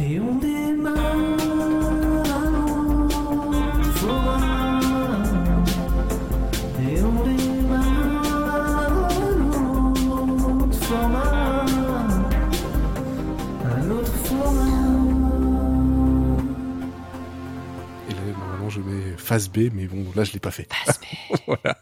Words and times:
Et 0.00 0.20
on 0.20 0.36
démarre. 0.36 0.94
Et 6.80 7.02
on 7.02 7.24
démarre 7.24 8.28
un 10.36 10.60
autre 10.60 10.78
format. 10.84 11.66
Un 13.64 13.90
autre 13.90 14.12
format. 14.24 14.62
Et 18.08 18.12
là, 18.12 18.20
normalement, 18.38 18.70
je 18.70 18.80
mets 18.80 19.16
face 19.16 19.48
B, 19.48 19.70
mais 19.72 19.86
bon, 19.86 20.06
là, 20.14 20.22
je 20.22 20.32
l'ai 20.32 20.38
pas 20.38 20.52
fait. 20.52 20.68
Face 20.72 21.00
B. 21.00 21.04
voilà. 21.46 21.76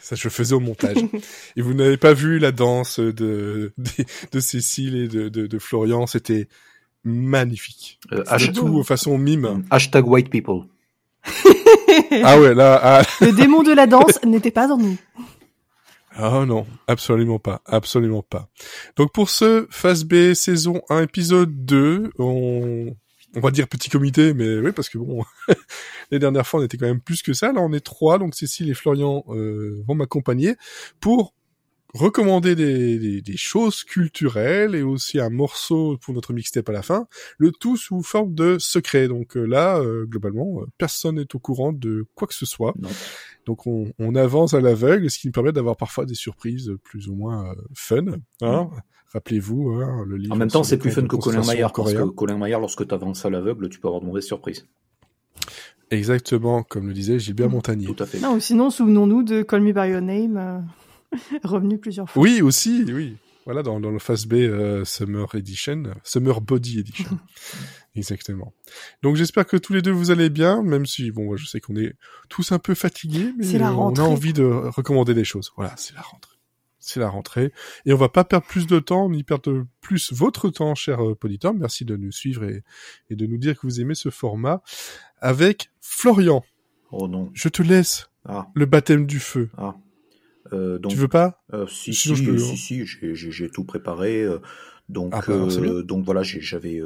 Ça, 0.00 0.16
je 0.16 0.24
le 0.24 0.30
faisais 0.30 0.54
au 0.54 0.60
montage. 0.60 0.96
et 1.56 1.62
vous 1.62 1.74
n'avez 1.74 1.96
pas 1.96 2.12
vu 2.12 2.38
la 2.38 2.52
danse 2.52 2.98
de, 2.98 3.12
de, 3.12 3.72
de 4.32 4.40
Cécile 4.40 4.96
et 4.96 5.08
de, 5.08 5.28
de, 5.28 5.46
de 5.46 5.58
Florian. 5.58 6.06
C'était 6.06 6.48
magnifique. 7.04 7.98
Euh, 8.12 8.24
hashtag, 8.26 8.54
tout 8.54 8.82
façon 8.84 9.18
mime. 9.18 9.64
hashtag 9.70 10.06
white 10.06 10.30
people. 10.30 10.66
ah 12.24 12.40
ouais, 12.40 12.54
là, 12.54 12.80
ah, 12.82 13.02
Le 13.20 13.32
démon 13.32 13.62
de 13.62 13.72
la 13.72 13.86
danse 13.86 14.22
n'était 14.24 14.50
pas 14.50 14.72
en 14.72 14.78
nous. 14.78 14.96
Ah 16.14 16.44
non, 16.46 16.66
absolument 16.88 17.38
pas, 17.38 17.62
absolument 17.64 18.22
pas. 18.22 18.48
Donc 18.96 19.12
pour 19.12 19.30
ce 19.30 19.66
Phase 19.70 20.04
B 20.04 20.34
saison 20.34 20.82
1 20.90 21.02
épisode 21.02 21.64
2, 21.64 22.10
on 22.18 22.94
on 23.34 23.40
va 23.40 23.50
dire 23.50 23.68
petit 23.68 23.88
comité, 23.88 24.34
mais 24.34 24.58
oui 24.58 24.72
parce 24.72 24.88
que 24.88 24.98
bon, 24.98 25.24
les 26.10 26.18
dernières 26.18 26.46
fois 26.46 26.60
on 26.60 26.62
était 26.64 26.76
quand 26.76 26.86
même 26.86 27.00
plus 27.00 27.22
que 27.22 27.32
ça. 27.32 27.52
Là 27.52 27.60
on 27.60 27.72
est 27.72 27.80
trois, 27.80 28.18
donc 28.18 28.34
Cécile 28.34 28.70
et 28.70 28.74
Florian 28.74 29.24
euh, 29.28 29.82
vont 29.86 29.94
m'accompagner 29.94 30.56
pour 31.00 31.34
recommander 31.94 32.54
des, 32.54 32.98
des, 32.98 33.20
des 33.20 33.36
choses 33.36 33.84
culturelles 33.84 34.74
et 34.74 34.82
aussi 34.82 35.20
un 35.20 35.30
morceau 35.30 35.98
pour 35.98 36.14
notre 36.14 36.32
mixtape 36.32 36.68
à 36.68 36.72
la 36.72 36.82
fin, 36.82 37.06
le 37.38 37.52
tout 37.52 37.76
sous 37.76 38.02
forme 38.02 38.34
de 38.34 38.58
secret. 38.58 39.08
Donc 39.08 39.36
euh, 39.36 39.44
là, 39.44 39.78
euh, 39.78 40.06
globalement, 40.06 40.62
euh, 40.62 40.66
personne 40.78 41.16
n'est 41.16 41.34
au 41.34 41.38
courant 41.38 41.72
de 41.72 42.06
quoi 42.14 42.26
que 42.26 42.34
ce 42.34 42.46
soit. 42.46 42.74
Non. 42.78 42.88
Donc 43.46 43.66
on, 43.66 43.92
on 43.98 44.14
avance 44.14 44.54
à 44.54 44.60
l'aveugle, 44.60 45.10
ce 45.10 45.18
qui 45.18 45.26
nous 45.26 45.32
permet 45.32 45.52
d'avoir 45.52 45.76
parfois 45.76 46.04
des 46.04 46.14
surprises 46.14 46.72
plus 46.84 47.08
ou 47.08 47.14
moins 47.14 47.50
euh, 47.50 47.54
fun. 47.74 48.04
Hein 48.40 48.70
Rappelez-vous, 49.12 49.72
hein, 49.72 50.04
le 50.06 50.16
livre. 50.16 50.34
En 50.34 50.38
même 50.38 50.50
temps, 50.50 50.64
c'est 50.64 50.78
plus 50.78 50.90
fun 50.90 51.06
que 51.06 51.16
Colin 51.16 51.44
Maillard, 51.44 51.72
parce 51.72 51.92
que. 51.92 52.02
Colin 52.04 52.38
Maillard, 52.38 52.60
lorsque 52.60 52.86
tu 52.86 52.94
avances 52.94 53.26
à 53.26 53.30
l'aveugle, 53.30 53.68
tu 53.68 53.78
peux 53.78 53.88
avoir 53.88 54.00
de 54.00 54.06
mauvaises 54.06 54.24
surprises. 54.24 54.66
Exactement, 55.90 56.62
comme 56.62 56.88
le 56.88 56.94
disait 56.94 57.18
Gilbert 57.18 57.50
Montagnier. 57.50 57.86
Tout 57.86 58.02
à 58.02 58.06
fait. 58.06 58.20
Non, 58.20 58.40
sinon, 58.40 58.70
souvenons-nous 58.70 59.22
de 59.22 59.42
Call 59.42 59.60
Me 59.60 59.72
By 59.72 59.90
Your 59.90 60.00
Name, 60.00 60.38
euh, 60.38 61.18
revenu 61.44 61.76
plusieurs 61.76 62.08
fois. 62.08 62.22
Oui, 62.22 62.40
aussi, 62.40 62.84
oui. 62.88 63.16
Voilà, 63.44 63.62
dans, 63.62 63.80
dans 63.80 63.90
le 63.90 63.98
Fast 63.98 64.28
B 64.28 64.34
euh, 64.34 64.84
Summer 64.84 65.26
Edition, 65.34 65.82
Summer 66.04 66.40
Body 66.40 66.78
Edition. 66.78 67.18
Exactement. 67.96 68.54
Donc 69.02 69.16
j'espère 69.16 69.46
que 69.46 69.56
tous 69.56 69.72
les 69.72 69.82
deux 69.82 69.90
vous 69.90 70.10
allez 70.10 70.30
bien, 70.30 70.62
même 70.62 70.86
si, 70.86 71.10
bon, 71.10 71.24
moi, 71.24 71.36
je 71.36 71.46
sais 71.46 71.60
qu'on 71.60 71.76
est 71.76 71.94
tous 72.28 72.52
un 72.52 72.58
peu 72.58 72.74
fatigués, 72.74 73.32
mais 73.36 73.54
euh, 73.56 73.68
on 73.70 73.94
a 73.96 74.02
envie 74.02 74.32
de 74.32 74.44
recommander 74.44 75.12
des 75.14 75.24
choses. 75.24 75.52
Voilà, 75.56 75.74
c'est 75.76 75.94
la 75.94 76.02
rentrée. 76.02 76.36
C'est 76.84 76.98
la 77.00 77.08
rentrée. 77.08 77.52
Et 77.86 77.92
on 77.92 77.96
va 77.96 78.08
pas 78.08 78.24
perdre 78.24 78.46
plus 78.46 78.66
de 78.66 78.78
temps, 78.80 79.08
ni 79.10 79.22
perdre 79.24 79.66
plus 79.80 80.12
votre 80.12 80.48
temps, 80.50 80.74
cher 80.74 81.04
euh, 81.04 81.16
auditeurs. 81.22 81.54
Merci 81.54 81.84
de 81.84 81.96
nous 81.96 82.10
suivre 82.12 82.44
et, 82.44 82.62
et 83.10 83.16
de 83.16 83.26
nous 83.26 83.38
dire 83.38 83.54
que 83.54 83.66
vous 83.66 83.80
aimez 83.80 83.94
ce 83.94 84.10
format. 84.10 84.62
Avec 85.20 85.70
Florian, 85.80 86.44
Oh 86.90 87.08
non. 87.08 87.30
je 87.34 87.48
te 87.48 87.62
laisse 87.62 88.08
Ah, 88.24 88.48
le 88.54 88.66
baptême 88.66 89.06
du 89.06 89.18
feu. 89.20 89.50
ah. 89.58 89.74
Euh, 90.52 90.78
donc, 90.78 90.92
tu 90.92 90.98
veux 90.98 91.08
pas? 91.08 91.38
euh, 91.54 91.66
si, 91.66 91.94
si, 91.94 92.16
si, 92.16 92.28
hein. 92.28 92.36
si, 92.36 92.86
j'ai- 92.86 93.50
tout 93.50 93.64
préparé. 93.64 94.22
euh, 94.22 94.38
donc, 94.88 95.12
Ah, 95.14 95.22
bah, 95.26 95.82
donc 95.82 96.04
voilà, 96.04 96.22
j'avais 96.22 96.80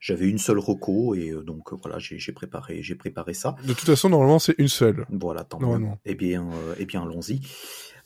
j'avais 0.00 0.28
une 0.28 0.38
seule 0.38 0.58
reco 0.58 1.14
et 1.14 1.32
donc 1.44 1.72
voilà, 1.74 1.98
j'ai 1.98 2.32
préparé 2.32 2.82
j'ai 2.82 2.94
préparé 2.94 3.34
ça. 3.34 3.56
De 3.66 3.74
toute 3.74 3.86
façon, 3.86 4.08
normalement, 4.08 4.38
c'est 4.38 4.54
une 4.58 4.68
seule. 4.68 5.04
Voilà, 5.10 5.44
tant 5.44 5.60
mieux. 5.60 5.86
Eh 6.06 6.14
bien, 6.14 6.48
eh 6.78 6.86
bien, 6.86 7.02
allons-y. 7.02 7.40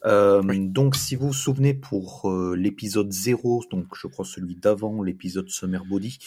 Euh, 0.05 0.43
Donc, 0.69 0.97
si 0.97 1.17
vous 1.17 1.29
vous 1.29 1.33
souvenez, 1.33 1.73
pour 1.75 2.31
euh, 2.31 2.55
l'épisode 2.57 3.11
0, 3.13 3.65
donc 3.71 3.87
je 3.97 4.07
crois 4.07 4.25
celui 4.25 4.55
d'avant, 4.57 5.03
l'épisode 5.03 5.49
Summer 5.49 5.85
Body, 5.85 6.19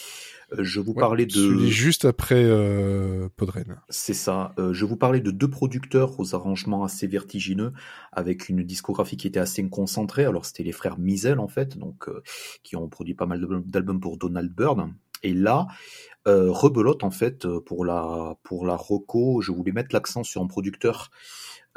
euh, 0.53 0.63
je 0.63 0.79
vous 0.79 0.93
Ouais, 0.93 0.99
parlais 1.01 1.25
de... 1.25 1.31
Celui 1.31 1.69
juste 1.69 2.05
après 2.05 2.43
euh, 2.43 3.29
Podren. 3.35 3.79
C'est 3.89 4.13
ça. 4.13 4.53
Euh, 4.57 4.73
je 4.73 4.85
vous 4.85 4.95
parlais 4.97 5.19
de 5.19 5.29
deux 5.31 5.49
producteurs 5.49 6.19
aux 6.19 6.33
arrangements 6.33 6.83
assez 6.83 7.05
vertigineux, 7.07 7.73
avec 8.11 8.49
une 8.49 8.63
discographie 8.63 9.17
qui 9.17 9.27
était 9.27 9.39
assez 9.39 9.67
concentrée. 9.69 10.25
Alors 10.25 10.45
c'était 10.45 10.63
les 10.63 10.71
frères 10.71 10.97
Mizel 10.97 11.39
en 11.39 11.47
fait, 11.47 11.77
donc 11.77 12.07
euh, 12.09 12.21
qui 12.63 12.75
ont 12.75 12.88
produit 12.88 13.13
pas 13.13 13.25
mal 13.25 13.41
d'al- 13.41 13.63
d'albums 13.65 13.99
pour 13.99 14.17
Donald 14.17 14.51
Byrd. 14.55 14.89
Et 15.27 15.33
là, 15.33 15.67
euh, 16.25 16.51
rebelote 16.51 17.03
en 17.03 17.11
fait 17.11 17.45
euh, 17.45 17.59
pour 17.59 17.83
la 17.83 18.38
pour 18.43 18.65
la 18.65 18.77
reco. 18.77 19.41
Je 19.41 19.51
voulais 19.51 19.73
mettre 19.73 19.93
l'accent 19.93 20.23
sur 20.23 20.41
un 20.41 20.47
producteur 20.47 21.11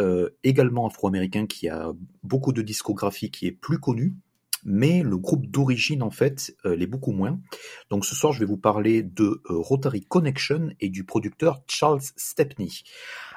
euh, 0.00 0.30
également 0.44 0.86
afro-américain 0.86 1.46
qui 1.46 1.68
a 1.68 1.92
beaucoup 2.22 2.52
de 2.52 2.62
discographie 2.62 3.30
qui 3.30 3.48
est 3.48 3.52
plus 3.52 3.80
connu. 3.80 4.14
Mais 4.62 5.02
le 5.02 5.16
groupe 5.16 5.46
d'origine, 5.46 6.02
en 6.02 6.10
fait, 6.10 6.54
l'est 6.64 6.86
beaucoup 6.86 7.12
moins. 7.12 7.40
Donc 7.88 8.04
ce 8.04 8.14
soir, 8.14 8.34
je 8.34 8.40
vais 8.40 8.44
vous 8.44 8.58
parler 8.58 9.02
de 9.02 9.40
Rotary 9.48 10.02
Connection 10.02 10.68
et 10.80 10.90
du 10.90 11.04
producteur 11.04 11.62
Charles 11.66 12.02
Stepney. 12.16 12.68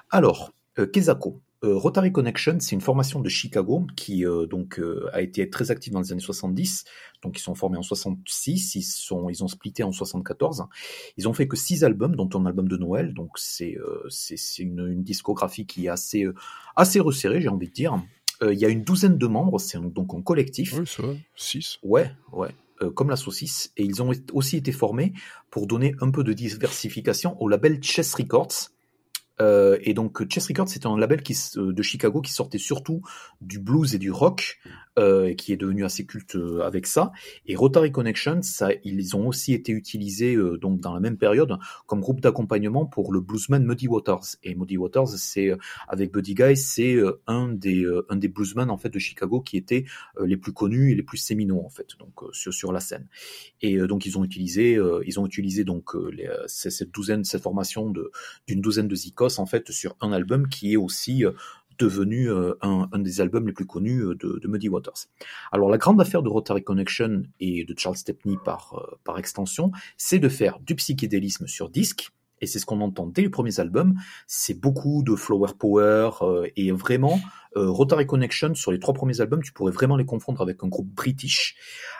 Alors, 0.09 0.51
Kezako. 0.91 1.41
Euh, 1.63 1.78
Rotary 1.78 2.12
Connection, 2.12 2.57
c'est 2.59 2.75
une 2.75 2.81
formation 2.81 3.22
de 3.22 3.29
Chicago 3.29 3.88
qui 3.96 4.25
euh, 4.25 4.46
donc 4.46 4.79
euh, 4.79 5.09
a 5.13 5.22
été 5.22 5.50
très 5.50 5.72
active 5.72 5.94
dans 5.94 6.01
les 6.01 6.12
années 6.12 6.22
70. 6.22 6.84
Donc 7.22 7.40
ils 7.40 7.41
sont 7.41 7.56
formés 7.56 7.78
en 7.78 7.84
66, 7.84 8.75
ils 8.75 8.81
sont 8.81 9.29
ils 9.29 9.44
ont 9.44 9.47
splitté 9.47 9.84
en 9.84 9.94
74. 9.94 10.66
Ils 11.18 11.28
ont 11.29 11.34
fait 11.34 11.47
que 11.47 11.56
six 11.56 11.85
albums, 11.85 12.16
dont 12.16 12.29
un 12.34 12.46
album 12.46 12.68
de 12.68 12.75
Noël. 12.75 13.13
Donc 13.13 13.31
c'est 13.35 13.78
c'est 14.09 14.38
une, 14.59 14.88
une 14.88 15.03
discographie 15.03 15.66
qui 15.66 15.85
est 15.85 15.90
assez 15.90 16.25
assez 16.75 17.00
resserrée, 17.00 17.40
j'ai 17.40 17.50
envie 17.50 17.68
de 17.68 17.74
dire. 17.74 18.01
Il 18.41 18.59
y 18.59 18.66
a 18.66 18.69
une 18.69 18.84
douzaine 18.84 19.18
de 19.18 19.28
membres, 19.28 19.57
c'est 19.57 19.80
donc 19.80 20.13
un 20.13 20.22
collectif. 20.22 20.74
Oui, 20.78 20.85
ça. 20.85 21.03
6. 21.35 21.80
Ouais, 21.81 22.12
ouais. 22.34 22.50
comme 22.94 23.09
la 23.09 23.16
saucisse. 23.16 23.72
Et 23.78 23.85
ils 23.85 24.01
ont 24.01 24.12
aussi 24.34 24.57
été 24.57 24.74
formés 24.74 25.13
pour 25.50 25.66
donner 25.66 25.95
un 26.01 26.12
peu 26.12 26.25
de 26.25 26.34
diversification 26.34 27.41
au 27.41 27.47
label 27.47 27.81
Chess 27.81 28.13
Records. 28.16 28.74
Euh, 29.42 29.78
et 29.82 29.94
donc 29.94 30.28
Chess 30.32 30.48
Records, 30.48 30.70
c'était 30.70 30.88
un 30.88 30.98
label 30.98 31.22
qui, 31.24 31.36
euh, 31.58 31.74
de 31.74 31.82
Chicago 31.82 32.22
qui 32.22 32.32
sortait 32.32 32.58
surtout 32.58 33.02
du 33.42 33.60
blues 33.60 33.96
et 33.96 33.98
du 33.98 34.12
rock, 34.12 34.60
euh, 35.00 35.34
qui 35.34 35.52
est 35.52 35.58
devenu 35.58 35.86
assez 35.86 36.06
culte 36.06 36.36
euh, 36.36 36.62
avec 36.62 36.86
ça. 36.86 37.12
Et 37.48 37.56
Rotary 37.56 37.92
Connection, 37.92 38.44
ça, 38.44 38.70
ils 38.84 39.16
ont 39.16 39.28
aussi 39.28 39.54
été 39.54 39.72
utilisés 39.72 40.36
euh, 40.36 40.58
donc 40.58 40.82
dans 40.82 40.94
la 40.94 41.00
même 41.00 41.18
période 41.18 41.58
comme 41.88 42.00
groupe 42.00 42.22
d'accompagnement 42.22 42.86
pour 42.86 43.12
le 43.12 43.20
bluesman 43.20 43.66
Muddy 43.66 43.88
Waters. 43.88 44.36
Et 44.44 44.54
Muddy 44.54 44.78
Waters, 44.78 45.08
c'est 45.18 45.50
euh, 45.50 45.58
avec 45.88 46.12
Buddy 46.12 46.36
Guy, 46.36 46.56
c'est 46.56 46.98
un 47.26 47.48
des 47.50 47.86
un 48.10 48.16
des 48.16 48.28
bluesmen 48.28 48.70
en 48.70 48.78
fait 48.78 48.90
de 48.90 49.00
Chicago 49.00 49.42
qui 49.42 49.58
était 49.58 49.86
euh, 50.20 50.28
les 50.28 50.38
plus 50.38 50.54
connus 50.54 50.92
et 50.92 50.96
les 50.96 51.04
plus 51.04 51.18
séminaux 51.18 51.64
en 51.66 51.70
fait 51.70 51.88
donc 52.00 52.14
sur 52.32 52.54
sur 52.54 52.72
la 52.72 52.80
scène 52.80 53.08
et 53.62 53.78
donc 53.80 54.06
ils 54.06 54.18
ont 54.18 54.24
utilisé 54.24 54.80
ils 55.06 55.20
ont 55.20 55.26
utilisé 55.26 55.64
donc 55.64 55.94
les, 56.12 56.30
cette 56.48 56.92
douzaine 56.92 57.24
cette 57.24 57.42
formation 57.42 57.90
de 57.90 58.12
d'une 58.48 58.62
douzaine 58.62 58.88
de 58.88 58.96
zikos 58.96 59.23
en 59.40 59.46
fait 59.46 59.72
sur 59.72 59.96
un 60.02 60.12
album 60.12 60.48
qui 60.48 60.74
est 60.74 60.78
aussi 60.78 61.26
euh, 61.26 61.32
devenu 61.78 62.30
euh, 62.30 62.54
un, 62.62 62.88
des 63.00 63.22
albums 63.22 63.48
les 63.48 63.54
plus 63.54 63.66
connus 63.66 64.02
euh, 64.02 64.16
de, 64.16 64.48
Muddy 64.48 64.70
Waters. 64.70 65.08
Alors 65.52 65.70
la 65.70 65.78
grande 65.78 66.00
affaire 66.02 66.22
de 66.22 66.30
Rotary 66.30 66.64
Connection 66.64 67.24
et 67.40 67.66
de 67.66 67.74
Charles 67.78 67.98
Stepney 67.98 68.38
par 68.44 69.18
extension, 69.18 69.72
c'est 69.98 70.20
de 70.20 70.30
faire 70.30 70.60
du 70.60 70.76
psychédélisme 70.76 71.48
sur 71.48 71.70
disque 71.70 72.12
et 72.44 72.48
c'est 72.48 72.59
ce 72.59 72.66
qu'on 72.66 72.81
entend 72.81 73.08
dès 73.08 73.24
les 73.24 73.30
premiers 73.30 73.59
albums. 73.59 73.96
C'est 74.28 74.59
beaucoup 74.59 75.02
de 75.04 75.16
flower 75.16 75.54
power 75.58 76.12
euh, 76.22 76.48
et 76.56 76.72
vraiment 76.72 77.20
euh, 77.56 77.70
Rotary 77.70 78.06
Connection 78.06 78.54
sur 78.56 78.72
les 78.72 78.80
trois 78.80 78.94
premiers 78.94 79.22
albums, 79.22 79.42
tu 79.42 79.54
pourrais 79.54 79.72
vraiment 79.72 79.95
les 79.95 80.06
confondre 80.06 80.42
avec 80.42 80.63
un 80.63 80.68
groupe 80.68 80.88
british. 80.88 81.56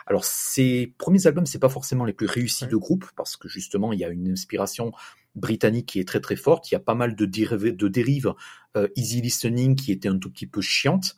Alors 0.06 0.24
ces 0.24 0.94
premiers 0.98 1.26
albums, 1.26 1.46
c'est 1.46 1.58
pas 1.58 1.68
forcément 1.68 2.04
les 2.04 2.12
plus 2.12 2.26
réussis 2.26 2.66
de 2.66 2.76
groupe 2.76 3.06
parce 3.16 3.36
que 3.36 3.48
justement 3.48 3.92
il 3.92 3.98
y 3.98 4.04
a 4.04 4.08
une 4.08 4.30
inspiration 4.30 4.92
britannique 5.34 5.86
qui 5.86 6.00
est 6.00 6.06
très 6.06 6.20
très 6.20 6.36
forte. 6.36 6.70
Il 6.70 6.74
y 6.74 6.76
a 6.76 6.80
pas 6.80 6.94
mal 6.94 7.16
de 7.16 7.24
dérives, 7.24 7.76
de 7.76 8.34
euh, 8.76 8.88
easy 8.96 9.20
listening 9.20 9.76
qui 9.76 9.92
étaient 9.92 10.08
un 10.08 10.18
tout 10.18 10.30
petit 10.30 10.46
peu 10.46 10.60
chiantes. 10.60 11.16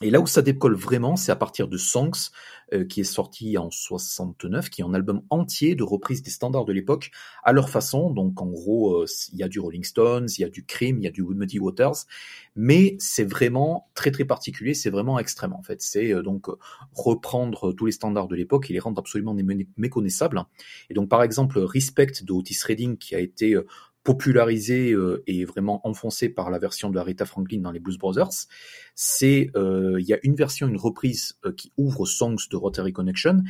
Et 0.00 0.10
là 0.10 0.20
où 0.20 0.28
ça 0.28 0.42
décolle 0.42 0.76
vraiment, 0.76 1.16
c'est 1.16 1.32
à 1.32 1.36
partir 1.36 1.66
de 1.66 1.76
Songs, 1.76 2.30
euh, 2.72 2.84
qui 2.84 3.00
est 3.00 3.04
sorti 3.04 3.58
en 3.58 3.68
69, 3.70 4.70
qui 4.70 4.80
est 4.80 4.84
un 4.84 4.94
album 4.94 5.22
entier 5.28 5.74
de 5.74 5.82
reprises 5.82 6.22
des 6.22 6.30
standards 6.30 6.66
de 6.66 6.72
l'époque 6.72 7.10
à 7.42 7.52
leur 7.52 7.68
façon. 7.68 8.10
Donc 8.10 8.40
en 8.40 8.46
gros, 8.46 9.02
euh, 9.02 9.06
il 9.32 9.38
y 9.40 9.42
a 9.42 9.48
du 9.48 9.58
Rolling 9.58 9.82
Stones, 9.82 10.28
il 10.38 10.42
y 10.42 10.44
a 10.44 10.48
du 10.48 10.64
Cream, 10.64 10.98
il 10.98 11.04
y 11.04 11.08
a 11.08 11.10
du 11.10 11.24
Muddy 11.24 11.58
Waters, 11.58 12.04
mais 12.54 12.94
c'est 13.00 13.24
vraiment 13.24 13.88
très 13.94 14.12
très 14.12 14.24
particulier, 14.24 14.72
c'est 14.74 14.90
vraiment 14.90 15.18
extrême 15.18 15.52
en 15.52 15.62
fait. 15.62 15.82
C'est 15.82 16.12
euh, 16.12 16.22
donc 16.22 16.46
reprendre 16.92 17.72
tous 17.72 17.86
les 17.86 17.92
standards 17.92 18.28
de 18.28 18.36
l'époque 18.36 18.70
et 18.70 18.72
les 18.74 18.78
rendre 18.78 18.98
absolument 19.00 19.34
mé- 19.34 19.66
méconnaissables. 19.76 20.44
Et 20.90 20.94
donc 20.94 21.08
par 21.08 21.22
exemple, 21.22 21.58
Respect 21.58 22.22
de 22.22 22.32
Otis 22.32 22.58
Redding, 22.64 22.98
qui 22.98 23.14
a 23.14 23.20
été 23.20 23.54
euh, 23.54 23.66
popularisé 24.08 24.92
euh, 24.92 25.22
et 25.26 25.44
vraiment 25.44 25.86
enfoncé 25.86 26.30
par 26.30 26.48
la 26.48 26.58
version 26.58 26.88
de 26.88 26.98
Aretha 26.98 27.26
Franklin 27.26 27.60
dans 27.60 27.70
les 27.70 27.78
Blues 27.78 27.98
Brothers, 27.98 28.46
c'est 28.94 29.50
euh, 29.54 30.00
il 30.00 30.06
y 30.06 30.14
a 30.14 30.18
une 30.22 30.34
version, 30.34 30.66
une 30.66 30.78
reprise 30.78 31.34
euh, 31.44 31.52
qui 31.52 31.74
ouvre 31.76 32.06
Songs 32.06 32.48
de 32.50 32.56
Rotary 32.56 32.94
Connection 32.94 33.42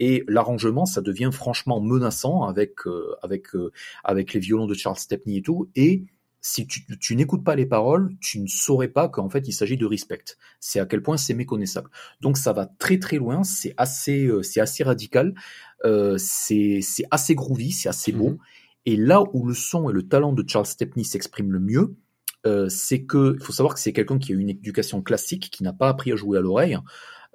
Et 0.00 0.24
l'arrangement, 0.26 0.86
ça 0.86 1.02
devient 1.02 1.28
franchement 1.30 1.82
menaçant 1.82 2.44
avec 2.44 2.76
avec 3.22 3.48
avec 4.04 4.32
les 4.32 4.40
violons 4.40 4.66
de 4.66 4.72
Charles 4.72 4.96
Stepney 4.96 5.36
et 5.36 5.42
tout. 5.42 5.68
Et 5.76 6.06
si 6.40 6.66
tu, 6.66 7.16
n'écoutes 7.16 7.44
pas 7.44 7.56
les 7.56 7.66
paroles, 7.66 8.14
tu 8.20 8.40
ne 8.40 8.46
saurais 8.46 8.88
pas 8.88 9.10
qu'en 9.10 9.28
fait 9.28 9.46
il 9.48 9.52
s'agit 9.52 9.76
de 9.76 9.84
respect. 9.84 10.24
C'est 10.60 10.80
à 10.80 10.86
quel 10.86 11.02
point 11.02 11.18
c'est 11.18 11.34
méconnaissable. 11.34 11.90
Donc 12.22 12.38
ça 12.38 12.54
va 12.54 12.64
très 12.78 12.98
très 12.98 13.18
loin, 13.18 13.44
c'est 13.44 13.74
assez 13.76 14.30
c'est 14.42 14.60
assez 14.60 14.82
radical, 14.82 15.34
c'est 16.16 16.80
c'est 16.80 17.04
assez 17.10 17.34
groovy, 17.34 17.72
c'est 17.72 17.90
assez 17.90 18.12
beau. 18.12 18.30
Mhm. 18.30 18.38
Et 18.86 18.96
là 18.96 19.22
où 19.32 19.46
le 19.46 19.54
son 19.54 19.90
et 19.90 19.92
le 19.92 20.02
talent 20.08 20.32
de 20.32 20.44
Charles 20.46 20.66
Stepney 20.66 21.04
s'expriment 21.04 21.52
le 21.52 21.60
mieux, 21.60 21.96
euh, 22.46 22.68
c'est 22.68 23.04
que 23.04 23.34
il 23.38 23.44
faut 23.44 23.52
savoir 23.52 23.74
que 23.74 23.80
c'est 23.80 23.92
quelqu'un 23.92 24.18
qui 24.18 24.32
a 24.32 24.36
une 24.36 24.50
éducation 24.50 25.02
classique, 25.02 25.50
qui 25.50 25.62
n'a 25.64 25.72
pas 25.72 25.88
appris 25.88 26.12
à 26.12 26.16
jouer 26.16 26.38
à 26.38 26.40
l'oreille. 26.40 26.78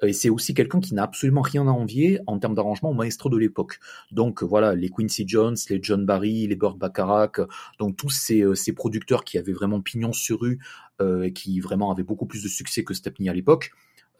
Euh, 0.04 0.08
Et 0.08 0.14
c'est 0.14 0.30
aussi 0.30 0.54
quelqu'un 0.54 0.80
qui 0.80 0.94
n'a 0.94 1.04
absolument 1.04 1.42
rien 1.42 1.68
à 1.68 1.72
envier 1.72 2.20
en 2.28 2.40
termes 2.40 2.56
d'arrangement 2.56 2.92
au 2.92 2.94
maestro 2.94 3.30
de 3.30 3.38
l'époque. 3.38 3.80
Donc 4.12 4.42
euh, 4.42 4.46
voilà, 4.46 4.74
les 4.76 4.90
Quincy 4.90 5.28
Jones, 5.28 5.58
les 5.70 5.80
John 5.82 6.06
Barry, 6.06 6.48
les 6.48 6.56
Burt 6.56 6.78
Bacharach, 6.78 7.40
euh, 7.40 7.48
donc 7.80 7.98
tous 7.98 8.10
ces, 8.10 8.44
ces 8.56 8.74
producteurs 8.74 9.24
qui 9.24 9.38
avaient 9.38 9.54
vraiment 9.54 9.82
pignon 9.82 10.14
sur 10.14 10.40
rue 10.42 10.60
euh, 11.02 11.24
et 11.24 11.34
qui 11.34 11.60
vraiment 11.60 11.92
avaient 11.92 12.04
beaucoup 12.04 12.26
plus 12.26 12.44
de 12.44 12.48
succès 12.48 12.84
que 12.84 12.94
Stepney 12.94 13.30
à 13.30 13.34
l'époque, 13.34 13.72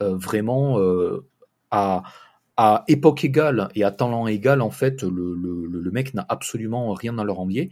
euh, 0.02 0.16
vraiment 0.16 0.78
à, 1.70 2.02
à 2.64 2.84
époque 2.86 3.24
égale 3.24 3.70
et 3.74 3.82
à 3.82 3.90
talent 3.90 4.28
égal, 4.28 4.60
en 4.60 4.70
fait, 4.70 5.02
le, 5.02 5.90
mec 5.90 6.14
n'a 6.14 6.24
absolument 6.28 6.94
rien 6.94 7.18
à 7.18 7.24
leur 7.24 7.40
envier. 7.40 7.70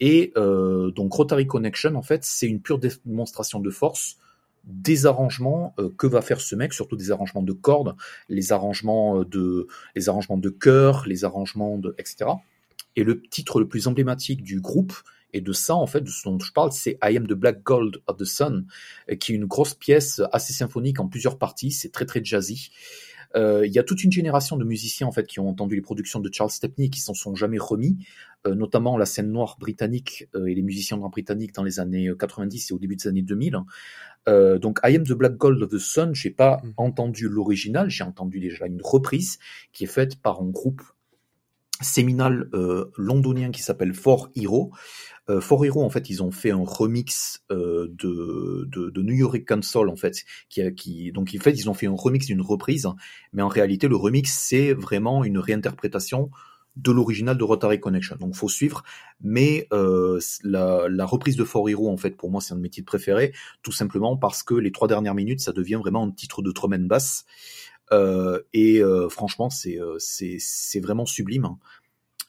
Et 0.00 0.32
euh, 0.36 0.90
donc 0.90 1.12
Rotary 1.12 1.46
Connection, 1.46 1.94
en 1.94 2.02
fait, 2.02 2.24
c'est 2.24 2.48
une 2.48 2.60
pure 2.60 2.80
démonstration 2.80 3.60
de 3.60 3.70
force 3.70 4.16
des 4.64 5.06
arrangements 5.06 5.74
euh, 5.78 5.90
que 5.96 6.08
va 6.08 6.22
faire 6.22 6.40
ce 6.40 6.56
mec, 6.56 6.72
surtout 6.72 6.96
des 6.96 7.12
arrangements 7.12 7.44
de 7.44 7.52
cordes, 7.52 7.94
les 8.28 8.50
arrangements 8.50 9.20
euh, 9.20 9.24
de, 9.24 9.68
les 9.94 10.08
arrangements 10.08 10.38
de 10.38 10.48
chœur, 10.48 11.04
les 11.06 11.24
arrangements 11.24 11.78
de, 11.78 11.94
etc. 11.96 12.28
Et 12.96 13.04
le 13.04 13.22
titre 13.22 13.60
le 13.60 13.68
plus 13.68 13.86
emblématique 13.86 14.42
du 14.42 14.60
groupe 14.60 14.92
et 15.34 15.40
de 15.40 15.52
ça, 15.52 15.76
en 15.76 15.86
fait, 15.86 16.00
de 16.00 16.10
ce 16.10 16.28
dont 16.28 16.40
je 16.40 16.52
parle, 16.52 16.72
c'est 16.72 16.98
I 17.00 17.16
Am 17.16 17.28
the 17.28 17.34
Black 17.34 17.62
Gold 17.62 18.02
of 18.08 18.16
the 18.16 18.24
Sun, 18.24 18.66
qui 19.20 19.32
est 19.32 19.36
une 19.36 19.44
grosse 19.44 19.74
pièce 19.74 20.20
assez 20.32 20.52
symphonique 20.52 20.98
en 20.98 21.06
plusieurs 21.06 21.38
parties. 21.38 21.70
C'est 21.70 21.92
très 21.92 22.06
très 22.06 22.24
jazzy. 22.24 22.72
Euh, 23.34 23.66
Il 23.66 23.72
y 23.72 23.78
a 23.78 23.82
toute 23.82 24.04
une 24.04 24.12
génération 24.12 24.56
de 24.56 24.64
musiciens 24.64 25.06
en 25.06 25.12
fait 25.12 25.26
qui 25.26 25.40
ont 25.40 25.48
entendu 25.48 25.74
les 25.74 25.80
productions 25.82 26.20
de 26.20 26.30
Charles 26.32 26.50
Stepney 26.50 26.86
et 26.86 26.90
qui 26.90 27.00
s'en 27.00 27.14
sont 27.14 27.34
jamais 27.34 27.58
remis, 27.58 27.98
euh, 28.46 28.54
notamment 28.54 28.96
la 28.96 29.06
scène 29.06 29.30
noire 29.32 29.56
britannique 29.58 30.28
euh, 30.34 30.46
et 30.46 30.54
les 30.54 30.62
musiciens 30.62 30.96
noirs 30.96 31.10
britanniques 31.10 31.54
dans 31.54 31.64
les 31.64 31.80
années 31.80 32.10
90 32.18 32.70
et 32.70 32.74
au 32.74 32.78
début 32.78 32.96
des 32.96 33.08
années 33.08 33.22
2000. 33.22 33.58
Euh, 34.28 34.58
donc 34.58 34.78
I 34.84 34.96
Am 34.96 35.04
the 35.04 35.12
Black 35.12 35.36
Gold 35.36 35.62
of 35.62 35.70
the 35.70 35.78
Sun, 35.78 36.14
j'ai 36.14 36.30
pas 36.30 36.60
Mhm. 36.62 36.72
entendu 36.76 37.28
l'original, 37.28 37.88
j'ai 37.90 38.04
entendu 38.04 38.40
déjà 38.40 38.66
une 38.66 38.80
reprise 38.82 39.38
qui 39.72 39.84
est 39.84 39.88
faite 39.88 40.20
par 40.20 40.40
un 40.42 40.48
groupe 40.48 40.82
séminal 41.80 42.48
euh, 42.54 42.90
londonien 42.96 43.50
qui 43.50 43.62
s'appelle 43.62 43.94
For 43.94 44.30
Hero. 44.34 44.72
Euh, 45.28 45.40
For 45.40 45.64
Hero, 45.64 45.82
en 45.82 45.90
fait, 45.90 46.08
ils 46.08 46.22
ont 46.22 46.30
fait 46.30 46.50
un 46.50 46.62
remix 46.64 47.42
euh, 47.50 47.88
de, 47.90 48.68
de, 48.70 48.90
de 48.90 49.02
New 49.02 49.14
York 49.14 49.44
Console, 49.46 49.88
en 49.88 49.96
fait, 49.96 50.24
qui, 50.48 50.62
qui 50.74 51.12
donc 51.12 51.34
en 51.36 51.42
fait, 51.42 51.52
ils 51.52 51.68
ont 51.68 51.74
fait 51.74 51.86
un 51.86 51.96
remix 51.96 52.26
d'une 52.26 52.42
reprise, 52.42 52.88
mais 53.32 53.42
en 53.42 53.48
réalité, 53.48 53.88
le 53.88 53.96
remix 53.96 54.32
c'est 54.32 54.72
vraiment 54.72 55.24
une 55.24 55.38
réinterprétation 55.38 56.30
de 56.76 56.92
l'original 56.92 57.38
de 57.38 57.44
Rotary 57.44 57.80
Connection. 57.80 58.16
Donc, 58.16 58.34
faut 58.34 58.48
suivre, 58.50 58.84
mais 59.22 59.66
euh, 59.72 60.20
la, 60.44 60.86
la 60.88 61.06
reprise 61.06 61.36
de 61.36 61.44
For 61.44 61.68
Hero, 61.68 61.90
en 61.90 61.96
fait, 61.96 62.16
pour 62.16 62.30
moi, 62.30 62.40
c'est 62.40 62.52
un 62.52 62.56
de 62.56 62.62
mes 62.62 62.68
titres 62.68 62.86
préférés, 62.86 63.32
tout 63.62 63.72
simplement 63.72 64.16
parce 64.16 64.42
que 64.42 64.54
les 64.54 64.72
trois 64.72 64.86
dernières 64.86 65.14
minutes, 65.14 65.40
ça 65.40 65.52
devient 65.52 65.76
vraiment 65.76 66.04
un 66.04 66.10
titre 66.10 66.42
de 66.42 66.52
drum 66.52 66.74
and 66.74 66.86
bass. 66.86 67.24
Euh, 67.24 67.75
et 67.92 68.80
euh, 68.82 69.08
franchement, 69.08 69.50
c'est 69.50 69.80
euh, 69.80 69.96
c'est 69.98 70.36
c'est 70.40 70.80
vraiment 70.80 71.06
sublime. 71.06 71.48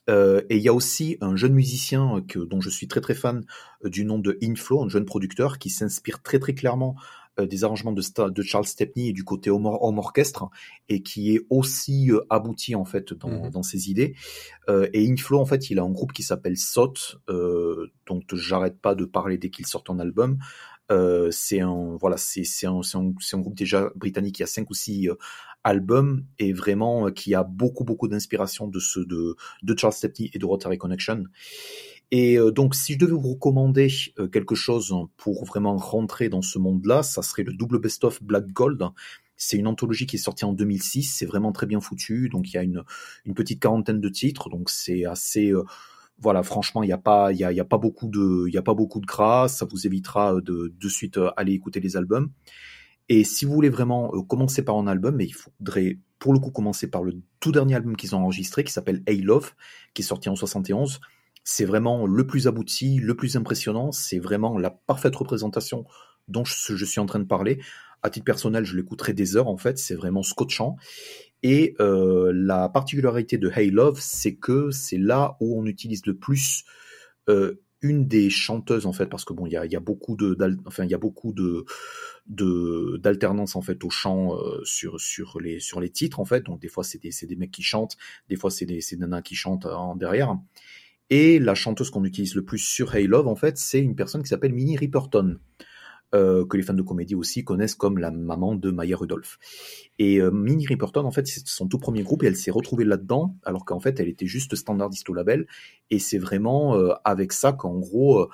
Euh, 0.09 0.41
et 0.49 0.55
il 0.55 0.61
y 0.61 0.69
a 0.69 0.73
aussi 0.73 1.17
un 1.19 1.35
jeune 1.35 1.53
musicien 1.53 2.23
que, 2.29 2.39
dont 2.39 2.61
je 2.61 2.69
suis 2.69 2.87
très 2.87 3.01
très 3.01 3.13
fan 3.13 3.45
euh, 3.83 3.89
du 3.89 4.05
nom 4.05 4.19
de 4.19 4.37
Inflow, 4.41 4.81
un 4.83 4.87
jeune 4.89 5.03
producteur 5.05 5.59
qui 5.59 5.69
s'inspire 5.69 6.21
très 6.21 6.39
très 6.39 6.53
clairement 6.53 6.95
euh, 7.41 7.45
des 7.45 7.65
arrangements 7.65 7.91
de, 7.91 8.01
Sta- 8.01 8.31
de 8.31 8.41
Charles 8.41 8.67
Stepney 8.67 9.09
et 9.09 9.13
du 9.13 9.25
côté 9.25 9.49
home, 9.49 9.65
or- 9.65 9.83
home 9.83 9.97
orchestre 9.99 10.45
et 10.87 11.03
qui 11.03 11.35
est 11.35 11.41
aussi 11.49 12.09
euh, 12.09 12.21
abouti 12.29 12.73
en 12.73 12.85
fait 12.85 13.13
dans, 13.13 13.27
Mhm. 13.29 13.49
dans 13.51 13.63
ses 13.63 13.89
idées. 13.89 14.15
Euh, 14.69 14.87
et 14.93 15.11
Inflow 15.11 15.39
en 15.39 15.45
fait 15.45 15.69
il 15.69 15.77
a 15.77 15.83
un 15.83 15.91
groupe 15.91 16.13
qui 16.13 16.23
s'appelle 16.23 16.55
SOT, 16.55 17.17
euh, 17.29 17.87
dont 18.05 18.21
j'arrête 18.31 18.79
pas 18.79 18.95
de 18.95 19.03
parler 19.03 19.37
dès 19.37 19.49
qu'il 19.49 19.65
sort 19.65 19.83
un 19.89 19.99
album. 19.99 20.37
Euh, 20.91 21.29
c'est 21.31 21.59
un 21.59 21.97
voilà 21.99 22.15
c'est 22.17 22.45
un, 22.65 22.79
un, 22.93 23.11
un 23.33 23.39
groupe 23.39 23.55
déjà 23.55 23.91
britannique 23.95 24.35
qui 24.35 24.43
a 24.43 24.47
cinq 24.47 24.69
ou 24.69 24.73
six 24.73 25.09
euh, 25.09 25.15
albums 25.65 26.23
et 26.39 26.53
vraiment 26.53 27.07
euh, 27.07 27.11
qui 27.11 27.35
a 27.35 27.43
beaucoup 27.43 27.83
beaucoup 27.83 28.07
d'inspiration 28.07 28.67
de 28.67 28.79
ceux 28.79 29.05
de 29.05 29.35
de 29.63 29.77
Charles 29.77 29.93
Stepney 29.93 30.29
et 30.33 30.39
de 30.39 30.45
Rotary 30.45 30.77
Connection. 30.77 31.25
Et 32.11 32.39
euh, 32.39 32.51
donc, 32.51 32.73
si 32.73 32.93
je 32.93 32.99
devais 32.99 33.11
vous 33.11 33.33
recommander 33.33 33.89
quelque 34.31 34.55
chose 34.55 34.95
pour 35.17 35.43
vraiment 35.43 35.75
rentrer 35.75 36.29
dans 36.29 36.41
ce 36.41 36.57
monde-là, 36.57 37.03
ça 37.03 37.21
serait 37.21 37.43
le 37.43 37.51
double 37.51 37.79
best-of 37.79 38.23
Black 38.23 38.47
Gold. 38.47 38.81
C'est 39.35 39.57
une 39.57 39.67
anthologie 39.67 40.05
qui 40.07 40.15
est 40.15 40.19
sortie 40.19 40.45
en 40.45 40.53
2006. 40.53 41.03
C'est 41.03 41.25
vraiment 41.25 41.51
très 41.51 41.65
bien 41.65 41.81
foutu. 41.81 42.29
Donc, 42.29 42.49
il 42.49 42.55
y 42.55 42.57
a 42.57 42.63
une, 42.63 42.83
une 43.25 43.33
petite 43.33 43.59
quarantaine 43.61 43.99
de 43.99 44.07
titres. 44.07 44.49
Donc, 44.49 44.69
c'est 44.69 45.03
assez. 45.03 45.51
Voilà, 46.19 46.41
franchement, 46.43 46.83
il 46.83 46.87
n'y 46.87 46.93
a 46.93 46.97
pas, 46.97 47.31
il 47.31 47.37
y 47.37 47.43
a 47.43 47.65
pas 47.65 47.77
beaucoup 47.77 48.07
de, 48.07 48.47
il 48.47 48.53
y 48.53 48.57
a 48.57 48.63
pas 48.63 48.73
beaucoup 48.73 48.99
de 48.99 49.05
gras. 49.05 49.47
Ça 49.47 49.65
vous 49.69 49.85
évitera 49.85 50.35
euh, 50.35 50.41
de 50.41 50.73
de 50.79 50.89
suite 50.89 51.17
euh, 51.17 51.29
aller 51.37 51.53
écouter 51.53 51.79
les 51.79 51.95
albums. 51.95 52.31
Et 53.09 53.23
si 53.23 53.45
vous 53.45 53.53
voulez 53.53 53.69
vraiment 53.69 54.11
euh, 54.13 54.21
commencer 54.23 54.63
par 54.63 54.77
un 54.77 54.87
album, 54.87 55.15
mais 55.15 55.25
il 55.25 55.33
faudrait 55.33 55.99
pour 56.19 56.33
le 56.33 56.39
coup 56.39 56.51
commencer 56.51 56.89
par 56.89 57.03
le 57.03 57.13
tout 57.39 57.51
dernier 57.51 57.75
album 57.75 57.95
qu'ils 57.95 58.15
ont 58.15 58.19
enregistré, 58.19 58.63
qui 58.63 58.73
s'appelle 58.73 59.03
Hey 59.05 59.21
Love, 59.21 59.53
qui 59.93 60.01
est 60.01 60.05
sorti 60.05 60.29
en 60.29 60.35
71. 60.35 60.99
C'est 61.43 61.65
vraiment 61.65 62.07
le 62.07 62.25
plus 62.27 62.47
abouti, 62.47 62.97
le 62.97 63.15
plus 63.15 63.37
impressionnant. 63.37 63.91
C'est 63.91 64.19
vraiment 64.19 64.57
la 64.57 64.71
parfaite 64.71 65.15
représentation 65.15 65.85
dont 66.27 66.43
je, 66.43 66.75
je 66.75 66.85
suis 66.85 66.99
en 66.99 67.05
train 67.05 67.19
de 67.19 67.25
parler. 67.25 67.61
À 68.03 68.09
titre 68.09 68.25
personnel, 68.25 68.65
je 68.65 68.75
l'écouterai 68.75 69.13
des 69.13 69.37
heures 69.37 69.47
en 69.47 69.57
fait. 69.57 69.77
C'est 69.77 69.95
vraiment 69.95 70.23
scotchant. 70.23 70.75
Et 71.43 71.75
euh, 71.79 72.31
la 72.33 72.69
particularité 72.69 73.37
de 73.37 73.51
Hey 73.53 73.69
Love, 73.69 73.99
c'est 74.01 74.35
que 74.35 74.71
c'est 74.71 74.97
là 74.97 75.37
où 75.39 75.59
on 75.59 75.65
utilise 75.65 76.05
le 76.05 76.17
plus 76.17 76.63
euh, 77.29 77.61
une 77.81 78.07
des 78.07 78.29
chanteuses 78.29 78.87
en 78.87 78.93
fait, 78.93 79.05
parce 79.05 79.23
que 79.23 79.33
bon, 79.33 79.45
il 79.45 79.51
y 79.51 79.55
a, 79.55 79.79
beaucoup 79.79 80.15
de, 80.15 80.35
enfin, 80.65 80.83
il 80.83 80.89
y 80.89 80.95
a 80.95 80.97
beaucoup 80.97 81.33
de 81.33 81.65
d'alternance 82.97 83.55
en 83.55 83.61
fait 83.61 83.83
au 83.85 83.89
chant 83.89 84.35
euh, 84.35 84.59
sur 84.65 84.99
sur 84.99 85.39
les 85.39 85.59
sur 85.59 85.79
les 85.79 85.89
titres 85.89 86.19
en 86.19 86.25
fait. 86.25 86.43
Donc 86.43 86.59
des 86.59 86.67
fois 86.67 86.83
c'est 86.83 87.01
des 87.01 87.11
des 87.23 87.35
mecs 87.35 87.51
qui 87.51 87.63
chantent, 87.63 87.97
des 88.29 88.35
fois 88.35 88.51
c'est 88.51 88.65
des 88.65 88.81
c'est 88.81 88.97
nanas 88.97 89.21
qui 89.21 89.35
chantent 89.35 89.65
en 89.65 89.95
derrière. 89.95 90.37
Et 91.09 91.39
la 91.39 91.55
chanteuse 91.55 91.89
qu'on 91.89 92.03
utilise 92.03 92.35
le 92.35 92.43
plus 92.43 92.57
sur 92.57 92.95
Hey 92.95 93.07
Love 93.07 93.27
en 93.27 93.35
fait, 93.35 93.57
c'est 93.57 93.79
une 93.79 93.95
personne 93.95 94.23
qui 94.23 94.29
s'appelle 94.29 94.53
Minnie 94.53 94.75
Riperton. 94.75 95.37
Euh, 96.15 96.45
que 96.45 96.55
les 96.55 96.63
fans 96.63 96.73
de 96.73 96.81
comédie 96.81 97.15
aussi 97.15 97.43
connaissent 97.43 97.75
comme 97.75 97.97
la 97.97 98.11
maman 98.11 98.55
de 98.55 98.71
Maya 98.71 98.95
Rudolph. 98.95 99.37
Et 99.99 100.21
euh, 100.21 100.31
Minnie 100.31 100.65
Riperton, 100.65 101.03
en 101.03 101.11
fait, 101.11 101.27
c'est 101.27 101.45
son 101.45 101.67
tout 101.67 101.79
premier 101.79 102.01
groupe 102.01 102.23
et 102.23 102.27
elle 102.27 102.37
s'est 102.37 102.49
retrouvée 102.49 102.85
là-dedans, 102.85 103.35
alors 103.43 103.65
qu'en 103.65 103.81
fait, 103.81 103.99
elle 103.99 104.07
était 104.07 104.25
juste 104.25 104.55
standardiste 104.55 105.09
au 105.09 105.13
label. 105.13 105.47
Et 105.89 105.99
c'est 105.99 106.17
vraiment 106.17 106.77
euh, 106.77 106.93
avec 107.03 107.33
ça 107.33 107.51
qu'en 107.51 107.77
gros, 107.77 108.29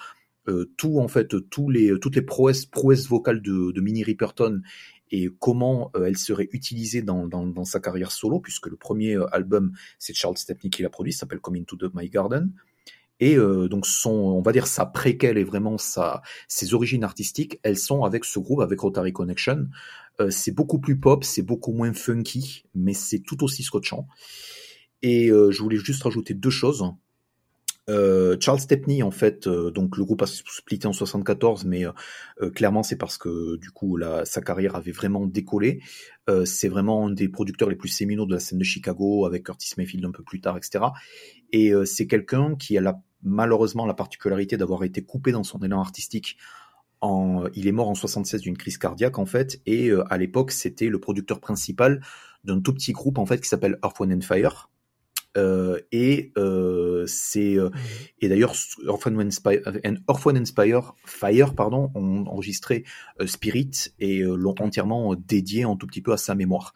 tout 0.78 1.00
en 1.00 1.08
fait, 1.08 1.34
les, 1.70 1.98
toutes 2.00 2.16
les 2.16 2.22
prouesses, 2.22 2.68
vocales 3.10 3.42
de, 3.42 3.82
Minnie 3.82 4.04
Riperton 4.04 4.62
et 5.10 5.30
comment 5.40 5.90
elle 5.96 6.18
serait 6.18 6.50
utilisée 6.52 7.02
dans, 7.02 7.28
dans, 7.28 7.48
dans 7.48 7.64
sa 7.64 7.80
carrière 7.80 8.12
solo, 8.12 8.40
puisque 8.40 8.68
le 8.68 8.76
premier 8.76 9.18
album, 9.32 9.72
c'est 10.00 10.14
Charles 10.14 10.38
Stepney 10.38 10.70
qui 10.70 10.84
l'a 10.84 10.90
produit, 10.90 11.14
s'appelle 11.14 11.40
Come 11.40 11.56
Into 11.56 11.78
the 11.78 11.92
My 11.94 12.10
Garden. 12.10 12.52
Et 13.20 13.38
euh, 13.38 13.68
donc 13.70 13.86
son, 13.86 14.12
on 14.12 14.42
va 14.42 14.52
dire 14.52 14.68
sa 14.68 14.86
préquelle 14.86 15.38
et 15.38 15.44
vraiment 15.44 15.78
sa, 15.78 16.22
ses 16.48 16.74
origines 16.74 17.04
artistiques, 17.04 17.60
elles 17.64 17.78
sont 17.78 18.04
avec 18.04 18.26
ce 18.26 18.40
groupe, 18.40 18.62
avec 18.62 18.80
Rotary 18.80 19.14
Connection. 19.14 19.68
Euh, 20.20 20.30
c'est 20.30 20.52
beaucoup 20.52 20.80
plus 20.80 21.00
pop, 21.00 21.24
c'est 21.24 21.42
beaucoup 21.42 21.72
moins 21.72 21.94
funky, 21.94 22.66
mais 22.76 22.94
c'est 22.94 23.20
tout 23.20 23.44
aussi 23.44 23.64
scotchant. 23.64 24.08
Et 25.02 25.30
euh, 25.30 25.52
je 25.52 25.62
voulais 25.62 25.78
juste 25.78 26.04
rajouter 26.04 26.34
deux 26.34 26.50
choses. 26.50 26.84
Euh, 27.90 28.38
Charles 28.40 28.62
Stepney, 28.62 29.04
en 29.04 29.12
fait, 29.12 29.48
euh, 29.48 29.70
donc 29.70 29.98
le 29.98 30.06
groupe 30.06 30.22
a 30.22 30.26
splitté 30.26 30.88
en 30.88 30.94
74, 30.94 31.66
mais 31.66 31.86
euh, 31.86 32.50
clairement 32.50 32.82
c'est 32.82 32.96
parce 32.96 33.18
que 33.18 33.58
du 33.58 33.72
coup 33.72 34.00
sa 34.24 34.42
carrière 34.42 34.76
avait 34.76 34.92
vraiment 34.92 35.26
décollé. 35.26 35.82
Euh, 36.30 36.46
c'est 36.46 36.70
vraiment 36.70 37.08
un 37.08 37.12
des 37.12 37.28
producteurs 37.28 37.70
les 37.70 37.76
plus 37.76 37.90
séminaux 37.90 38.26
de 38.26 38.34
la 38.34 38.40
scène 38.40 38.60
de 38.60 38.64
Chicago, 38.64 39.26
avec 39.26 39.44
Curtis 39.46 39.74
Mayfield 39.78 40.06
un 40.06 40.12
peu 40.12 40.24
plus 40.24 40.40
tard, 40.40 40.58
etc. 40.58 40.86
Et 41.52 41.74
euh, 41.74 41.86
c'est 41.86 42.08
quelqu'un 42.08 42.56
qui 42.56 42.78
a 42.78 42.82
la, 42.82 43.02
malheureusement 43.22 43.86
la 43.86 43.94
particularité 43.94 44.58
d'avoir 44.58 44.84
été 44.84 45.04
coupé 45.04 45.32
dans 45.32 45.44
son 45.44 45.60
élan 45.60 45.82
artistique. 45.82 46.38
En, 47.02 47.44
il 47.54 47.68
est 47.68 47.74
mort 47.74 47.90
en 47.90 47.96
76 47.96 48.42
d'une 48.42 48.58
crise 48.58 48.78
cardiaque 48.78 49.20
en 49.20 49.26
fait, 49.26 49.62
et 49.66 49.90
euh, 49.90 50.06
à 50.10 50.18
l'époque 50.18 50.52
c'était 50.52 50.88
le 50.88 51.00
producteur 51.02 51.42
principal 51.42 52.02
d'un 52.46 52.62
tout 52.62 52.74
petit 52.74 52.94
groupe 52.94 53.18
en 53.18 53.26
fait 53.26 53.42
qui 53.42 53.50
s'appelle 53.50 53.78
Earth, 53.84 54.00
Wind 54.00 54.14
and 54.14 54.22
Fire 54.22 54.70
Euh, 55.36 55.80
et 55.92 56.32
euh, 56.38 57.06
c'est 57.08 57.56
euh, 57.56 57.72
et 58.22 58.30
d'ailleurs 58.30 58.54
Orphan 58.86 59.18
Inspire, 59.18 59.62
Orphan 60.06 60.36
Inspire 60.36 60.94
Fire 61.06 61.56
pardon 61.56 61.92
ont 61.96 62.28
enregistré 62.28 62.84
euh, 63.20 63.26
Spirit 63.26 63.72
et 64.00 64.20
euh, 64.20 64.36
l'ont 64.36 64.54
entièrement 64.60 65.16
dédié 65.16 65.64
un 65.64 65.76
tout 65.76 65.88
petit 65.88 66.02
peu 66.02 66.14
à 66.14 66.18
sa 66.18 66.36
mémoire. 66.36 66.74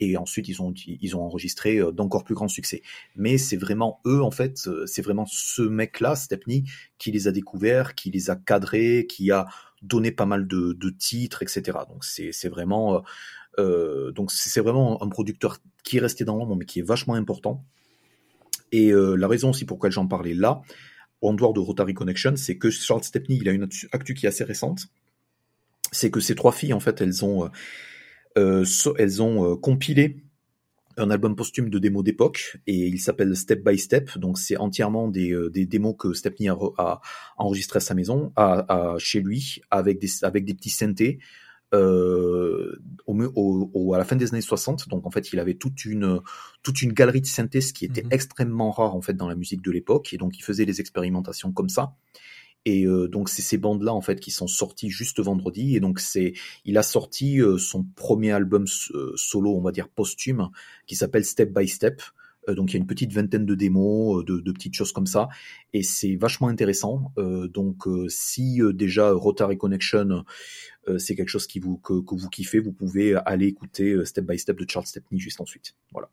Et 0.00 0.18
ensuite 0.18 0.48
ils 0.48 0.60
ont 0.60 0.74
ils 0.86 1.16
ont 1.16 1.22
enregistré 1.22 1.78
euh, 1.78 1.92
d'encore 1.92 2.24
plus 2.24 2.34
grand 2.34 2.48
succès. 2.48 2.82
Mais 3.16 3.38
c'est 3.38 3.56
vraiment 3.56 4.00
eux 4.06 4.22
en 4.22 4.30
fait, 4.30 4.66
euh, 4.66 4.84
c'est 4.86 5.02
vraiment 5.02 5.24
ce 5.26 5.62
mec 5.62 6.00
là 6.00 6.14
Stepney 6.14 6.64
qui 6.98 7.10
les 7.10 7.26
a 7.26 7.32
découverts, 7.32 7.94
qui 7.94 8.10
les 8.10 8.28
a 8.28 8.36
cadrés, 8.36 9.06
qui 9.08 9.30
a 9.30 9.46
donné 9.80 10.10
pas 10.10 10.26
mal 10.26 10.46
de, 10.46 10.74
de 10.74 10.90
titres, 10.90 11.42
etc. 11.42 11.78
Donc 11.88 12.04
c'est 12.04 12.32
c'est 12.32 12.50
vraiment 12.50 13.02
euh, 13.58 14.12
donc 14.12 14.30
c'est 14.30 14.60
vraiment 14.60 15.02
un 15.02 15.08
producteur 15.08 15.58
qui 15.84 15.98
est 15.98 16.00
resté 16.00 16.24
dans 16.24 16.36
l'ombre 16.36 16.56
mais 16.56 16.66
qui 16.66 16.80
est 16.80 16.82
vachement 16.82 17.14
important. 17.14 17.64
Et 18.78 18.86
euh, 18.90 19.14
la 19.14 19.28
raison 19.28 19.50
aussi 19.50 19.64
pourquoi 19.64 19.90
j'en 19.90 20.06
parlais 20.08 20.34
là, 20.34 20.52
en 21.20 21.32
dehors 21.38 21.54
de 21.54 21.60
Rotary 21.60 21.94
Connection, 21.94 22.34
c'est 22.36 22.58
que 22.58 22.70
Charles 22.70 23.04
Stepney, 23.04 23.38
il 23.40 23.48
a 23.48 23.52
une 23.52 23.68
actu 23.92 24.14
qui 24.14 24.26
est 24.26 24.28
assez 24.28 24.44
récente. 24.44 24.80
C'est 25.92 26.10
que 26.10 26.20
ces 26.20 26.34
trois 26.34 26.52
filles, 26.52 26.72
en 26.72 26.80
fait, 26.80 27.00
elles 27.00 27.24
ont, 27.24 27.50
euh, 28.36 28.64
so- 28.64 28.96
elles 28.98 29.22
ont 29.22 29.36
euh, 29.52 29.56
compilé 29.56 30.04
un 30.96 31.10
album 31.10 31.34
posthume 31.34 31.70
de 31.70 31.78
démos 31.78 32.04
d'époque 32.04 32.58
et 32.66 32.86
il 32.86 33.00
s'appelle 33.00 33.34
Step 33.36 33.64
by 33.64 33.78
Step. 33.78 34.18
Donc 34.18 34.38
c'est 34.38 34.56
entièrement 34.56 35.08
des, 35.08 35.30
euh, 35.32 35.50
des 35.50 35.66
démos 35.66 35.94
que 35.98 36.12
Stepney 36.12 36.48
a, 36.48 36.56
a 36.78 37.00
à 37.38 37.80
sa 37.80 37.94
maison, 37.94 38.32
à, 38.36 38.48
à- 38.74 38.98
chez 38.98 39.20
lui, 39.20 39.60
avec 39.70 39.98
des, 40.00 40.08
avec 40.22 40.44
des 40.44 40.54
petits 40.54 40.70
synthés. 40.70 41.18
Euh, 41.74 42.80
au, 43.06 43.14
mu- 43.14 43.28
au, 43.34 43.70
au- 43.74 43.94
à 43.94 43.98
la 43.98 44.04
fin 44.04 44.16
des 44.16 44.32
années 44.32 44.40
60, 44.40 44.88
donc 44.88 45.06
en 45.06 45.10
fait 45.10 45.32
il 45.32 45.38
avait 45.40 45.54
toute 45.54 45.84
une 45.84 46.20
toute 46.62 46.80
une 46.82 46.92
galerie 46.92 47.20
de 47.20 47.26
synthés, 47.26 47.60
ce 47.60 47.72
qui 47.72 47.84
était 47.84 48.04
Mhm. 48.04 48.12
extrêmement 48.12 48.70
rare 48.70 48.94
en 48.94 49.00
fait 49.02 49.14
dans 49.14 49.28
la 49.28 49.34
musique 49.34 49.60
de 49.62 49.70
l'époque, 49.70 50.12
et 50.12 50.16
donc 50.16 50.38
il 50.38 50.42
faisait 50.42 50.66
des 50.66 50.80
expérimentations 50.80 51.52
comme 51.52 51.68
ça. 51.68 51.94
Et 52.66 52.86
euh, 52.86 53.08
donc 53.08 53.28
c'est 53.28 53.42
ces 53.42 53.58
bandes 53.58 53.82
là 53.82 53.92
en 53.92 54.00
fait 54.00 54.20
qui 54.20 54.30
sont 54.30 54.46
sorties 54.46 54.88
juste 54.88 55.20
vendredi, 55.20 55.76
et 55.76 55.80
donc 55.80 56.00
c'est 56.00 56.32
il 56.64 56.78
a 56.78 56.82
sorti 56.82 57.40
euh, 57.40 57.58
son 57.58 57.84
premier 57.96 58.30
album 58.32 58.66
solo, 58.66 59.54
on 59.56 59.60
va 59.60 59.72
dire 59.72 59.88
posthume, 59.88 60.48
qui 60.86 60.96
s'appelle 60.96 61.24
Step 61.24 61.52
by 61.52 61.68
Step. 61.68 62.00
Euh, 62.48 62.54
donc 62.54 62.72
il 62.72 62.74
y 62.74 62.76
a 62.76 62.80
une 62.80 62.86
petite 62.86 63.12
vingtaine 63.12 63.46
de 63.46 63.54
démos, 63.54 64.22
euh, 64.22 64.42
de, 64.42 64.52
petites 64.52 64.74
choses 64.74 64.92
comme 64.92 65.06
ça, 65.06 65.28
et 65.72 65.82
c'est 65.82 66.16
vachement 66.16 66.48
intéressant. 66.48 67.12
Euh, 67.18 67.48
donc 67.48 67.84
si 68.08 68.60
déjà 68.74 69.12
Rotary 69.12 69.58
Connection 69.58 70.24
c'est 70.98 71.16
quelque 71.16 71.28
chose 71.28 71.46
qui 71.46 71.60
vous 71.60 71.78
que, 71.78 72.02
que 72.02 72.14
vous 72.14 72.28
kiffez, 72.28 72.60
vous 72.60 72.72
pouvez 72.72 73.14
aller 73.14 73.46
écouter 73.46 74.04
Step 74.04 74.26
by 74.26 74.38
Step 74.38 74.58
de 74.58 74.66
Charles 74.68 74.86
Stepney 74.86 75.18
juste 75.18 75.40
ensuite. 75.40 75.74
Voilà. 75.92 76.10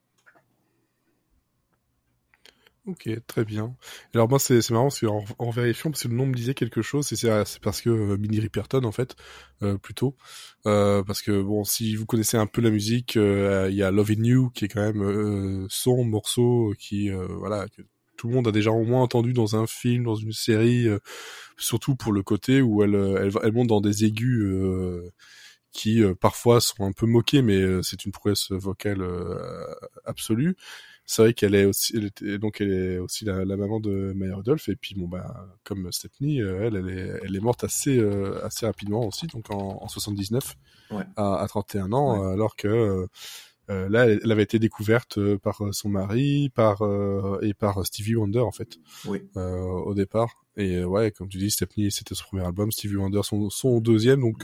Ok, 2.87 3.07
très 3.27 3.45
bien. 3.45 3.75
Alors 4.15 4.27
moi 4.27 4.39
c'est 4.39 4.67
marrant 4.71 4.85
parce 4.85 5.01
qu'en 5.01 5.23
en 5.37 5.51
vérifiant 5.51 5.91
parce 5.91 6.01
que 6.01 6.07
le 6.07 6.15
nom 6.15 6.25
me 6.25 6.33
disait 6.33 6.55
quelque 6.55 6.81
chose 6.81 7.13
et 7.13 7.15
c'est 7.15 7.59
parce 7.61 7.79
que 7.79 7.91
euh, 7.91 8.17
Minnie 8.17 8.39
Riperton 8.39 8.83
en 8.85 8.91
fait 8.91 9.15
euh, 9.61 9.77
plutôt 9.77 10.15
euh, 10.65 11.03
parce 11.03 11.21
que 11.21 11.43
bon 11.43 11.63
si 11.63 11.95
vous 11.95 12.07
connaissez 12.07 12.37
un 12.37 12.47
peu 12.47 12.59
la 12.59 12.71
musique 12.71 13.17
euh, 13.17 13.67
il 13.69 13.75
y 13.75 13.83
a 13.83 13.91
Love 13.91 14.09
in 14.17 14.23
You 14.23 14.49
qui 14.49 14.65
est 14.65 14.67
quand 14.67 14.81
même 14.81 15.03
euh, 15.03 15.67
son 15.69 16.03
morceau 16.05 16.73
qui 16.79 17.11
euh, 17.11 17.27
voilà 17.37 17.67
que 17.69 17.83
tout 18.17 18.27
le 18.29 18.33
monde 18.33 18.47
a 18.47 18.51
déjà 18.51 18.71
au 18.71 18.83
moins 18.83 19.03
entendu 19.03 19.33
dans 19.33 19.55
un 19.55 19.67
film 19.67 20.03
dans 20.03 20.15
une 20.15 20.31
série 20.33 20.87
surtout 21.57 21.95
pour 21.95 22.13
le 22.13 22.23
côté 22.23 22.61
où 22.63 22.81
elle 22.83 22.95
elle, 22.95 23.31
elle 23.43 23.51
monte 23.53 23.67
dans 23.67 23.81
des 23.81 24.05
aigus 24.05 24.43
qui 25.71 26.01
parfois 26.19 26.61
sont 26.61 26.83
un 26.83 26.91
peu 26.91 27.05
moqués 27.05 27.41
mais 27.41 27.61
c'est 27.83 28.05
une 28.05 28.11
prouesse 28.11 28.51
vocale 28.51 29.03
absolue 30.05 30.55
c'est 31.13 31.21
vrai 31.23 31.33
qu'elle 31.33 31.55
est 31.55 31.65
aussi, 31.65 31.93
elle 31.97 32.05
était- 32.05 32.37
donc 32.37 32.61
elle 32.61 32.71
est 32.71 32.97
aussi 32.99 33.25
la, 33.25 33.43
la 33.43 33.57
maman 33.57 33.81
de 33.81 34.13
Maya 34.15 34.35
Rudolph 34.37 34.69
et 34.69 34.75
puis 34.77 34.95
bon 34.95 35.07
bah 35.09 35.45
comme 35.65 35.91
Stepney, 35.91 36.39
euh, 36.41 36.63
elle, 36.67 36.75
elle 36.77 36.89
est, 36.97 37.19
elle 37.23 37.35
est 37.35 37.39
morte 37.41 37.63
assez, 37.65 37.97
euh, 37.97 38.43
assez 38.45 38.65
rapidement 38.65 39.05
aussi, 39.05 39.27
donc 39.27 39.51
en, 39.51 39.79
en 39.81 39.87
79 39.89 40.55
Ouais. 40.91 41.03
à, 41.15 41.35
à 41.41 41.47
31 41.47 41.91
ans, 41.93 42.23
alors 42.31 42.55
que 42.55 43.05
euh, 43.69 43.89
là 43.89 44.05
elle, 44.07 44.31
avait 44.31 44.43
été 44.43 44.59
découverte 44.59 45.19
par 45.37 45.61
son 45.71 45.89
mari, 45.89 46.49
par 46.53 46.81
euh, 46.81 47.39
et 47.41 47.53
par 47.53 47.85
Stevie 47.85 48.15
Wonder 48.15 48.39
en 48.39 48.51
fait 48.51 48.77
Oui. 49.05 49.19
euh, 49.37 49.59
au 49.61 49.93
départ. 49.93 50.45
Et 50.57 50.83
ouais, 50.83 51.11
comme 51.11 51.29
tu 51.29 51.37
dis, 51.37 51.49
Stepney 51.51 51.91
c'était 51.91 52.13
son 52.15 52.25
premier 52.25 52.45
album, 52.45 52.71
Stevie 52.71 52.97
Wonder 52.97 53.21
son, 53.23 53.49
son 53.49 53.79
deuxième, 53.79 54.19
donc 54.21 54.43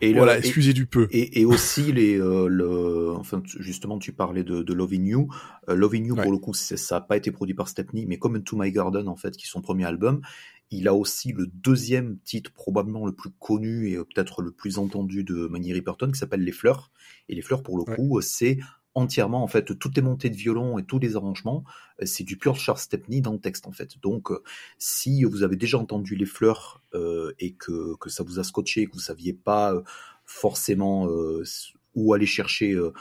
Et 0.00 0.12
voilà, 0.14 0.32
le- 0.34 0.38
et- 0.38 0.46
excusez 0.46 0.72
du 0.72 0.86
peu. 0.86 1.06
Et, 1.10 1.40
et 1.40 1.44
aussi 1.44 1.92
les 1.92 2.18
euh, 2.20 2.48
le 2.48 3.12
enfin 3.12 3.42
justement 3.44 3.98
tu 3.98 4.12
parlais 4.12 4.42
de, 4.44 4.62
de 4.62 4.72
Love 4.72 4.92
in 4.94 5.04
You 5.04 5.28
Euh, 5.68 5.74
Love 5.74 5.94
in 5.94 6.04
You 6.04 6.14
Ouais. 6.16 6.22
pour 6.22 6.32
le 6.32 6.38
coup 6.38 6.54
ça 6.54 6.76
n'a 6.96 7.00
pas 7.00 7.16
été 7.16 7.30
produit 7.30 7.54
par 7.54 7.68
Stepney 7.68 8.04
mais 8.06 8.18
comme 8.18 8.42
To 8.42 8.56
My 8.56 8.72
Garden 8.72 9.06
en 9.08 9.16
fait 9.16 9.36
qui 9.36 9.44
est 9.44 9.48
son 9.50 9.60
premier 9.60 9.84
album 9.84 10.20
il 10.70 10.88
a 10.88 10.94
aussi 10.94 11.32
le 11.32 11.46
deuxième 11.46 12.18
titre 12.24 12.50
probablement 12.52 13.04
le 13.06 13.12
plus 13.12 13.30
connu 13.38 13.90
et 13.90 13.96
euh, 13.96 14.04
peut-être 14.04 14.42
le 14.42 14.50
plus 14.50 14.78
entendu 14.78 15.22
de 15.22 15.46
Manny 15.46 15.72
Riperton 15.72 16.10
qui 16.10 16.18
s'appelle 16.18 16.42
Les 16.42 16.52
Fleurs 16.52 16.90
et 17.28 17.34
Les 17.34 17.42
Fleurs 17.42 17.62
pour 17.62 17.76
le 17.76 17.84
Ouais. 17.86 17.94
coup 17.96 18.18
euh, 18.18 18.20
c'est 18.22 18.58
entièrement 18.94 19.42
en 19.42 19.46
fait 19.46 19.78
toutes 19.78 19.96
les 19.96 20.02
montées 20.02 20.28
de 20.28 20.36
violon 20.36 20.78
et 20.78 20.84
tous 20.84 20.98
les 20.98 21.16
arrangements 21.16 21.64
euh, 22.00 22.06
c'est 22.06 22.24
du 22.24 22.36
pur 22.36 22.56
Charles 22.56 22.78
Stepney 22.78 23.20
dans 23.20 23.32
le 23.32 23.38
texte 23.38 23.66
en 23.66 23.72
fait 23.72 23.98
donc 24.02 24.30
euh, 24.30 24.42
si 24.78 25.24
vous 25.24 25.42
avez 25.42 25.56
déjà 25.56 25.78
entendu 25.78 26.14
Les 26.14 26.26
Fleurs 26.26 26.82
euh, 26.94 27.32
et 27.38 27.54
que, 27.54 27.96
que 27.96 28.10
ça 28.10 28.22
vous 28.22 28.38
a 28.38 28.44
scotché 28.44 28.86
que 28.86 28.92
vous 28.92 29.00
saviez 29.00 29.32
pas 29.32 29.74
forcément 30.24 31.08
euh, 31.08 31.44
où 31.94 32.14
aller 32.14 32.26
chercher 32.26 32.72
euh, 32.72 32.92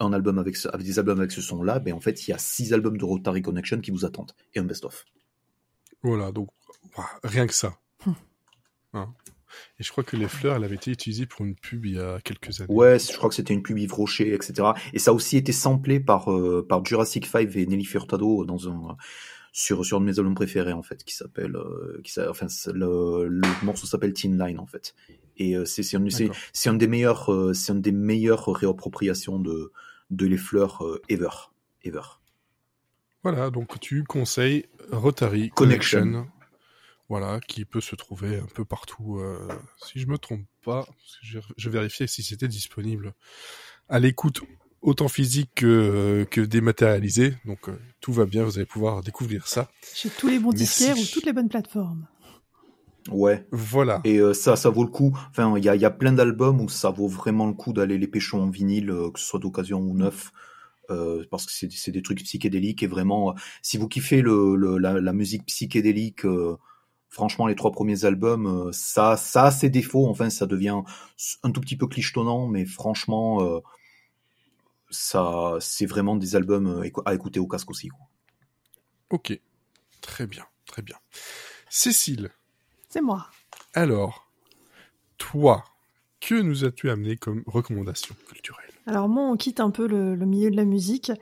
un 0.00 0.12
album 0.12 0.38
avec, 0.38 0.56
ce, 0.56 0.68
avec 0.68 0.84
des 0.84 0.98
albums 0.98 1.18
avec 1.18 1.32
ce 1.32 1.40
son-là, 1.40 1.78
ben 1.78 1.94
en 1.94 2.00
fait, 2.00 2.26
il 2.26 2.30
y 2.30 2.34
a 2.34 2.38
six 2.38 2.72
albums 2.72 2.96
de 2.96 3.04
Rotary 3.04 3.42
Connection 3.42 3.80
qui 3.80 3.90
vous 3.90 4.04
attendent 4.04 4.32
et 4.54 4.58
un 4.58 4.64
best-of. 4.64 5.04
Voilà, 6.02 6.32
donc 6.32 6.48
rien 7.22 7.46
que 7.46 7.54
ça. 7.54 7.78
Hum. 8.06 8.16
Hein. 8.94 9.14
Et 9.78 9.82
je 9.82 9.90
crois 9.90 10.04
que 10.04 10.16
les 10.16 10.28
fleurs, 10.28 10.56
elle 10.56 10.64
avait 10.64 10.76
été 10.76 10.90
utilisée 10.90 11.26
pour 11.26 11.44
une 11.44 11.54
pub 11.54 11.86
il 11.86 11.94
y 11.94 11.98
a 11.98 12.18
quelques 12.22 12.60
années. 12.60 12.72
Ouais, 12.72 12.98
je 12.98 13.16
crois 13.16 13.28
que 13.28 13.34
c'était 13.34 13.54
une 13.54 13.62
pub 13.62 13.78
Yves 13.78 13.94
Rocher, 13.94 14.34
etc. 14.34 14.70
Et 14.92 14.98
ça 14.98 15.10
a 15.10 15.14
aussi 15.14 15.36
été 15.36 15.52
samplé 15.52 16.00
par, 16.00 16.32
euh, 16.32 16.66
par 16.66 16.84
Jurassic 16.84 17.26
5 17.26 17.54
et 17.56 17.66
Nelly 17.66 17.84
Furtado 17.84 18.44
dans 18.44 18.68
un, 18.68 18.96
sur, 19.52 19.84
sur 19.84 19.98
un 19.98 20.00
de 20.00 20.06
mes 20.06 20.18
albums 20.18 20.34
préférés, 20.34 20.72
en 20.72 20.82
fait, 20.82 21.04
qui 21.04 21.14
s'appelle, 21.14 21.56
euh, 21.56 22.00
qui 22.02 22.18
enfin, 22.20 22.46
le, 22.72 23.28
le 23.28 23.64
morceau 23.64 23.86
s'appelle 23.86 24.12
Teen 24.12 24.38
Line, 24.38 24.58
en 24.58 24.66
fait. 24.66 24.94
Et 25.36 25.56
euh, 25.56 25.64
c'est, 25.64 25.82
un, 25.96 26.00
des 26.74 26.86
meilleurs, 26.86 27.32
euh, 27.32 27.52
c'est 27.52 27.72
un 27.72 27.76
des 27.76 27.92
meilleures 27.92 28.46
réappropriations 28.46 29.38
de, 29.38 29.72
de 30.10 30.26
les 30.26 30.36
fleurs 30.36 30.84
euh, 30.84 31.02
ever. 31.08 31.28
Ever. 31.84 32.00
Voilà, 33.22 33.50
donc 33.50 33.80
tu 33.80 34.04
conseilles 34.04 34.66
Rotary 34.90 35.50
Connection. 35.50 36.00
Connection. 36.00 36.28
Voilà, 37.12 37.40
qui 37.46 37.66
peut 37.66 37.82
se 37.82 37.94
trouver 37.94 38.38
un 38.38 38.46
peu 38.54 38.64
partout, 38.64 39.18
euh, 39.18 39.46
si 39.84 40.00
je 40.00 40.06
me 40.06 40.16
trompe 40.16 40.46
pas, 40.64 40.86
je, 41.20 41.40
je 41.58 41.68
vérifiais 41.68 42.06
si 42.06 42.22
c'était 42.22 42.48
disponible 42.48 43.12
à 43.90 43.98
l'écoute 43.98 44.40
autant 44.80 45.08
physique 45.08 45.50
que, 45.54 45.66
euh, 45.66 46.24
que 46.24 46.40
dématérialisé. 46.40 47.34
Donc 47.44 47.68
euh, 47.68 47.78
tout 48.00 48.14
va 48.14 48.24
bien, 48.24 48.44
vous 48.44 48.56
allez 48.56 48.64
pouvoir 48.64 49.02
découvrir 49.02 49.46
ça. 49.46 49.70
Chez 49.92 50.08
tous 50.08 50.28
les 50.28 50.38
bons 50.38 50.52
disquaires 50.52 50.96
ou 50.98 51.04
toutes 51.04 51.26
les 51.26 51.34
bonnes 51.34 51.50
plateformes. 51.50 52.06
Ouais. 53.10 53.46
Voilà. 53.50 54.00
Et 54.04 54.16
euh, 54.16 54.32
ça, 54.32 54.56
ça 54.56 54.70
vaut 54.70 54.84
le 54.84 54.90
coup. 54.90 55.12
Enfin, 55.28 55.58
il 55.58 55.64
y 55.64 55.68
a, 55.68 55.74
il 55.74 55.82
y 55.82 55.84
a 55.84 55.90
plein 55.90 56.14
d'albums 56.14 56.62
où 56.62 56.70
ça 56.70 56.88
vaut 56.88 57.08
vraiment 57.08 57.46
le 57.46 57.52
coup 57.52 57.74
d'aller 57.74 57.98
les 57.98 58.08
pécho 58.08 58.40
en 58.40 58.48
vinyle, 58.48 58.88
euh, 58.88 59.10
que 59.10 59.20
ce 59.20 59.26
soit 59.26 59.38
d'occasion 59.38 59.80
ou 59.80 59.92
neuf, 59.92 60.32
euh, 60.88 61.26
parce 61.30 61.44
que 61.44 61.52
c'est 61.52 61.70
c'est 61.70 61.92
des 61.92 62.00
trucs 62.00 62.22
psychédéliques 62.24 62.82
et 62.82 62.86
vraiment, 62.86 63.32
euh, 63.32 63.34
si 63.60 63.76
vous 63.76 63.86
kiffez 63.86 64.22
le, 64.22 64.56
le- 64.56 64.78
la, 64.78 64.98
la 64.98 65.12
musique 65.12 65.44
psychédélique, 65.44 66.24
euh, 66.24 66.56
franchement, 67.12 67.46
les 67.46 67.54
trois 67.54 67.70
premiers 67.70 68.04
albums, 68.06 68.46
euh, 68.46 68.72
ça, 68.72 69.16
ça 69.16 69.44
a 69.44 69.50
ses 69.50 69.68
défauts. 69.70 70.08
Enfin, 70.08 70.30
ça 70.30 70.46
devient 70.46 70.80
un 71.42 71.50
tout 71.52 71.60
petit 71.60 71.76
peu 71.76 71.86
clichetonnant, 71.86 72.48
mais 72.48 72.64
franchement, 72.64 73.42
euh, 73.42 73.60
ça, 74.90 75.56
c'est 75.60 75.86
vraiment 75.86 76.16
des 76.16 76.34
albums 76.36 76.66
euh, 76.66 76.90
à 77.04 77.14
écouter 77.14 77.38
au 77.38 77.46
casque 77.46 77.70
aussi. 77.70 77.88
quoi. 77.88 78.06
Ok. 79.10 79.38
Très 80.00 80.26
bien, 80.26 80.44
très 80.66 80.82
bien. 80.82 80.96
Cécile, 81.68 82.30
C'est 82.88 83.00
moi. 83.02 83.26
alors, 83.74 84.28
toi, 85.18 85.64
que 86.20 86.34
nous 86.34 86.64
as-tu 86.64 86.90
amené 86.90 87.16
comme 87.16 87.42
recommandation 87.46 88.14
culturelle 88.28 88.70
Alors 88.86 89.08
moi, 89.08 89.24
on 89.24 89.36
quitte 89.36 89.60
un 89.60 89.70
peu 89.70 89.86
le, 89.86 90.14
le 90.14 90.26
milieu 90.26 90.50
de 90.50 90.56
la 90.56 90.64
musique. 90.64 91.12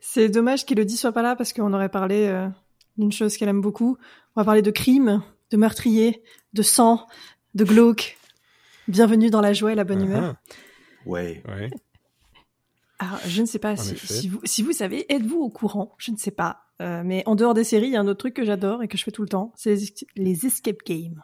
C'est 0.00 0.28
dommage 0.28 0.66
qu'Elodie 0.66 0.96
soit 0.96 1.12
pas 1.12 1.22
là 1.22 1.34
parce 1.36 1.52
qu'on 1.52 1.72
aurait 1.72 1.88
parlé 1.88 2.26
euh, 2.26 2.48
d'une 2.98 3.12
chose 3.12 3.36
qu'elle 3.36 3.48
aime 3.48 3.60
beaucoup. 3.62 3.96
On 4.36 4.40
va 4.40 4.44
parler 4.44 4.62
de 4.62 4.70
crime, 4.70 5.22
de 5.50 5.56
meurtrier, 5.56 6.22
de 6.52 6.62
sang, 6.62 7.06
de 7.54 7.64
glauque. 7.64 8.16
Bienvenue 8.88 9.30
dans 9.30 9.40
la 9.40 9.52
joie 9.52 9.72
et 9.72 9.74
la 9.74 9.84
bonne 9.84 10.04
humeur. 10.04 10.34
Ouais. 11.06 11.42
Ah, 11.46 11.56
ouais. 11.56 11.70
Alors, 12.98 13.18
je 13.26 13.40
ne 13.42 13.46
sais 13.46 13.58
pas 13.58 13.76
si, 13.76 14.28
vous, 14.28 14.40
si 14.44 14.62
vous 14.62 14.72
savez, 14.72 15.04
êtes-vous 15.12 15.38
au 15.38 15.50
courant? 15.50 15.94
Je 15.98 16.10
ne 16.12 16.16
sais 16.16 16.30
pas. 16.30 16.60
Euh, 16.80 17.02
mais 17.04 17.22
en 17.26 17.34
dehors 17.34 17.54
des 17.54 17.64
séries, 17.64 17.86
il 17.86 17.92
y 17.92 17.96
a 17.96 18.00
un 18.00 18.06
autre 18.06 18.18
truc 18.20 18.34
que 18.34 18.44
j'adore 18.44 18.82
et 18.82 18.88
que 18.88 18.96
je 18.98 19.04
fais 19.04 19.10
tout 19.10 19.22
le 19.22 19.28
temps, 19.28 19.52
c'est 19.56 19.74
les, 19.74 19.86
les 20.16 20.46
escape 20.46 20.78
games. 20.86 21.22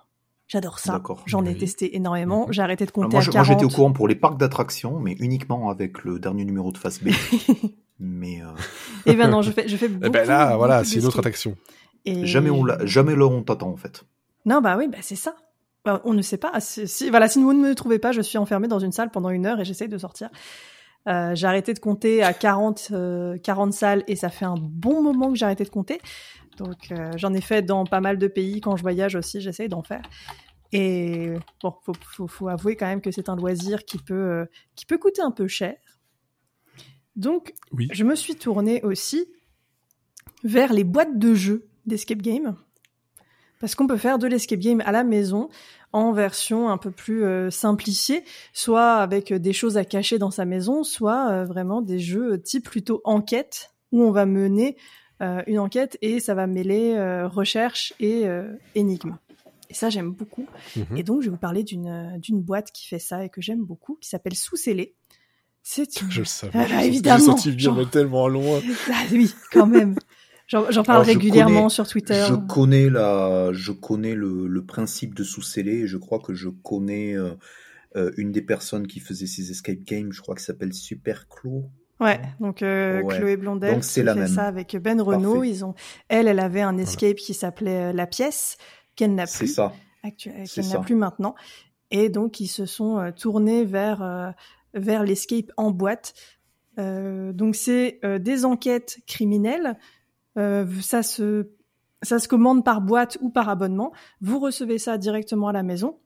J'adore 0.48 0.78
ça. 0.78 0.92
D'accord. 0.94 1.22
J'en 1.26 1.44
ai 1.46 1.50
Oui. 1.50 1.58
testé 1.58 1.96
énormément. 1.96 2.46
Mhm. 2.46 2.52
J'ai 2.52 2.62
arrêté 2.62 2.84
de 2.84 2.90
Alors, 2.94 3.08
compter 3.08 3.24
40. 3.30 3.34
moi, 3.34 3.44
j'étais 3.44 3.64
au 3.64 3.68
courant 3.74 3.92
pour 3.92 4.06
les 4.06 4.14
parcs 4.14 4.38
d'attractions, 4.38 4.98
mais 5.00 5.12
uniquement 5.18 5.70
avec 5.70 6.04
le 6.04 6.18
dernier 6.18 6.44
numéro 6.44 6.72
de 6.72 6.78
Face 6.78 7.02
B. 7.02 7.08
Mais 8.04 8.42
euh, 8.42 8.46
Et 9.06 9.14
ben 9.14 9.30
non, 9.30 9.42
je 9.42 9.52
fais, 9.52 9.68
je 9.68 9.76
fais 9.76 9.86
beaucoup. 9.88 10.04
Eh 10.06 10.10
ben 10.10 10.26
là, 10.26 10.56
voilà, 10.56 10.82
c'est 10.82 10.98
une 10.98 11.06
autre 11.06 11.20
attraction. 11.20 11.56
Et- 12.04 12.26
jamais 12.26 12.50
on 12.50 12.64
jamais 12.84 13.14
là 13.14 13.26
on 13.26 13.42
t'attend 13.42 13.70
en 13.70 13.76
fait. 13.76 14.04
Non, 14.44 14.60
bah 14.60 14.76
oui, 14.76 14.88
bah 14.88 14.98
c'est 15.02 15.16
ça. 15.16 15.36
Bah, 15.84 16.00
on 16.04 16.14
ne 16.14 16.22
sait 16.22 16.36
pas. 16.36 16.60
Si, 16.60 16.86
si- 16.88 17.10
voilà, 17.10 17.28
si 17.28 17.40
vous 17.42 17.52
ne 17.52 17.60
me 17.68 17.74
trouvez 17.74 17.98
pas, 17.98 18.12
je 18.12 18.20
suis 18.20 18.38
enfermée 18.38 18.68
dans 18.68 18.78
une 18.78 18.92
salle 18.92 19.10
pendant 19.10 19.30
une 19.30 19.46
heure 19.46 19.60
et 19.60 19.64
j'essaye 19.64 19.88
de 19.88 19.98
sortir. 19.98 20.30
Euh, 21.08 21.34
j'ai 21.34 21.46
arrêté 21.48 21.74
de 21.74 21.80
compter 21.80 22.22
à 22.22 22.32
40, 22.32 22.88
euh, 22.92 23.36
40 23.38 23.72
salles 23.72 24.04
et 24.06 24.14
ça 24.14 24.28
fait 24.28 24.44
un 24.44 24.54
bon 24.56 25.02
moment 25.02 25.30
que 25.32 25.36
j'ai 25.38 25.44
arrêté 25.44 25.64
de 25.64 25.68
compter. 25.70 26.00
Donc 26.58 26.92
euh, 26.92 27.10
j'en 27.16 27.32
ai 27.34 27.40
fait 27.40 27.62
dans 27.62 27.84
pas 27.84 28.00
mal 28.00 28.18
de 28.18 28.28
pays 28.28 28.60
quand 28.60 28.76
je 28.76 28.82
voyage 28.82 29.16
aussi, 29.16 29.40
j'essaye 29.40 29.68
d'en 29.68 29.82
faire. 29.82 30.02
Et 30.72 31.32
bon, 31.62 31.74
faut, 31.84 31.92
faut, 32.00 32.26
faut 32.28 32.48
avouer 32.48 32.76
quand 32.76 32.86
même 32.86 33.00
que 33.00 33.10
c'est 33.10 33.28
un 33.28 33.36
loisir 33.36 33.84
qui 33.84 33.98
peut, 33.98 34.14
euh, 34.14 34.44
qui 34.76 34.86
peut 34.86 34.98
coûter 34.98 35.22
un 35.22 35.30
peu 35.32 35.48
cher. 35.48 35.74
Donc 37.16 37.52
Oui. 37.72 37.88
je 37.92 38.04
me 38.04 38.14
suis 38.14 38.36
tournée 38.36 38.82
aussi 38.82 39.26
vers 40.44 40.72
les 40.72 40.84
boîtes 40.84 41.18
de 41.18 41.34
jeux 41.34 41.66
d'escape 41.86 42.22
game. 42.22 42.54
Parce 43.60 43.74
qu'on 43.76 43.86
peut 43.86 43.96
faire 43.96 44.18
de 44.18 44.26
l'escape 44.26 44.58
game 44.58 44.80
à 44.84 44.90
la 44.92 45.04
maison 45.04 45.48
en 45.92 46.12
version 46.12 46.68
un 46.68 46.78
peu 46.78 46.90
plus 46.90 47.22
euh, 47.22 47.50
simplifiée, 47.50 48.24
soit 48.52 48.94
avec 48.94 49.30
euh, 49.30 49.38
des 49.38 49.52
choses 49.52 49.76
à 49.76 49.84
cacher 49.84 50.18
dans 50.18 50.30
sa 50.32 50.44
maison, 50.44 50.82
soit 50.84 51.30
euh, 51.30 51.44
vraiment 51.44 51.80
des 51.80 52.00
jeux 52.00 52.40
type 52.40 52.64
plutôt 52.68 53.00
enquête, 53.04 53.70
où 53.92 54.02
on 54.02 54.10
va 54.10 54.26
mener 54.26 54.76
euh, 55.22 55.42
une 55.46 55.58
enquête 55.60 55.96
et 56.02 56.18
ça 56.18 56.34
va 56.34 56.46
mêler 56.48 56.96
recherche 57.26 57.92
et 58.00 58.24
énigme. 58.74 59.16
Et 59.70 59.74
ça, 59.74 59.88
j'aime 59.90 60.10
beaucoup. 60.12 60.46
Mhm. 60.76 60.96
Et 60.96 61.02
donc, 61.02 61.20
je 61.22 61.26
vais 61.26 61.30
vous 61.30 61.36
parler 61.38 61.62
d'une 61.62 62.20
boîte 62.42 62.72
qui 62.72 62.88
fait 62.88 62.98
ça 62.98 63.24
et 63.24 63.28
que 63.30 63.40
j'aime 63.40 63.62
beaucoup, 63.64 63.96
qui 64.00 64.08
s'appelle 64.08 64.34
Sous 64.34 64.56
Scellé. 64.56 64.94
C'est 65.62 66.00
une... 66.00 66.10
Je 66.10 66.18
le 66.20 66.24
savais. 66.24 66.52
Ah, 66.58 66.66
je 66.66 66.74
le- 66.74 66.82
évidemment, 66.82 67.18
J'ai 67.18 67.24
senti 67.24 67.50
venir 67.50 67.60
genre- 67.62 67.76
mais 67.76 67.86
tellement 67.86 68.26
loin. 68.28 68.60
Ah 68.92 69.04
oui, 69.12 69.32
quand 69.52 69.66
même. 69.66 69.94
J'en 70.70 70.82
parle 70.82 71.04
régulièrement 71.04 71.60
connais- 71.62 71.68
sur 71.70 71.88
Twitter. 71.88 72.24
Je 72.28 72.34
connais 72.34 72.90
la, 72.90 73.50
je 73.52 73.72
connais 73.72 74.14
le, 74.14 74.46
le 74.46 74.64
principe 74.64 75.14
de 75.14 75.24
sous-scellé 75.24 75.80
et 75.80 75.86
je 75.86 75.96
crois 75.96 76.18
que 76.18 76.34
je 76.34 76.48
connais 76.50 77.16
euh, 77.16 77.30
euh, 77.96 78.10
une 78.16 78.32
des 78.32 78.42
personnes 78.42 78.86
qui 78.86 79.00
faisait 79.00 79.26
ces 79.26 79.50
escape 79.50 79.80
games. 79.84 80.12
Je 80.12 80.20
crois 80.20 80.34
qu'elle 80.34 80.44
s'appelle 80.44 80.72
Super 80.74 81.26
Claw. 81.28 81.64
Ouais, 82.00 82.20
donc 82.40 82.62
euh, 82.62 83.00
Ouais. 83.02 83.16
Chloé 83.16 83.36
Blondel 83.36 83.74
Donc, 83.74 83.84
c'est 83.84 84.00
qui 84.00 84.06
la 84.06 84.14
fait 84.14 84.20
même. 84.20 84.28
ça 84.28 84.42
avec 84.44 84.76
Ben 84.76 85.00
Renault. 85.00 85.44
Ils 85.44 85.64
ont, 85.64 85.74
elle, 86.08 86.26
elle 86.28 86.40
avait 86.40 86.62
un 86.62 86.76
escape 86.76 87.16
qui 87.16 87.32
s'appelait 87.32 87.90
euh, 87.90 87.92
La 87.92 88.06
Pièce, 88.06 88.56
qu'elle 88.96 89.14
n'a 89.14 89.26
C'est 89.26 89.44
plus, 89.44 89.54
ça. 89.54 89.72
c'est 90.02 90.10
qu'elle 90.16 90.64
n'a 90.64 90.70
ça. 90.70 90.78
plus 90.80 90.96
maintenant. 90.96 91.34
Et 91.92 92.08
donc 92.08 92.40
ils 92.40 92.48
se 92.48 92.66
sont 92.66 92.98
euh, 92.98 93.10
tournés 93.12 93.64
vers 93.64 94.34
vers 94.74 95.04
l'escape 95.04 95.52
en 95.56 95.70
boîte. 95.70 96.14
Donc 96.78 97.54
c'est 97.54 98.00
des 98.20 98.44
enquêtes 98.44 98.98
criminelles. 99.06 99.76
Euh, 100.38 100.66
ça 100.80 101.02
se 101.02 101.48
ça 102.02 102.18
se 102.18 102.26
commande 102.26 102.64
par 102.64 102.80
boîte 102.80 103.18
ou 103.20 103.30
par 103.30 103.48
abonnement. 103.48 103.92
Vous 104.20 104.40
recevez 104.40 104.78
ça 104.78 104.98
directement 104.98 105.48
à 105.48 105.52
la 105.52 105.62
maison. 105.62 105.98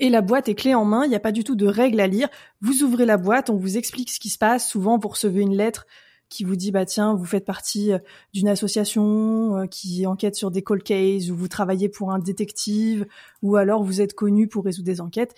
Et 0.00 0.08
la 0.08 0.22
boîte 0.22 0.48
est 0.48 0.54
clé 0.54 0.74
en 0.74 0.84
main, 0.84 1.04
il 1.04 1.10
n'y 1.10 1.14
a 1.14 1.20
pas 1.20 1.30
du 1.30 1.44
tout 1.44 1.54
de 1.54 1.66
règles 1.66 2.00
à 2.00 2.06
lire. 2.06 2.28
Vous 2.60 2.82
ouvrez 2.82 3.06
la 3.06 3.16
boîte, 3.16 3.48
on 3.48 3.56
vous 3.56 3.76
explique 3.76 4.10
ce 4.10 4.18
qui 4.18 4.30
se 4.30 4.38
passe. 4.38 4.68
Souvent, 4.68 4.98
vous 4.98 5.08
recevez 5.08 5.42
une 5.42 5.56
lettre 5.56 5.86
qui 6.28 6.42
vous 6.42 6.56
dit, 6.56 6.72
bah 6.72 6.84
tiens, 6.84 7.14
vous 7.14 7.24
faites 7.24 7.44
partie 7.44 7.92
euh, 7.92 7.98
d'une 8.32 8.48
association 8.48 9.58
euh, 9.58 9.66
qui 9.66 10.04
enquête 10.06 10.34
sur 10.34 10.50
des 10.50 10.62
cold 10.62 10.82
cases, 10.82 11.30
ou 11.30 11.36
vous 11.36 11.48
travaillez 11.48 11.88
pour 11.88 12.10
un 12.10 12.18
détective, 12.18 13.06
ou 13.42 13.56
alors 13.56 13.84
vous 13.84 14.00
êtes 14.00 14.14
connu 14.14 14.48
pour 14.48 14.64
résoudre 14.64 14.86
des 14.86 15.00
enquêtes. 15.00 15.34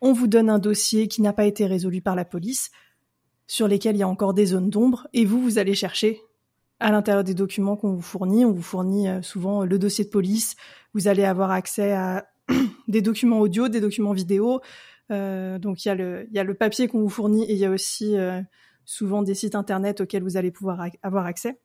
On 0.00 0.12
vous 0.12 0.26
donne 0.26 0.48
un 0.48 0.58
dossier 0.58 1.08
qui 1.08 1.20
n'a 1.20 1.34
pas 1.34 1.44
été 1.44 1.66
résolu 1.66 2.00
par 2.00 2.14
la 2.14 2.24
police, 2.24 2.70
sur 3.46 3.68
lesquels 3.68 3.96
il 3.96 3.98
y 3.98 4.04
a 4.04 4.08
encore 4.08 4.32
des 4.32 4.46
zones 4.46 4.70
d'ombre, 4.70 5.06
et 5.12 5.26
vous, 5.26 5.42
vous 5.42 5.58
allez 5.58 5.74
chercher 5.74 6.22
à 6.80 6.90
l'intérieur 6.92 7.24
des 7.24 7.34
documents 7.34 7.76
qu'on 7.76 7.92
vous 7.92 8.02
fournit. 8.02 8.44
On 8.44 8.52
vous 8.52 8.62
fournit 8.62 9.08
euh, 9.08 9.22
souvent 9.22 9.64
le 9.64 9.78
dossier 9.78 10.04
de 10.04 10.10
police. 10.10 10.54
Vous 10.94 11.08
allez 11.08 11.24
avoir 11.24 11.50
accès 11.50 11.92
à 11.92 12.28
des 12.88 13.02
documents 13.02 13.40
audio, 13.40 13.68
des 13.68 13.80
documents 13.80 14.12
vidéo. 14.12 14.60
Euh, 15.10 15.58
donc 15.58 15.84
il 15.84 15.88
y 15.88 15.90
a 15.90 15.94
le 15.94 16.26
il 16.28 16.36
y 16.36 16.38
a 16.38 16.44
le 16.44 16.54
papier 16.54 16.86
qu'on 16.86 17.00
vous 17.00 17.08
fournit 17.08 17.44
et 17.44 17.52
il 17.52 17.58
y 17.58 17.64
a 17.64 17.70
aussi 17.70 18.16
euh, 18.16 18.40
souvent 18.84 19.22
des 19.22 19.34
sites 19.34 19.54
internet 19.54 20.00
auxquels 20.02 20.22
vous 20.22 20.36
allez 20.36 20.50
pouvoir 20.50 20.84
avoir 21.02 21.26
accès. 21.26 21.58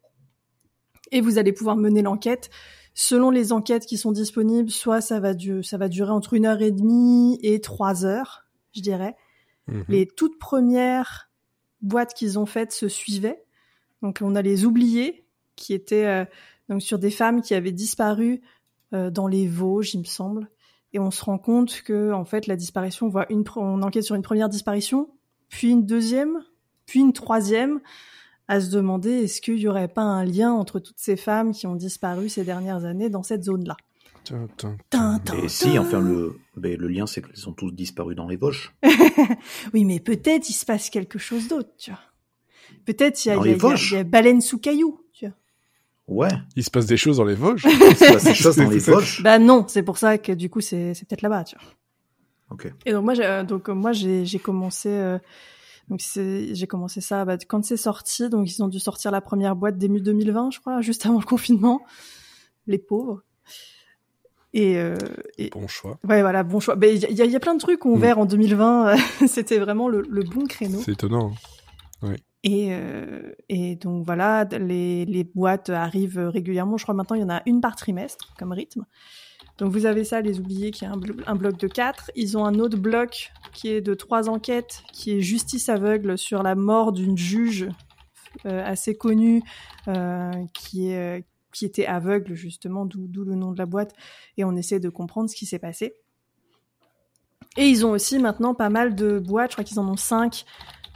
Et 1.11 1.21
vous 1.21 1.37
allez 1.37 1.53
pouvoir 1.53 1.75
mener 1.75 2.01
l'enquête. 2.01 2.49
Selon 2.95 3.29
les 3.29 3.51
enquêtes 3.51 3.85
qui 3.85 3.97
sont 3.97 4.11
disponibles, 4.11 4.69
soit 4.69 5.01
ça 5.01 5.19
va, 5.19 5.33
du- 5.33 5.63
ça 5.63 5.77
va 5.77 5.89
durer 5.89 6.11
entre 6.11 6.33
une 6.33 6.45
heure 6.45 6.61
et 6.61 6.71
demie 6.71 7.39
et 7.41 7.59
trois 7.59 8.05
heures, 8.05 8.45
je 8.75 8.81
dirais. 8.81 9.15
Mhm. 9.67 9.85
Les 9.89 10.07
toutes 10.07 10.39
premières 10.39 11.29
boîtes 11.81 12.13
qu'ils 12.13 12.39
ont 12.39 12.45
faites 12.45 12.71
se 12.71 12.87
suivaient. 12.87 13.43
Donc 14.03 14.19
on 14.21 14.35
a 14.35 14.41
les 14.43 14.65
oubliés 14.65 15.25
qui 15.55 15.73
étaient 15.73 16.05
euh, 16.05 16.25
donc 16.69 16.81
sur 16.83 16.99
des 16.99 17.09
femmes 17.09 17.41
qui 17.41 17.55
avaient 17.55 17.71
disparu 17.71 18.41
euh, 18.93 19.09
dans 19.09 19.27
les 19.27 19.47
Vosges, 19.47 19.95
il 19.95 19.99
me 20.01 20.05
semble. 20.05 20.49
Et 20.91 20.99
on 20.99 21.09
se 21.09 21.23
rend 21.23 21.39
compte 21.39 21.81
que 21.81 22.11
en 22.11 22.25
fait 22.25 22.45
la 22.45 22.55
disparition, 22.55 23.07
on 23.07 23.09
voit 23.09 23.25
une, 23.31 23.41
pre- 23.41 23.59
on 23.59 23.81
enquête 23.81 24.03
sur 24.03 24.15
une 24.15 24.21
première 24.21 24.49
disparition, 24.49 25.09
puis 25.49 25.71
une 25.71 25.85
deuxième, 25.87 26.43
puis 26.85 26.99
une 26.99 27.13
troisième, 27.13 27.79
à 28.47 28.59
se 28.59 28.69
demander 28.69 29.09
est-ce 29.09 29.41
qu'il 29.41 29.57
y 29.57 29.67
aurait 29.67 29.87
pas 29.87 30.01
un 30.03 30.25
lien 30.25 30.51
entre 30.51 30.79
toutes 30.79 30.99
ces 30.99 31.15
femmes 31.15 31.53
qui 31.53 31.65
ont 31.65 31.75
disparu 31.75 32.27
ces 32.29 32.43
dernières 32.43 32.83
années 32.85 33.09
dans 33.09 33.23
cette 33.23 33.43
zone-là? 33.43 33.77
Et 35.43 35.47
si, 35.49 35.79
enfin 35.79 35.99
le, 35.99 36.37
ben, 36.57 36.77
le 36.77 36.87
lien 36.87 37.07
c'est 37.07 37.21
qu'ils 37.21 37.47
ont 37.49 37.53
tous 37.53 37.71
disparu 37.71 38.15
dans 38.15 38.27
les 38.27 38.35
Vosges. 38.37 38.73
Oui, 39.73 39.85
mais 39.85 39.99
peut-être 39.99 40.49
il 40.49 40.53
se 40.53 40.65
passe 40.65 40.89
quelque 40.89 41.17
chose 41.19 41.47
d'autre, 41.47 41.69
tu 41.77 41.91
vois. 41.91 41.99
Peut-être 42.85 43.23
il 43.25 43.29
y 43.29 43.31
il 43.31 43.37
y 43.37 43.39
il 43.41 43.49
y 43.49 43.57
il 43.91 43.93
y 43.93 43.95
a 43.97 44.03
baleine 44.03 44.41
sous 44.41 44.57
caillou, 44.59 44.99
tu 45.13 45.25
vois. 45.27 45.35
Ouais. 46.07 46.31
Il 46.55 46.63
se 46.63 46.69
passe 46.69 46.85
des 46.85 46.97
choses 46.97 47.17
dans 47.17 47.23
les 47.23 47.35
Vosges. 47.35 47.65
C'est 47.95 48.11
pas 48.13 48.19
ces 48.19 48.33
choses 48.35 48.57
dans 48.57 48.69
les 48.69 48.79
Vosges. 48.79 49.21
Bah 49.23 49.39
non, 49.39 49.65
c'est 49.67 49.83
pour 49.83 49.97
ça 49.97 50.17
que 50.17 50.31
du 50.33 50.49
coup 50.49 50.59
c'est 50.61 50.93
c'est 50.93 51.07
peut-être 51.07 51.21
là-bas, 51.21 51.43
tu 51.45 51.55
vois. 51.55 51.65
Ok. 52.51 52.71
Et 52.85 52.91
donc 52.91 53.05
moi 53.05 53.13
j'ai 53.13 53.23
euh, 53.25 53.43
donc 53.43 53.69
euh, 53.69 53.73
moi 53.73 53.93
j'ai 53.93 54.25
j'ai 54.25 54.37
commencé 54.39 54.89
euh, 54.89 55.17
donc 55.89 56.01
j'ai 56.01 56.67
commencé 56.67 57.01
ça 57.01 57.25
bah, 57.25 57.37
quand 57.47 57.63
c'est 57.65 57.77
sorti 57.77 58.29
donc 58.29 58.49
ils 58.53 58.61
ont 58.63 58.67
dû 58.67 58.79
sortir 58.79 59.11
la 59.11 59.21
première 59.21 59.55
boîte 59.55 59.77
début 59.77 60.01
2020 60.01 60.51
je 60.51 60.59
crois 60.59 60.81
juste 60.89 61.05
avant 61.05 61.19
le 61.19 61.25
confinement 61.25 61.81
les 62.67 62.77
pauvres 62.77 63.21
et, 64.53 64.77
euh, 64.77 64.95
et 65.37 65.49
Bon 65.49 65.67
choix. 65.67 65.97
ouais 66.07 66.21
voilà 66.21 66.43
bon 66.43 66.59
choix 66.59 66.75
Mais 66.75 66.93
il 66.95 67.01
y, 67.01 67.05
a- 67.05 67.09
il 67.25 67.31
y 67.31 67.33
il 67.33 67.39
plein 67.39 67.55
de 67.55 67.59
trucs 67.59 67.79
qui 67.81 67.87
ont 67.87 67.91
Mm. 67.91 67.95
ouvert 67.95 68.19
en 68.19 68.25
2020 68.25 68.95
c'était 69.27 69.57
vraiment 69.57 69.87
le, 69.89 70.03
le 70.07 70.23
bon 70.23 70.45
créneau 70.45 70.79
C'est 70.83 70.91
étonnant. 70.91 71.33
hein. 72.03 72.13
Et 72.43 72.69
euh, 72.71 73.33
et 73.49 73.75
donc 73.75 74.05
voilà 74.05 74.43
les 74.43 75.23
boîtes 75.35 75.69
arrivent 75.69 76.19
régulièrement 76.19 76.77
je 76.77 76.83
crois 76.83 76.95
maintenant 76.95 77.15
il 77.15 77.21
y 77.21 77.25
en 77.25 77.29
a 77.29 77.41
une 77.45 77.61
par 77.61 77.75
trimestre 77.75 78.33
comme 78.37 78.51
rythme 78.51 78.85
donc 79.57 79.71
vous 79.71 79.85
avez 79.85 80.03
ça, 80.03 80.21
les 80.21 80.39
oubliés, 80.39 80.71
qui 80.71 80.83
est 80.83 80.87
un, 80.87 80.97
blo- 80.97 81.21
un 81.27 81.35
bloc 81.35 81.57
de 81.57 81.67
4. 81.67 82.11
Ils 82.15 82.37
ont 82.37 82.45
un 82.45 82.55
autre 82.55 82.77
bloc 82.77 83.31
qui 83.53 83.69
est 83.69 83.81
de 83.81 83.93
trois 83.93 84.29
enquêtes, 84.29 84.83
qui 84.91 85.11
est 85.11 85.21
justice 85.21 85.69
aveugle 85.69 86.17
sur 86.17 86.41
la 86.41 86.55
mort 86.55 86.91
d'une 86.91 87.17
juge 87.17 87.69
euh, 88.47 88.65
assez 88.65 88.95
connue, 88.95 89.43
euh, 89.87 90.31
qui, 90.55 90.89
est, 90.89 91.19
euh, 91.19 91.21
qui 91.51 91.65
était 91.65 91.85
aveugle 91.85 92.33
justement, 92.33 92.85
d'où 92.85 93.23
le 93.23 93.35
nom 93.35 93.51
de 93.51 93.59
la 93.59 93.67
boîte. 93.67 93.93
Et 94.37 94.43
on 94.43 94.55
essaie 94.55 94.79
de 94.79 94.89
comprendre 94.89 95.29
ce 95.29 95.35
qui 95.35 95.45
s'est 95.45 95.59
passé. 95.59 95.93
Et 97.55 97.67
ils 97.67 97.85
ont 97.85 97.91
aussi 97.91 98.17
maintenant 98.17 98.55
pas 98.55 98.69
mal 98.69 98.95
de 98.95 99.19
boîtes, 99.19 99.51
je 99.51 99.55
crois 99.55 99.63
qu'ils 99.63 99.79
en 99.79 99.87
ont 99.87 99.97
cinq, 99.97 100.45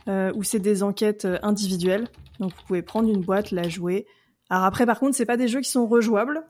euh, 0.08 0.32
où 0.36 0.44
c'est 0.44 0.60
des 0.60 0.84
enquêtes 0.84 1.26
euh, 1.26 1.38
individuelles. 1.42 2.08
Donc 2.40 2.52
vous 2.56 2.62
pouvez 2.68 2.82
prendre 2.82 3.10
une 3.10 3.22
boîte, 3.22 3.52
la 3.52 3.68
jouer. 3.68 4.06
Alors 4.50 4.66
après, 4.66 4.86
par 4.86 5.00
contre, 5.00 5.16
c'est 5.16 5.26
pas 5.26 5.38
des 5.38 5.48
jeux 5.48 5.62
qui 5.62 5.70
sont 5.70 5.88
rejouables. 5.88 6.44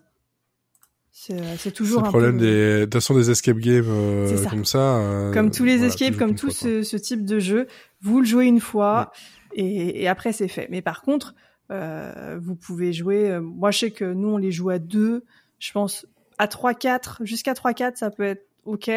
C'est 1.12 1.34
euh, 1.42 1.72
toujours 1.72 2.02
le 2.02 2.08
un 2.08 2.10
problème 2.12 2.38
peu... 2.38 2.46
des, 2.46 2.80
de 2.82 2.84
toute 2.84 2.94
façon, 2.94 3.16
des 3.16 3.32
escape 3.32 3.58
games 3.58 3.86
euh, 3.88 4.38
ça. 4.38 4.50
comme 4.52 4.66
ça. 4.66 4.98
euh, 4.98 5.34
comme 5.34 5.50
tous 5.50 5.64
les 5.64 5.78
voilà, 5.78 5.92
escapes, 5.92 6.16
comme 6.16 6.36
tout 6.36 6.52
ce, 6.52 6.84
ce 6.84 6.96
type 6.96 7.26
de 7.26 7.40
jeu, 7.40 7.66
vous 8.02 8.20
le 8.20 8.26
jouez 8.26 8.46
une 8.46 8.60
fois 8.60 9.12
et, 9.56 10.04
et 10.04 10.08
après 10.08 10.32
c'est 10.32 10.48
fait. 10.48 10.68
Mais 10.70 10.84
par 10.84 11.02
contre, 11.02 11.34
euh, 11.72 12.38
vous 12.40 12.56
pouvez 12.56 12.94
jouer. 12.94 13.40
moi, 13.42 13.72
je 13.72 13.80
sais 13.80 13.92
que 13.92 14.06
nous 14.06 14.30
on 14.30 14.38
les 14.38 14.52
joue 14.52 14.70
à 14.70 14.78
deux. 14.78 15.24
Je 15.58 15.72
pense 15.72 16.06
à 16.38 16.46
3-4, 16.46 17.26
jusqu'à 17.26 17.54
3-4, 17.54 17.96
ça 17.96 18.12
peut 18.12 18.22
être 18.22 18.46
ok. 18.66 18.92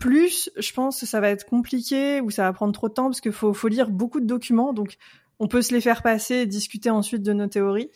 Plus, 0.00 0.50
je 0.56 0.72
pense 0.72 0.98
que 0.98 1.06
ça 1.06 1.20
va 1.20 1.28
être 1.28 1.44
compliqué 1.44 2.20
ou 2.20 2.30
ça 2.30 2.42
va 2.44 2.52
prendre 2.52 2.72
trop 2.72 2.88
de 2.88 2.94
temps 2.94 3.04
parce 3.04 3.20
qu'il 3.20 3.32
faut, 3.32 3.52
faut 3.54 3.68
lire 3.68 3.90
beaucoup 3.90 4.18
de 4.20 4.26
documents. 4.26 4.72
Donc, 4.72 4.96
on 5.38 5.46
peut 5.46 5.62
se 5.62 5.72
les 5.74 5.80
faire 5.80 6.02
passer 6.02 6.36
et 6.36 6.46
discuter 6.46 6.90
ensuite 6.90 7.22
de 7.22 7.32
nos 7.32 7.46
théories. 7.46 7.90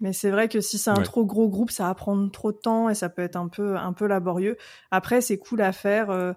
Mais 0.00 0.12
c'est 0.12 0.30
vrai 0.30 0.48
que 0.48 0.60
si 0.60 0.78
c'est 0.78 0.90
un 0.90 0.98
Ouais. 0.98 1.04
trop 1.04 1.24
gros 1.26 1.48
groupe, 1.48 1.70
ça 1.70 1.84
va 1.88 1.94
prendre 1.94 2.30
trop 2.30 2.52
de 2.52 2.56
temps 2.56 2.88
et 2.88 2.94
ça 2.94 3.08
peut 3.08 3.22
être 3.22 3.36
un 3.36 3.48
peu, 3.48 3.76
un 3.76 3.92
peu 3.92 4.06
laborieux. 4.06 4.56
Après, 4.90 5.20
c'est 5.20 5.36
cool 5.38 5.60
à 5.62 5.72
faire. 5.72 6.10
euh, 6.10 6.32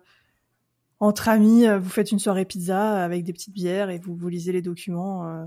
entre 1.00 1.30
amis, 1.30 1.67
euh, 1.67 1.78
vous 1.78 1.89
faites 1.89 2.12
une 2.12 2.20
soirée 2.20 2.46
pizza 2.46 3.04
avec 3.04 3.24
des 3.24 3.34
petites 3.34 3.54
bières 3.54 3.89
et 3.91 4.00
vous, 4.00 4.15
vous 4.15 4.30
lisez 4.30 4.52
les 4.52 4.62
documents. 4.63 5.28
euh. 5.30 5.46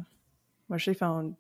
Moi, 0.69 0.79
je 0.79 0.85
sais, 0.85 0.91
enfin, 0.93 1.33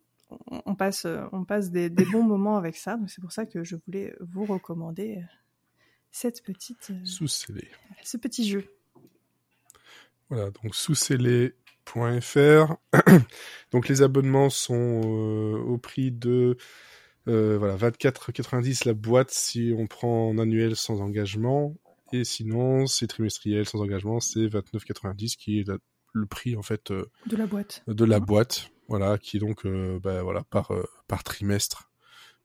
on, 0.50 0.62
on 0.66 0.74
passe, 0.74 1.06
on 1.32 1.44
passe 1.44 1.70
des, 1.70 1.88
des 1.90 2.04
bons 2.04 2.24
moments 2.24 2.56
avec 2.56 2.76
ça. 2.76 2.96
Donc, 2.96 3.10
c'est 3.10 3.20
pour 3.20 3.32
ça 3.32 3.46
que 3.46 3.62
je 3.62 3.76
voulais 3.86 4.14
vous 4.20 4.44
recommander 4.44 5.22
cette 6.10 6.42
petite, 6.42 6.90
euh, 6.90 7.04
Sous 7.04 7.28
scellé. 7.28 7.68
ce 8.02 8.16
petit 8.16 8.48
jeu. 8.48 8.64
Voilà, 10.28 10.50
donc 10.62 10.74
sous-scellé.fr. 10.74 12.74
Donc 13.72 13.88
les 13.88 14.02
abonnements 14.02 14.50
sont 14.50 15.00
euh, 15.04 15.58
au 15.58 15.78
prix 15.78 16.10
de 16.12 16.56
euh, 17.28 17.58
voilà 17.58 17.76
24,90 17.76 18.86
la 18.86 18.94
boîte 18.94 19.30
si 19.30 19.72
on 19.76 19.86
prend 19.86 20.28
en 20.28 20.38
annuel 20.38 20.76
sans 20.76 21.00
engagement 21.00 21.76
et 22.12 22.24
sinon 22.24 22.86
c'est 22.86 23.06
trimestriel 23.08 23.66
sans 23.66 23.80
engagement 23.80 24.20
c'est 24.20 24.46
29,90 24.46 25.36
qui 25.36 25.60
est 25.60 25.68
la- 25.68 25.78
le 26.12 26.26
prix 26.26 26.56
en 26.56 26.62
fait 26.62 26.90
euh, 26.90 27.10
De 27.26 27.36
la 27.36 27.46
boîte. 27.46 27.82
de 27.88 28.04
la 28.04 28.20
boîte 28.20 28.70
voilà 28.88 29.18
qui 29.18 29.36
est 29.36 29.40
donc 29.40 29.66
bah, 30.02 30.22
voilà 30.22 30.42
par 30.44 30.72
par 31.08 31.22
trimestre 31.22 31.89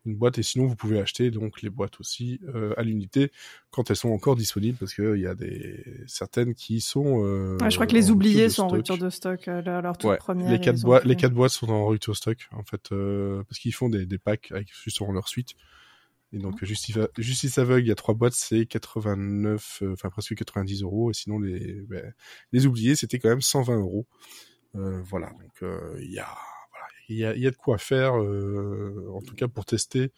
une 0.05 0.15
boîte 0.15 0.37
et 0.37 0.43
sinon 0.43 0.65
vous 0.67 0.75
pouvez 0.75 0.99
acheter 0.99 1.31
donc 1.31 1.61
les 1.61 1.69
boîtes 1.69 1.99
aussi 1.99 2.39
euh, 2.53 2.73
à 2.77 2.83
l'unité 2.83 3.31
quand 3.71 3.89
elles 3.89 3.95
sont 3.95 4.09
encore 4.09 4.35
disponibles 4.35 4.77
parce 4.77 4.93
que 4.93 5.15
il 5.15 5.21
y 5.21 5.27
a 5.27 5.35
des 5.35 5.83
certaines 6.07 6.53
qui 6.53 6.79
sont 6.81 7.23
euh, 7.25 7.57
Ouais, 7.59 7.69
je 7.71 7.75
crois 7.75 7.87
que 7.87 7.93
les 7.93 8.11
oubliés 8.11 8.43
de 8.43 8.49
sont 8.49 8.63
en 8.63 8.67
rupture 8.67 8.97
de 8.97 9.09
stock. 9.09 9.47
euh, 9.47 9.61
leur, 9.61 9.81
leur 9.81 9.97
toute 9.97 10.11
Ouais, 10.11 10.17
première. 10.17 10.51
les 10.51 10.59
quatre 10.59 10.79
boîtes, 10.81 11.05
les 11.05 11.15
quatre 11.15 11.33
boîtes 11.33 11.51
sont 11.51 11.69
en 11.69 11.87
rupture 11.87 12.15
stock 12.15 12.37
en 12.51 12.63
fait 12.63 12.89
parce 12.89 13.59
qu'ils 13.59 13.73
font 13.73 13.89
des, 13.89 14.05
des 14.05 14.17
packs 14.17 14.51
avec 14.51 14.69
justement 14.83 15.11
leur 15.11 15.27
suite. 15.27 15.53
Et 16.33 16.37
donc 16.39 16.63
Justice, 16.65 16.97
Justice 17.17 17.57
aveugle, 17.59 17.85
il 17.85 17.87
y 17.87 17.91
a 17.91 17.95
trois 17.95 18.13
boîtes, 18.13 18.33
c'est 18.33 18.65
89, 18.65 19.79
euh, 19.83 19.93
enfin 19.93 20.09
presque 20.09 20.35
90 20.35 20.81
euros. 20.83 21.11
Et 21.11 21.13
sinon 21.13 21.39
les 21.39 21.81
ben, 21.87 22.13
les 22.51 22.65
oubliés, 22.65 22.95
c'était 22.95 23.19
quand 23.19 23.29
même 23.29 23.41
120 23.41 23.77
euros. 23.79 24.05
Voilà, 24.73 25.29
donc 25.29 25.63
il 26.01 26.11
y 26.11 26.19
a 26.19 26.27
il 27.09 27.17
y 27.17 27.25
a, 27.25 27.35
y 27.35 27.47
a 27.47 27.51
de 27.51 27.55
quoi 27.55 27.77
faire 27.77 28.17
euh, 28.17 29.11
en 29.13 29.21
tout 29.21 29.35
cas 29.35 29.47
pour 29.47 29.65
tester. 29.65 30.11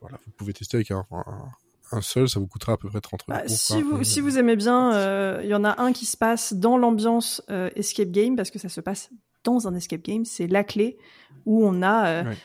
Voilà, 0.00 0.18
vous 0.26 0.32
pouvez 0.32 0.52
tester 0.52 0.76
avec 0.76 0.90
un, 0.90 1.04
un, 1.10 1.48
un 1.92 2.00
seul, 2.02 2.28
ça 2.28 2.38
vous 2.38 2.46
coûtera 2.46 2.72
à 2.74 2.76
peu 2.76 2.88
près 2.88 3.00
30 3.00 3.24
euros. 3.28 3.38
Bah, 3.40 3.48
si, 3.48 3.82
vous, 3.82 3.96
Euh, 3.98 4.04
si 4.04 4.20
vous 4.20 4.38
aimez 4.38 4.56
bien, 4.56 4.94
euh, 4.94 5.40
il 5.42 5.48
y 5.48 5.54
en 5.54 5.64
a 5.64 5.80
un 5.82 5.92
qui 5.92 6.06
se 6.06 6.16
passe 6.16 6.52
dans 6.54 6.76
l'ambiance 6.78 7.42
euh, 7.50 7.70
escape 7.76 8.10
game 8.10 8.36
parce 8.36 8.50
que 8.50 8.58
ça 8.58 8.68
se 8.68 8.80
passe 8.80 9.10
dans 9.44 9.66
un 9.66 9.74
escape 9.74 10.02
game. 10.02 10.24
C'est 10.24 10.46
la 10.46 10.62
clé 10.64 10.98
où 11.46 11.64
on 11.66 11.82
a 11.82 12.08
euh, 12.08 12.24
Ouais. 12.30 12.36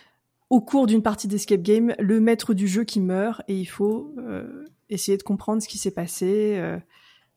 au 0.49 0.61
cours 0.61 0.87
d'une 0.87 1.01
partie 1.03 1.27
d'escape 1.27 1.61
game 1.61 1.93
le 1.99 2.19
maître 2.19 2.53
du 2.53 2.67
jeu 2.67 2.83
qui 2.85 2.99
meurt 2.99 3.41
et 3.47 3.55
il 3.57 3.65
faut 3.65 4.13
euh, 4.17 4.65
essayer 4.89 5.17
de 5.17 5.23
comprendre 5.23 5.61
ce 5.61 5.67
qui 5.67 5.77
s'est 5.77 5.91
passé 5.91 6.55
euh, 6.57 6.77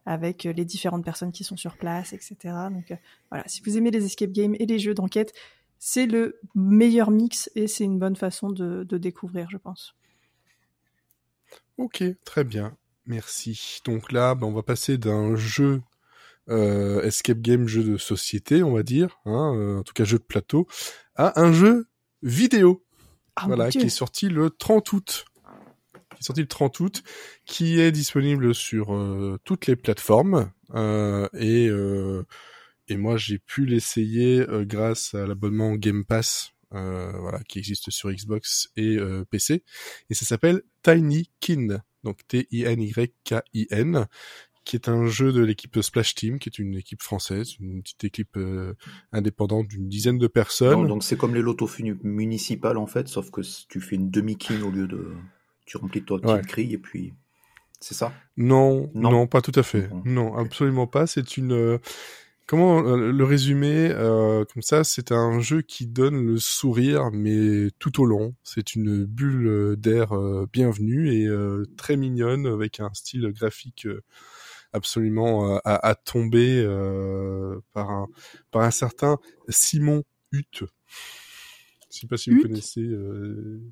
avec 0.06 0.44
les 0.44 0.64
différentes 0.64 1.04
personnes 1.04 1.32
qui 1.32 1.42
sont 1.44 1.56
sur 1.56 1.76
place, 1.76 2.12
etc. 2.12 2.36
Donc 2.70 2.90
euh, 2.92 2.96
voilà, 3.30 3.44
si 3.48 3.60
vous 3.62 3.76
aimez 3.76 3.90
les 3.90 4.04
escape 4.04 4.30
games 4.30 4.54
et 4.58 4.66
les 4.66 4.78
jeux 4.78 4.94
d'enquête, 4.94 5.32
c'est 5.78 6.06
le 6.06 6.40
meilleur 6.54 7.10
mix 7.10 7.50
et 7.54 7.66
c'est 7.66 7.84
une 7.84 7.98
bonne 7.98 8.16
façon 8.16 8.50
de, 8.50 8.84
de 8.84 8.98
découvrir, 8.98 9.48
je 9.50 9.56
pense. 9.56 9.94
Ok, 11.78 12.02
très 12.24 12.44
bien. 12.44 12.76
Merci. 13.06 13.80
Donc 13.84 14.10
là, 14.12 14.34
ben, 14.34 14.46
on 14.46 14.52
va 14.52 14.62
passer 14.62 14.98
d'un 14.98 15.36
jeu 15.36 15.82
euh, 16.48 17.02
escape 17.02 17.40
game, 17.40 17.66
jeu 17.66 17.82
de 17.82 17.96
société, 17.96 18.62
on 18.62 18.72
va 18.72 18.82
dire, 18.82 19.18
hein, 19.26 19.54
euh, 19.56 19.78
en 19.78 19.82
tout 19.82 19.92
cas 19.92 20.04
jeu 20.04 20.18
de 20.18 20.24
plateau, 20.24 20.66
à 21.14 21.40
un 21.40 21.52
jeu 21.52 21.88
vidéo, 22.22 22.84
Ah, 23.36 23.44
voilà, 23.46 23.68
qui 23.68 23.78
est 23.78 23.88
sorti 23.88 24.28
le 24.28 24.50
30 24.50 24.92
août. 24.92 25.24
Qui 26.14 26.20
est 26.20 26.24
sorti 26.24 26.40
le 26.40 26.48
30 26.48 26.80
août, 26.80 27.02
qui 27.44 27.80
est 27.80 27.92
disponible 27.92 28.54
sur 28.54 28.94
euh, 28.94 29.38
toutes 29.44 29.66
les 29.66 29.76
plateformes 29.76 30.50
et 30.74 31.68
et 32.88 32.96
moi 32.96 33.16
j'ai 33.16 33.38
pu 33.38 33.66
l'essayer 33.66 34.40
euh, 34.40 34.64
grâce 34.64 35.14
à 35.14 35.26
l'abonnement 35.26 35.74
Game 35.74 36.04
Pass, 36.04 36.52
euh, 36.74 37.12
voilà, 37.18 37.40
qui 37.48 37.58
existe 37.58 37.90
sur 37.90 38.10
Xbox 38.12 38.70
et 38.76 38.96
euh, 38.96 39.24
PC, 39.30 39.62
et 40.10 40.14
ça 40.14 40.24
s'appelle 40.26 40.62
Tiny 40.82 41.30
Kin, 41.40 41.82
donc 42.04 42.18
T-I-N-Y-K-I-N, 42.28 44.06
qui 44.64 44.74
est 44.76 44.88
un 44.88 45.06
jeu 45.06 45.32
de 45.32 45.42
l'équipe 45.44 45.80
Splash 45.80 46.14
Team, 46.16 46.38
qui 46.40 46.48
est 46.48 46.58
une 46.58 46.74
équipe 46.74 47.00
française, 47.02 47.54
une 47.60 47.82
petite 47.82 48.02
équipe 48.04 48.36
euh, 48.36 48.74
indépendante 49.12 49.68
d'une 49.68 49.88
dizaine 49.88 50.18
de 50.18 50.26
personnes. 50.26 50.72
Donc 50.74 50.88
donc 50.88 51.04
c'est 51.04 51.16
comme 51.16 51.34
les 51.34 51.42
lotos 51.42 51.70
municipales 52.02 52.76
en 52.76 52.86
fait, 52.86 53.06
sauf 53.08 53.30
que 53.30 53.42
tu 53.68 53.80
fais 53.80 53.94
une 53.96 54.10
demi-king 54.10 54.62
au 54.62 54.70
lieu 54.70 54.88
de... 54.88 55.12
Tu 55.66 55.76
remplis 55.76 56.02
toi 56.02 56.20
petite 56.20 56.34
Ouais. 56.36 56.42
grille 56.42 56.74
et 56.74 56.78
puis... 56.78 57.12
C'est 57.80 57.94
ça? 57.94 58.12
Non, 58.36 58.90
Non. 58.94 59.10
non, 59.10 59.26
pas 59.26 59.42
tout 59.42 59.52
à 59.54 59.62
fait. 59.62 59.88
Non, 60.04 60.34
absolument 60.36 60.86
pas. 60.86 61.06
C'est 61.06 61.36
une 61.36 61.52
euh, 61.52 61.78
comment 62.46 62.84
euh, 62.84 63.12
le 63.12 63.24
résumer 63.24 63.90
euh, 63.90 64.44
comme 64.44 64.62
ça 64.62 64.84
C'est 64.84 65.12
un 65.12 65.40
jeu 65.40 65.62
qui 65.62 65.86
donne 65.86 66.24
le 66.24 66.38
sourire, 66.38 67.10
mais 67.12 67.70
tout 67.78 68.00
au 68.00 68.06
long. 68.06 68.34
C'est 68.42 68.74
une 68.74 69.04
bulle 69.04 69.76
d'air 69.76 70.12
euh, 70.12 70.46
bienvenue 70.52 71.12
et 71.12 71.26
euh, 71.26 71.64
très 71.76 71.96
mignonne 71.96 72.46
avec 72.46 72.80
un 72.80 72.92
style 72.94 73.30
graphique 73.32 73.86
absolument 74.72 75.56
à, 75.64 75.74
à 75.74 75.94
tomber 75.94 76.62
euh, 76.64 77.60
par 77.72 77.90
un 77.90 78.06
par 78.50 78.62
un 78.62 78.70
certain 78.70 79.18
Simon 79.48 80.04
Hutt. 80.32 80.64
Je 81.90 82.00
sais 82.00 82.06
pas 82.06 82.16
si 82.16 82.30
vous 82.30 82.42
connaissez 82.42 82.82
euh, 82.82 83.62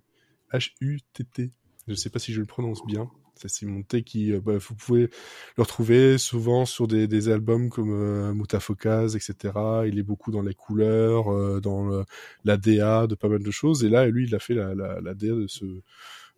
H-U-T-T. 0.53 1.53
Je 1.89 1.95
sais 1.95 2.11
pas 2.11 2.19
si 2.19 2.33
je 2.33 2.41
le 2.41 2.47
prononce 2.47 2.85
bien. 2.87 3.11
C'est 3.37 3.49
Simon 3.49 3.83
T 3.83 4.03
qui, 4.03 4.33
euh, 4.33 4.41
bah, 4.41 4.59
vous 4.59 4.75
pouvez 4.75 5.11
le 5.57 5.63
retrouver 5.63 6.19
souvent 6.19 6.67
sur 6.67 6.87
des, 6.87 7.07
des 7.09 7.29
albums 7.29 7.69
comme 7.69 7.91
euh, 7.93 8.33
Mutafokaz, 8.33 9.17
etc. 9.17 9.55
Il 9.87 9.99
est 9.99 10.03
beaucoup 10.05 10.31
dans 10.31 10.43
les 10.43 10.55
couleurs, 10.55 11.33
euh, 11.33 11.61
dans 11.61 11.85
le, 11.87 12.05
la 12.45 12.57
DA 12.57 13.07
de 13.07 13.15
pas 13.15 13.29
mal 13.29 13.43
de 13.43 13.51
choses. 13.51 13.85
Et 13.85 13.89
là, 13.89 14.07
lui, 14.07 14.27
il 14.27 14.35
a 14.35 14.39
fait 14.39 14.55
la, 14.55 14.75
la, 14.75 15.01
la 15.01 15.15
DA 15.15 15.35
de 15.35 15.47
ce, 15.49 15.65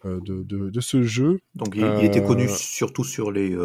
euh, 0.05 0.21
de, 0.21 0.43
de, 0.43 0.71
de 0.71 0.81
ce 0.81 1.03
jeu. 1.03 1.39
Donc 1.55 1.75
il, 1.77 1.83
il 1.99 2.05
était 2.05 2.23
connu 2.25 2.49
surtout 2.49 3.05
sur 3.05 3.31
les, 3.31 3.57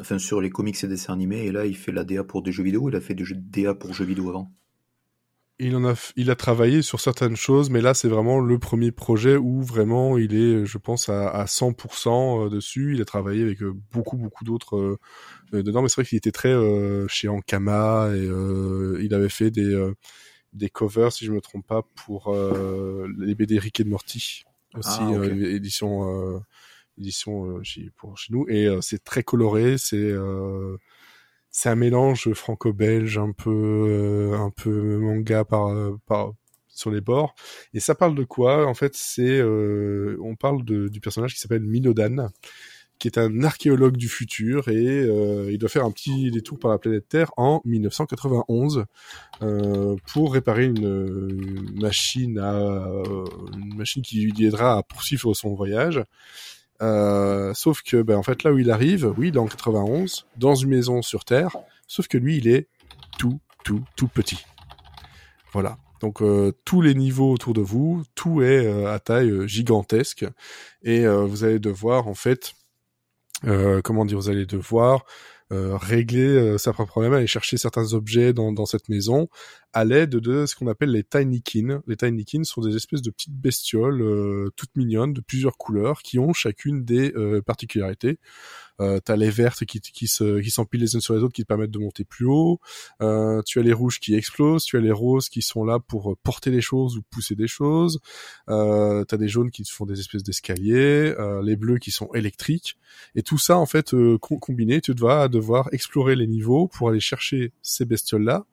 enfin 0.00 0.18
sur 0.18 0.40
les 0.40 0.50
comics 0.50 0.82
et 0.82 0.88
dessins 0.88 1.12
animés, 1.14 1.44
et 1.46 1.52
là 1.52 1.66
il 1.66 1.76
fait 1.76 1.92
la 1.92 2.04
DA 2.04 2.24
pour 2.24 2.42
des 2.42 2.52
jeux 2.52 2.62
vidéo. 2.64 2.88
Il 2.88 2.96
a 2.96 3.00
fait 3.00 3.14
des 3.14 3.24
jeux 3.24 3.36
DA 3.36 3.74
pour 3.74 3.94
jeux 3.94 4.04
vidéo 4.04 4.28
avant. 4.28 4.52
Il 5.64 5.76
en 5.76 5.84
a, 5.84 5.94
il 6.16 6.28
a 6.30 6.34
travaillé 6.34 6.82
sur 6.82 6.98
certaines 7.00 7.36
choses, 7.36 7.70
mais 7.70 7.80
là, 7.80 7.94
c'est 7.94 8.08
vraiment 8.08 8.40
le 8.40 8.58
premier 8.58 8.90
projet 8.90 9.36
où 9.36 9.62
vraiment 9.62 10.18
il 10.18 10.34
est, 10.34 10.66
je 10.66 10.76
pense, 10.76 11.08
à, 11.08 11.28
à 11.28 11.44
100% 11.46 12.50
dessus. 12.50 12.94
Il 12.96 13.00
a 13.00 13.04
travaillé 13.04 13.42
avec 13.42 13.62
euh, 13.62 13.72
beaucoup, 13.92 14.16
beaucoup 14.16 14.42
d'autres 14.42 14.76
euh, 14.76 14.98
euh, 15.54 15.62
dedans, 15.62 15.80
mais 15.82 15.88
c'est 15.88 16.00
vrai 16.00 16.04
qu'il 16.04 16.18
était 16.18 16.32
très 16.32 16.48
euh, 16.52 17.06
chez 17.06 17.28
Ankama 17.28 18.08
et 18.12 18.26
euh, 18.26 18.98
il 19.02 19.14
avait 19.14 19.28
fait 19.28 19.52
des 19.52 19.72
euh, 19.72 19.94
des 20.52 20.68
covers, 20.68 21.12
si 21.12 21.24
je 21.24 21.32
me 21.32 21.40
trompe 21.40 21.66
pas, 21.66 21.82
pour 22.04 22.34
euh, 22.34 23.06
les 23.18 23.34
BD 23.34 23.58
Rick 23.58 23.80
et 23.80 23.84
Morty 23.84 24.44
aussi, 24.74 24.98
Ah, 25.00 25.10
euh, 25.12 25.54
édition 25.54 26.34
euh, 26.34 26.40
édition 26.98 27.46
euh, 27.46 27.62
chez, 27.62 27.90
pour 27.96 28.18
chez 28.18 28.32
nous, 28.32 28.46
et 28.48 28.66
euh, 28.66 28.80
c'est 28.80 29.02
très 29.02 29.22
coloré, 29.22 29.78
c'est 29.78 29.96
euh, 29.96 30.76
c'est 31.52 31.68
un 31.68 31.76
mélange 31.76 32.32
franco-belge, 32.32 33.18
un 33.18 33.32
peu 33.32 33.50
euh, 33.52 34.36
un 34.38 34.50
peu 34.50 34.98
manga 34.98 35.44
par 35.44 35.68
euh, 35.68 35.96
par 36.06 36.32
sur 36.68 36.90
les 36.90 37.00
bords. 37.00 37.34
Et 37.74 37.80
ça 37.80 37.94
parle 37.94 38.14
de 38.14 38.24
quoi? 38.24 38.66
En 38.66 38.74
fait, 38.74 38.94
c'est 38.96 39.38
euh, 39.40 40.16
on 40.22 40.34
parle 40.36 40.64
de, 40.64 40.88
du 40.88 41.00
personnage 41.00 41.34
qui 41.34 41.40
s'appelle 41.40 41.62
Minodan, 41.62 42.30
qui 43.02 43.08
est 43.08 43.18
un 43.18 43.42
archéologue 43.42 43.96
du 43.96 44.08
futur 44.08 44.68
et 44.68 45.00
euh, 45.02 45.50
il 45.50 45.58
doit 45.58 45.68
faire 45.68 45.84
un 45.84 45.90
petit 45.90 46.30
détour 46.30 46.60
par 46.60 46.70
la 46.70 46.78
planète 46.78 47.08
Terre 47.08 47.32
en 47.36 47.60
1991 47.64 48.84
euh, 49.42 49.96
pour 50.12 50.32
réparer 50.32 50.66
une, 50.66 50.76
une 50.78 51.80
machine 51.80 52.38
à 52.38 52.54
euh, 52.54 53.24
une 53.58 53.74
machine 53.74 54.02
qui 54.02 54.20
lui 54.20 54.46
aidera 54.46 54.78
à 54.78 54.82
poursuivre 54.84 55.34
son 55.34 55.52
voyage. 55.52 56.00
Euh, 56.82 57.54
sauf 57.54 57.82
que, 57.82 58.02
ben, 58.02 58.16
en 58.16 58.22
fait, 58.22 58.42
là 58.42 58.52
où 58.52 58.58
il 58.58 58.70
arrive, 58.70 59.12
oui, 59.16 59.28
il 59.28 59.36
est 59.36 59.38
en 59.38 59.46
91, 59.46 60.26
dans 60.36 60.54
une 60.54 60.68
maison 60.70 61.00
sur 61.02 61.24
Terre, 61.24 61.56
sauf 61.86 62.08
que 62.08 62.18
lui, 62.18 62.36
il 62.38 62.48
est 62.48 62.68
tout, 63.18 63.40
tout, 63.64 63.82
tout 63.96 64.08
petit. 64.08 64.44
Voilà. 65.52 65.78
Donc 66.02 66.20
euh, 66.20 66.52
tous 66.64 66.80
les 66.82 66.94
niveaux 66.94 67.32
autour 67.32 67.54
de 67.54 67.60
vous, 67.60 68.02
tout 68.16 68.42
est 68.42 68.66
euh, 68.66 68.92
à 68.92 68.98
taille 68.98 69.30
euh, 69.30 69.46
gigantesque, 69.46 70.26
et 70.82 71.06
vous 71.06 71.44
allez 71.44 71.60
devoir, 71.60 72.08
en 72.08 72.14
fait, 72.14 72.54
comment 73.84 74.04
dire, 74.04 74.18
vous 74.18 74.28
allez 74.28 74.46
devoir 74.46 75.04
euh, 75.52 75.76
régler 75.76 76.22
euh, 76.22 76.58
certains 76.58 76.86
problèmes, 76.86 77.12
aller 77.12 77.26
chercher 77.26 77.56
certains 77.56 77.92
objets 77.92 78.32
dans, 78.32 78.52
dans 78.52 78.66
cette 78.66 78.88
maison 78.88 79.28
à 79.72 79.84
l'aide 79.84 80.10
de 80.10 80.46
ce 80.46 80.54
qu'on 80.54 80.66
appelle 80.66 80.90
les 80.90 81.04
Tinykin. 81.04 81.82
Les 81.86 81.96
Tinykin 81.96 82.44
sont 82.44 82.60
des 82.60 82.76
espèces 82.76 83.02
de 83.02 83.10
petites 83.10 83.34
bestioles 83.34 84.02
euh, 84.02 84.50
toutes 84.56 84.74
mignonnes 84.76 85.12
de 85.12 85.20
plusieurs 85.20 85.56
couleurs 85.56 86.02
qui 86.02 86.18
ont 86.18 86.32
chacune 86.32 86.84
des 86.84 87.12
euh, 87.16 87.40
particularités. 87.42 88.18
Euh, 88.82 88.98
T'as 89.04 89.16
les 89.16 89.30
vertes 89.30 89.64
qui, 89.64 89.80
qui 89.80 90.06
se 90.06 90.40
qui 90.40 90.50
s'empilent 90.50 90.80
les 90.80 90.94
unes 90.94 91.00
sur 91.00 91.14
les 91.14 91.22
autres 91.22 91.32
qui 91.34 91.42
te 91.42 91.46
permettent 91.46 91.70
de 91.70 91.78
monter 91.78 92.04
plus 92.04 92.26
haut. 92.26 92.60
Euh, 93.00 93.40
tu 93.46 93.58
as 93.58 93.62
les 93.62 93.72
rouges 93.72 94.00
qui 94.00 94.14
explosent. 94.14 94.64
Tu 94.64 94.76
as 94.76 94.80
les 94.80 94.92
roses 94.92 95.28
qui 95.28 95.42
sont 95.42 95.64
là 95.64 95.78
pour 95.78 96.16
porter 96.22 96.50
des 96.50 96.60
choses 96.60 96.96
ou 96.96 97.02
pousser 97.10 97.34
des 97.34 97.48
choses. 97.48 98.00
Euh, 98.48 99.04
T'as 99.04 99.16
des 99.16 99.28
jaunes 99.28 99.50
qui 99.50 99.64
font 99.64 99.86
des 99.86 99.98
espèces 100.00 100.22
d'escaliers. 100.22 101.14
Euh, 101.18 101.42
les 101.42 101.56
bleus 101.56 101.78
qui 101.78 101.90
sont 101.90 102.08
électriques. 102.14 102.76
Et 103.14 103.22
tout 103.22 103.38
ça 103.38 103.56
en 103.56 103.66
fait 103.66 103.94
euh, 103.94 104.18
com- 104.18 104.38
combiné, 104.40 104.80
tu 104.80 104.92
vas 104.94 105.28
devoir 105.28 105.68
explorer 105.72 106.16
les 106.16 106.26
niveaux 106.26 106.68
pour 106.68 106.88
aller 106.88 107.00
chercher 107.00 107.52
ces 107.62 107.84
bestioles 107.84 108.24
là 108.24 108.44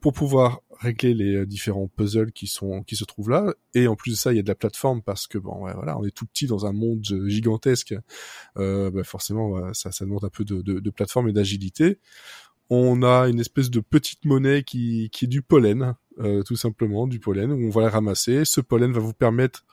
pour 0.00 0.12
pouvoir 0.12 0.62
régler 0.78 1.14
les 1.14 1.34
euh, 1.36 1.46
différents 1.46 1.88
puzzles 1.88 2.32
qui 2.32 2.46
sont 2.46 2.82
qui 2.82 2.96
se 2.96 3.04
trouvent 3.04 3.30
là. 3.30 3.54
Et 3.74 3.86
en 3.86 3.96
plus 3.96 4.12
de 4.12 4.16
ça 4.16 4.32
il 4.32 4.36
y 4.36 4.38
a 4.38 4.42
de 4.42 4.48
la 4.48 4.54
plateforme 4.54 5.02
parce 5.02 5.26
que 5.26 5.38
bon 5.38 5.60
voilà 5.74 5.98
on 5.98 6.04
est 6.04 6.14
tout 6.14 6.26
petit 6.26 6.46
dans 6.46 6.66
un 6.66 6.72
monde 6.72 7.04
euh, 7.10 7.28
gigantesque. 7.28 7.94
Euh, 8.56 8.90
bah, 8.90 9.04
forcément 9.04 9.72
ça 9.74 9.90
demande 10.00 10.24
un 10.24 10.30
peu 10.30 10.44
de, 10.44 10.90
plateforme 10.90 11.28
et 11.28 11.32
d'agilité. 11.32 11.98
On 12.70 13.02
a 13.02 13.28
une 13.28 13.40
espèce 13.40 13.68
de 13.70 13.80
petite 13.80 14.24
monnaie 14.24 14.62
qui 14.62 15.10
est 15.22 15.26
du 15.26 15.42
pollen 15.42 15.96
euh, 16.20 16.42
tout 16.42 16.56
simplement, 16.56 17.06
du 17.06 17.18
pollen, 17.18 17.50
où 17.50 17.66
on 17.66 17.70
va 17.70 17.82
le 17.82 17.88
ramasser. 17.88 18.44
Ce 18.44 18.60
pollen 18.60 18.92
va 18.92 19.00
vous 19.00 19.14
permettre 19.14 19.64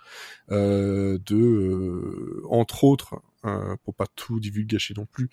de, 0.50 2.42
entre 2.50 2.86
autres, 2.86 3.22
euh, 3.46 3.76
pour 3.84 3.96
pas 3.96 4.08
tout 4.16 4.40
divulgacher 4.40 4.94
non 4.96 5.06
plus, 5.06 5.30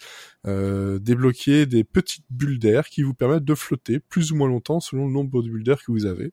euh, 0.46 0.98
débloquer 0.98 1.66
des 1.66 1.84
petites 1.84 2.26
bulles 2.30 2.58
d'air 2.58 2.88
qui 2.88 3.02
vous 3.02 3.14
permettent 3.14 3.44
de 3.44 3.54
flotter 3.54 4.00
plus 4.00 4.32
ou 4.32 4.36
moins 4.36 4.48
longtemps 4.48 4.80
selon 4.80 5.06
le 5.06 5.12
nombre 5.12 5.42
de 5.42 5.48
bulles 5.48 5.64
d'air 5.64 5.82
que 5.82 5.90
vous 5.92 6.06
avez. 6.06 6.32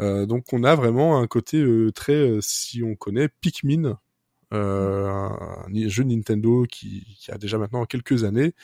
Euh, 0.00 0.26
donc 0.26 0.52
on 0.52 0.64
a 0.64 0.74
vraiment 0.74 1.18
un 1.18 1.26
côté 1.26 1.58
euh, 1.58 1.92
très, 1.92 2.38
si 2.40 2.82
on 2.82 2.94
connaît, 2.94 3.28
Pikmin, 3.28 3.98
un, 4.52 4.56
un 4.58 5.88
jeu 5.88 6.04
Nintendo 6.04 6.64
qui, 6.64 7.04
qui 7.18 7.30
a 7.30 7.36
déjà 7.36 7.58
maintenant 7.58 7.84
quelques 7.84 8.24
années, 8.24 8.54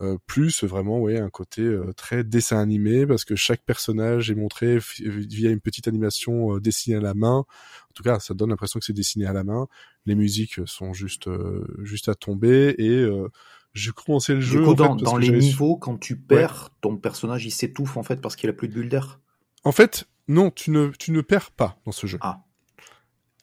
euh, 0.00 0.16
plus 0.26 0.64
vraiment 0.64 1.00
ouais 1.00 1.18
un 1.18 1.30
côté 1.30 1.62
euh, 1.62 1.92
très 1.96 2.22
dessin 2.24 2.58
animé 2.60 3.06
parce 3.06 3.24
que 3.24 3.34
chaque 3.36 3.62
personnage 3.64 4.30
est 4.30 4.34
montré 4.34 4.78
via 4.98 5.50
une 5.50 5.60
petite 5.60 5.88
animation 5.88 6.54
euh, 6.54 6.60
dessinée 6.60 6.96
à 6.96 7.00
la 7.00 7.14
main. 7.14 7.38
En 7.38 7.92
tout 7.94 8.02
cas, 8.02 8.20
ça 8.20 8.34
donne 8.34 8.50
l'impression 8.50 8.78
que 8.78 8.86
c'est 8.86 8.92
dessiné 8.92 9.26
à 9.26 9.32
la 9.32 9.44
main. 9.44 9.66
Les 10.06 10.14
musiques 10.14 10.60
sont 10.66 10.92
juste 10.92 11.28
euh, 11.28 11.66
juste 11.82 12.08
à 12.08 12.14
tomber 12.14 12.74
et 12.78 12.88
euh, 12.90 13.28
j'ai 13.74 13.90
commencé 13.92 14.34
le 14.34 14.40
Du 14.40 14.46
jeu 14.46 14.62
coup, 14.64 14.70
en 14.70 14.76
fait, 14.76 14.82
dans, 14.82 14.88
parce 14.96 15.02
dans 15.02 15.16
que 15.16 15.20
les 15.20 15.26
su- 15.28 15.36
niveaux, 15.38 15.76
quand 15.76 15.98
tu 15.98 16.16
perds, 16.16 16.70
ton 16.80 16.96
personnage 16.96 17.44
il 17.44 17.50
s'étouffe 17.50 17.96
en 17.96 18.02
fait 18.02 18.20
parce 18.20 18.36
qu'il 18.36 18.48
a 18.48 18.52
plus 18.52 18.68
de 18.68 18.74
bulles 18.74 18.88
d'air. 18.88 19.20
En 19.64 19.72
fait, 19.72 20.06
non, 20.28 20.50
tu 20.50 20.70
ne 20.70 20.88
tu 20.98 21.10
ne 21.12 21.20
perds 21.20 21.50
pas 21.50 21.78
dans 21.84 21.92
ce 21.92 22.06
jeu. 22.06 22.18
Ah. 22.22 22.44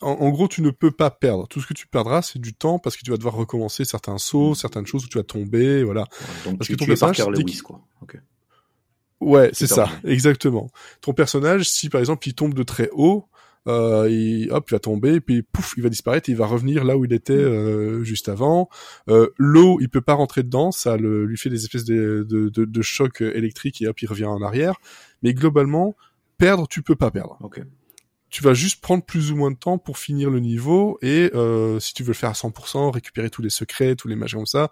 En, 0.02 0.12
en 0.12 0.30
gros, 0.30 0.48
tu 0.48 0.62
ne 0.62 0.72
peux 0.72 0.92
pas 0.92 1.10
perdre. 1.10 1.48
Tout 1.48 1.62
ce 1.62 1.68
que 1.68 1.74
tu 1.74 1.88
perdras, 1.88 2.22
c'est 2.22 2.40
du 2.40 2.54
temps 2.54 2.80
parce 2.80 2.98
que 2.98 3.04
tu 3.04 3.12
vas 3.12 3.18
devoir 3.18 3.36
recommencer 3.36 3.86
certains 3.86 4.18
sauts, 4.18 4.54
certaines 4.56 4.86
choses 4.86 5.06
où 5.06 5.08
tu 5.08 5.18
vas 5.18 5.24
tomber, 5.24 5.84
voilà. 5.84 6.02
Ouais, 6.02 6.28
Donc 6.46 6.58
Parce 6.58 6.68
tu, 6.68 6.74
que 6.74 6.80
ton 6.80 6.86
personnage, 6.86 7.18
dès 7.18 7.44
Lewis 7.44 7.60
quoi. 7.60 7.82
Ouais, 9.22 9.50
c'est 9.54 9.68
ça, 9.68 9.90
exactement. 10.04 10.70
Ton 11.02 11.14
personnage, 11.14 11.70
si 11.70 11.90
par 11.90 12.00
exemple 12.00 12.28
il 12.28 12.34
tombe 12.34 12.54
de 12.54 12.64
très 12.64 12.90
haut, 12.92 13.28
euh, 13.68 14.08
il, 14.10 14.52
hop, 14.52 14.70
il 14.70 14.74
va 14.74 14.80
tomber, 14.80 15.16
et 15.16 15.22
puis 15.22 15.42
pouf, 15.42 15.74
il 15.78 15.84
va 15.84 15.90
disparaître, 15.90 16.30
et 16.30 16.34
il 16.34 16.38
va 16.38 16.46
revenir 16.46 16.84
là 16.84 16.98
où 16.98 17.06
il 17.06 17.14
était 17.14 17.34
euh, 17.34 18.04
juste 18.04 18.30
avant. 18.30 18.70
Euh, 19.10 19.30
L'eau, 19.38 19.80
il 19.82 19.90
peut 19.90 20.02
pas 20.02 20.14
rentrer 20.14 20.44
dedans, 20.44 20.72
ça 20.72 20.98
le, 20.98 21.26
lui 21.26 21.38
fait 21.38 21.50
des 21.50 21.64
espèces 21.64 21.86
de, 21.86 22.26
de, 22.30 22.50
de, 22.50 22.66
de 22.66 22.82
chocs 22.82 23.22
électriques, 23.22 23.82
et 23.82 23.88
hop, 23.88 24.00
il 24.02 24.08
revient 24.08 24.26
en 24.26 24.42
arrière. 24.42 24.76
Mais 25.24 25.34
globalement, 25.34 25.96
perdre, 26.38 26.68
tu 26.68 26.84
peux 26.84 26.96
pas 26.96 27.10
perdre. 27.10 27.38
Ok. 27.42 27.62
Tu 28.36 28.44
vas 28.44 28.54
juste 28.54 28.82
prendre 28.82 29.02
plus 29.02 29.32
ou 29.32 29.38
moins 29.38 29.50
de 29.50 29.56
temps 29.56 29.78
pour 29.78 29.98
finir 29.98 30.30
le 30.30 30.42
niveau, 30.42 31.00
et 31.02 31.32
euh, 31.36 31.80
si 31.80 31.94
tu 31.94 32.04
veux 32.04 32.10
le 32.10 32.16
faire 32.16 32.32
à 32.32 32.34
100%, 32.34 32.92
récupérer 32.92 33.30
tous 33.30 33.42
les 33.42 33.50
secrets, 33.50 33.96
tous 33.96 34.10
les 34.10 34.18
machins 34.18 34.40
comme 34.40 34.46
ça, 34.46 34.72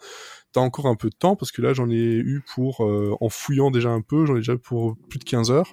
t'as 0.52 0.60
encore 0.60 0.88
un 0.88 0.96
peu 0.96 1.10
de 1.10 1.16
temps, 1.16 1.38
parce 1.38 1.54
que 1.54 1.62
là, 1.62 1.74
j'en 1.74 1.90
ai 1.90 1.96
eu 1.96 2.44
pour, 2.54 2.86
euh, 2.86 3.16
en 3.22 3.30
fouillant 3.30 3.72
déjà 3.72 3.90
un 3.90 4.02
peu, 4.02 4.26
j'en 4.26 4.34
ai 4.36 4.40
déjà 4.40 4.58
pour 4.58 4.98
plus 5.08 5.18
de 5.18 5.24
15 5.24 5.50
heures. 5.50 5.72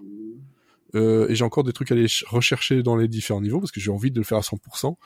Euh, 0.95 1.29
et 1.29 1.35
j'ai 1.35 1.43
encore 1.43 1.65
des 1.65 1.73
trucs 1.73 1.91
à 1.91 1.95
aller 1.97 2.07
ch- 2.07 2.25
rechercher 2.29 2.85
dans 2.85 2.95
les 2.95 3.09
différents 3.09 3.41
niveaux 3.41 3.59
parce 3.59 3.73
que 3.73 3.81
j'ai 3.81 3.91
envie 3.91 4.13
de 4.13 4.19
le 4.21 4.25
faire 4.25 4.39
à 4.39 4.43
100%. 4.43 4.97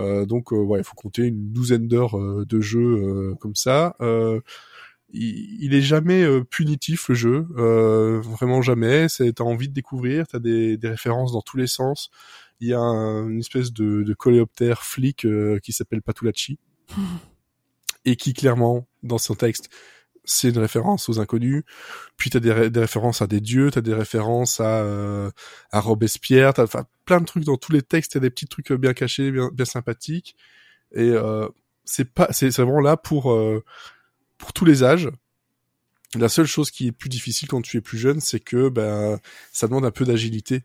Euh, 0.00 0.24
donc 0.24 0.52
ouais, 0.52 0.78
il 0.78 0.84
faut 0.84 0.94
compter 0.94 1.22
une 1.22 1.52
douzaine 1.52 1.88
d'heures 1.88 2.16
de 2.46 2.60
jeu 2.60 3.34
comme 3.40 3.56
ça. 3.56 3.96
Il, 5.10 5.64
il 5.64 5.74
est 5.74 5.82
jamais 5.82 6.22
euh, 6.22 6.44
punitif 6.44 7.08
le 7.08 7.14
jeu, 7.14 7.46
euh, 7.56 8.20
vraiment 8.20 8.62
jamais. 8.62 9.08
C'est 9.08 9.32
t'as 9.34 9.44
envie 9.44 9.68
de 9.68 9.74
découvrir, 9.74 10.26
t'as 10.28 10.38
des, 10.38 10.76
des 10.76 10.88
références 10.88 11.32
dans 11.32 11.42
tous 11.42 11.56
les 11.56 11.66
sens. 11.66 12.10
Il 12.60 12.68
y 12.68 12.74
a 12.74 12.80
un- 12.80 13.28
une 13.28 13.38
espèce 13.40 13.72
de, 13.72 14.02
de 14.02 14.14
coléoptère 14.14 14.82
flic 14.84 15.24
euh, 15.24 15.58
qui 15.60 15.72
s'appelle 15.72 16.02
Patulachi 16.02 16.58
et 18.04 18.16
qui 18.16 18.32
clairement 18.34 18.86
dans 19.02 19.18
son 19.18 19.34
texte 19.34 19.68
c'est 20.24 20.50
une 20.50 20.58
référence 20.58 21.08
aux 21.08 21.20
inconnus. 21.20 21.64
Puis 22.16 22.30
t'as 22.30 22.40
des, 22.40 22.52
ré- 22.52 22.70
des 22.70 22.80
références 22.80 23.22
à 23.22 23.26
des 23.26 23.40
dieux, 23.40 23.70
t'as 23.72 23.80
des 23.82 23.94
références 23.94 24.60
à, 24.60 24.82
euh, 24.84 25.30
à 25.72 25.80
Robespierre, 25.80 26.54
t'as 26.54 26.64
enfin 26.64 26.86
plein 27.06 27.20
de 27.20 27.26
trucs 27.26 27.44
dans 27.44 27.56
tous 27.58 27.72
les 27.72 27.82
textes, 27.82 28.12
t'as 28.12 28.20
des 28.20 28.30
petits 28.30 28.46
trucs 28.46 28.72
bien 28.72 28.94
cachés, 28.94 29.32
bien, 29.32 29.50
bien 29.52 29.64
sympathiques. 29.64 30.36
Et 30.94 31.10
euh, 31.10 31.48
c'est 31.84 32.12
pas, 32.14 32.28
c'est 32.32 32.50
c'est 32.50 32.62
vraiment 32.62 32.80
là 32.80 32.96
pour 32.96 33.32
euh, 33.32 33.64
pour 34.38 34.52
tous 34.52 34.64
les 34.64 34.82
âges. 34.84 35.10
La 36.14 36.28
seule 36.28 36.46
chose 36.46 36.70
qui 36.70 36.86
est 36.88 36.92
plus 36.92 37.10
difficile 37.10 37.48
quand 37.48 37.60
tu 37.60 37.76
es 37.76 37.80
plus 37.80 37.98
jeune, 37.98 38.20
c'est 38.20 38.40
que 38.40 38.70
ben 38.70 39.20
ça 39.52 39.66
demande 39.68 39.84
un 39.84 39.90
peu 39.90 40.04
d'agilité. 40.04 40.64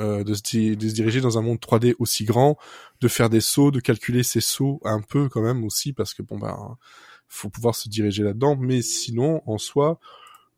euh, 0.00 0.24
de, 0.24 0.34
se 0.34 0.94
diriger 0.94 1.20
dans 1.20 1.38
un 1.38 1.42
monde 1.42 1.58
3D 1.58 1.94
aussi 1.98 2.24
grand, 2.24 2.56
de 3.00 3.08
faire 3.08 3.30
des 3.30 3.40
sauts, 3.42 3.70
de 3.70 3.80
calculer 3.80 4.22
ses 4.22 4.40
sauts 4.40 4.80
un 4.84 5.00
peu 5.02 5.28
quand 5.28 5.42
même 5.42 5.64
aussi, 5.64 5.92
parce 5.92 6.14
que 6.14 6.22
bon 6.22 6.38
ben 6.38 6.76
faut 7.28 7.50
pouvoir 7.50 7.74
se 7.74 7.88
diriger 7.88 8.22
là-dedans. 8.22 8.56
Mais 8.56 8.82
sinon, 8.82 9.42
en 9.46 9.58
soi, 9.58 9.98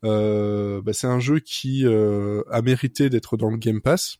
euh, 0.03 0.81
bah, 0.81 0.93
c'est 0.93 1.07
un 1.07 1.19
jeu 1.19 1.39
qui 1.39 1.85
euh, 1.85 2.43
a 2.51 2.61
mérité 2.61 3.09
d'être 3.09 3.37
dans 3.37 3.49
le 3.49 3.57
Game 3.57 3.81
Pass, 3.81 4.17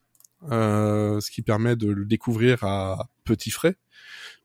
euh, 0.50 1.20
ce 1.20 1.30
qui 1.30 1.42
permet 1.42 1.76
de 1.76 1.88
le 1.88 2.04
découvrir 2.04 2.62
à 2.64 3.08
petit 3.24 3.50
frais, 3.50 3.76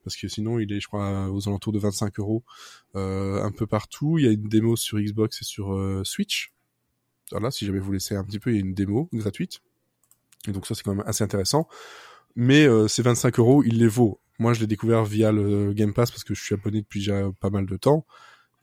parce 0.04 0.16
que 0.16 0.28
sinon 0.28 0.58
il 0.58 0.72
est, 0.72 0.80
je 0.80 0.86
crois, 0.86 1.30
aux 1.30 1.48
alentours 1.48 1.72
de 1.72 1.78
25 1.78 2.18
euros 2.18 2.44
euh, 2.96 3.42
un 3.42 3.50
peu 3.50 3.66
partout. 3.66 4.18
Il 4.18 4.24
y 4.24 4.28
a 4.28 4.32
une 4.32 4.48
démo 4.48 4.76
sur 4.76 4.98
Xbox 4.98 5.40
et 5.42 5.44
sur 5.44 5.74
euh, 5.74 6.02
Switch. 6.04 6.52
Voilà, 7.30 7.50
si 7.50 7.64
jamais 7.64 7.78
vous 7.78 7.92
laissez 7.92 8.14
un 8.14 8.24
petit 8.24 8.38
peu, 8.38 8.50
il 8.50 8.54
y 8.54 8.58
a 8.58 8.60
une 8.60 8.74
démo 8.74 9.08
gratuite. 9.12 9.60
Et 10.48 10.52
donc 10.52 10.66
ça 10.66 10.74
c'est 10.74 10.82
quand 10.82 10.94
même 10.94 11.04
assez 11.06 11.24
intéressant. 11.24 11.68
Mais 12.34 12.66
euh, 12.66 12.88
ces 12.88 13.02
25 13.02 13.38
euros, 13.38 13.62
il 13.62 13.78
les 13.78 13.88
vaut. 13.88 14.20
Moi, 14.38 14.54
je 14.54 14.60
l'ai 14.60 14.66
découvert 14.66 15.04
via 15.04 15.30
le 15.30 15.72
Game 15.72 15.94
Pass 15.94 16.10
parce 16.10 16.24
que 16.24 16.34
je 16.34 16.42
suis 16.42 16.54
abonné 16.54 16.80
depuis 16.80 17.00
déjà 17.00 17.30
pas 17.40 17.50
mal 17.50 17.66
de 17.66 17.76
temps. 17.76 18.06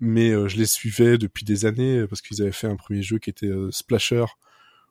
Mais 0.01 0.31
je 0.31 0.57
les 0.57 0.65
suivais 0.65 1.17
depuis 1.17 1.43
des 1.43 1.65
années 1.65 2.07
parce 2.07 2.21
qu'ils 2.21 2.41
avaient 2.41 2.53
fait 2.53 2.67
un 2.67 2.77
premier 2.77 3.01
jeu 3.01 3.19
qui 3.19 3.29
était 3.29 3.51
Splasher, 3.69 4.25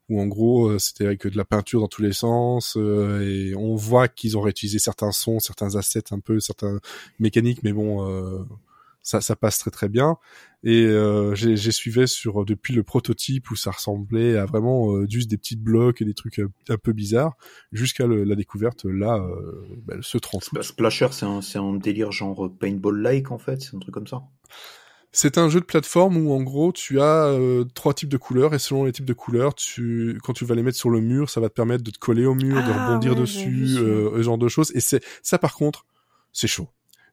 où 0.09 0.21
en 0.21 0.27
gros 0.27 0.69
euh, 0.69 0.79
c'était 0.79 1.05
avec 1.07 1.27
de 1.27 1.37
la 1.37 1.45
peinture 1.45 1.81
dans 1.81 1.89
tous 1.89 2.03
les 2.03 2.13
sens 2.13 2.77
euh, 2.77 3.21
et 3.29 3.55
on 3.55 3.75
voit 3.75 4.09
qu'ils 4.09 4.37
ont 4.39 4.41
réutilisé 4.41 4.79
certains 4.79 5.13
sons, 5.13 5.39
certains 5.39 5.77
assets 5.77 6.13
un 6.13 6.21
peu, 6.21 6.41
certains 6.41 6.81
mécaniques, 7.19 7.63
mais 7.63 7.73
bon, 7.73 8.09
euh, 8.11 8.39
ça, 9.03 9.21
ça 9.21 9.37
passe 9.37 9.59
très 9.59 9.71
très 9.71 9.89
bien. 9.89 10.17
Et 10.65 10.85
euh, 10.85 11.35
j'ai 11.37 11.71
suivi 11.71 12.09
sur 12.09 12.45
depuis 12.45 12.75
le 12.75 12.83
prototype 12.83 13.51
où 13.51 13.57
ça 13.57 13.71
ressemblait 13.71 14.37
à 14.37 14.45
vraiment 14.45 14.93
euh, 14.93 15.07
juste 15.09 15.31
des 15.31 15.39
petits 15.39 15.57
blocs 15.57 16.03
et 16.03 16.05
des 16.05 16.15
trucs 16.15 16.41
euh, 16.41 16.49
un 16.69 16.77
peu 16.77 16.93
bizarres, 16.93 17.37
jusqu'à 17.73 18.07
la 18.07 18.35
découverte 18.35 18.85
là, 18.85 19.17
euh, 19.17 19.65
bah, 19.87 19.95
ce 20.01 20.19
30 20.19 20.49
août. 20.49 20.59
Sp- 20.59 20.63
Splasher, 20.63 21.09
c'est 21.13 21.27
un, 21.27 21.41
un 21.63 21.75
délire 21.75 22.11
genre 22.13 22.51
paintball-like 22.59 23.31
en 23.31 23.39
fait, 23.39 23.63
c'est 23.63 23.77
un 23.77 23.79
truc 23.79 23.95
comme 23.95 24.09
ça. 24.09 24.23
C'est 25.11 25.39
un 25.39 25.49
jeu 25.49 25.61
de 25.61 25.65
plateforme 25.65 26.17
où 26.19 26.33
en 26.33 26.43
gros 26.43 26.73
tu 26.73 27.01
as 27.01 27.27
euh, 27.27 27.65
trois 27.75 27.95
types 27.95 28.11
de 28.11 28.19
couleurs 28.19 28.55
et 28.55 28.59
selon 28.59 28.85
les 28.85 28.93
types 28.93 29.07
de 29.07 29.15
couleurs, 29.15 29.55
tu 29.55 30.19
quand 30.23 30.35
tu 30.35 30.45
vas 30.45 30.55
les 30.55 30.63
mettre 30.63 30.77
sur 30.79 30.91
le 30.91 31.01
mur, 31.01 31.31
ça 31.31 31.41
va 31.41 31.49
te 31.49 31.55
permettre 31.55 31.83
de 31.83 31.91
te 31.91 31.99
coller 31.99 32.27
au 32.27 32.35
mur, 32.35 32.57
de 32.57 32.71
Ah, 32.71 32.87
rebondir 32.87 33.13
ouais, 33.13 33.21
dessus, 33.21 33.77
euh, 33.79 34.11
ce 34.17 34.23
genre 34.23 34.39
de 34.39 34.49
choses. 34.49 34.71
Et 34.75 34.81
c'est 34.81 35.03
ça 35.23 35.39
par 35.39 35.55
contre, 35.55 35.87
c'est 36.33 36.47
chaud. 36.47 36.69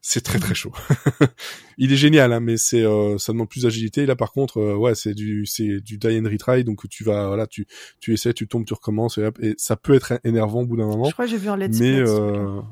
C'est 0.08 0.20
très 0.20 0.38
très 0.38 0.54
chaud. 0.54 0.72
Il 1.78 1.92
est 1.92 1.96
génial, 1.96 2.32
hein, 2.32 2.38
mais 2.38 2.56
c'est 2.58 2.84
euh, 2.84 3.18
ça 3.18 3.32
demande 3.32 3.48
plus 3.48 3.62
d'agilité. 3.64 4.06
Là 4.06 4.14
par 4.14 4.30
contre, 4.30 4.58
euh, 4.58 4.76
ouais, 4.76 4.94
c'est 4.94 5.14
du 5.14 5.46
c'est 5.46 5.80
du 5.80 5.98
die 5.98 6.20
and 6.20 6.30
retry, 6.30 6.62
donc 6.62 6.88
tu 6.88 7.02
vas 7.02 7.26
voilà, 7.26 7.48
tu 7.48 7.66
tu 7.98 8.12
essaies, 8.12 8.32
tu 8.32 8.46
tombes, 8.46 8.64
tu 8.64 8.74
recommences 8.74 9.18
et, 9.18 9.54
ça 9.56 9.74
peut 9.74 9.94
être 9.94 10.20
énervant 10.22 10.60
au 10.60 10.66
bout 10.66 10.76
d'un 10.76 10.86
moment. 10.86 11.06
Je 11.06 11.12
crois 11.12 11.24
que 11.24 11.30
j'ai 11.32 11.38
vu 11.38 11.48
un 11.48 11.56
let's 11.56 11.80
Mais 11.80 11.94
play. 11.94 12.00
de 12.02 12.06
ce 12.06 12.12
euh, 12.12 12.28
truc-là. 12.28 12.62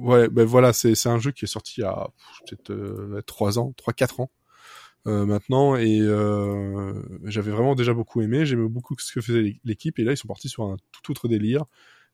Ouais, 0.00 0.28
ben 0.28 0.44
voilà, 0.44 0.72
c'est 0.72 0.94
c'est 0.94 1.08
un 1.08 1.18
jeu 1.18 1.30
qui 1.32 1.44
est 1.44 1.48
sorti 1.48 1.80
il 1.80 1.84
y 1.84 1.84
a 1.84 2.08
peut-être 2.46 2.70
euh, 2.70 3.22
trois 3.26 3.58
ans, 3.58 3.72
trois 3.76 3.92
quatre 3.92 4.20
ans 4.20 4.30
euh, 5.06 5.24
maintenant, 5.26 5.76
et 5.76 6.00
euh, 6.00 6.92
j'avais 7.24 7.50
vraiment 7.50 7.74
déjà 7.74 7.94
beaucoup 7.94 8.20
aimé. 8.20 8.46
J'aimais 8.46 8.68
beaucoup 8.68 8.94
ce 8.98 9.12
que 9.12 9.20
faisait 9.20 9.60
l'équipe, 9.64 9.98
et 9.98 10.04
là 10.04 10.12
ils 10.12 10.16
sont 10.16 10.28
partis 10.28 10.48
sur 10.48 10.64
un 10.64 10.76
tout 10.92 11.10
autre 11.12 11.28
délire, 11.28 11.64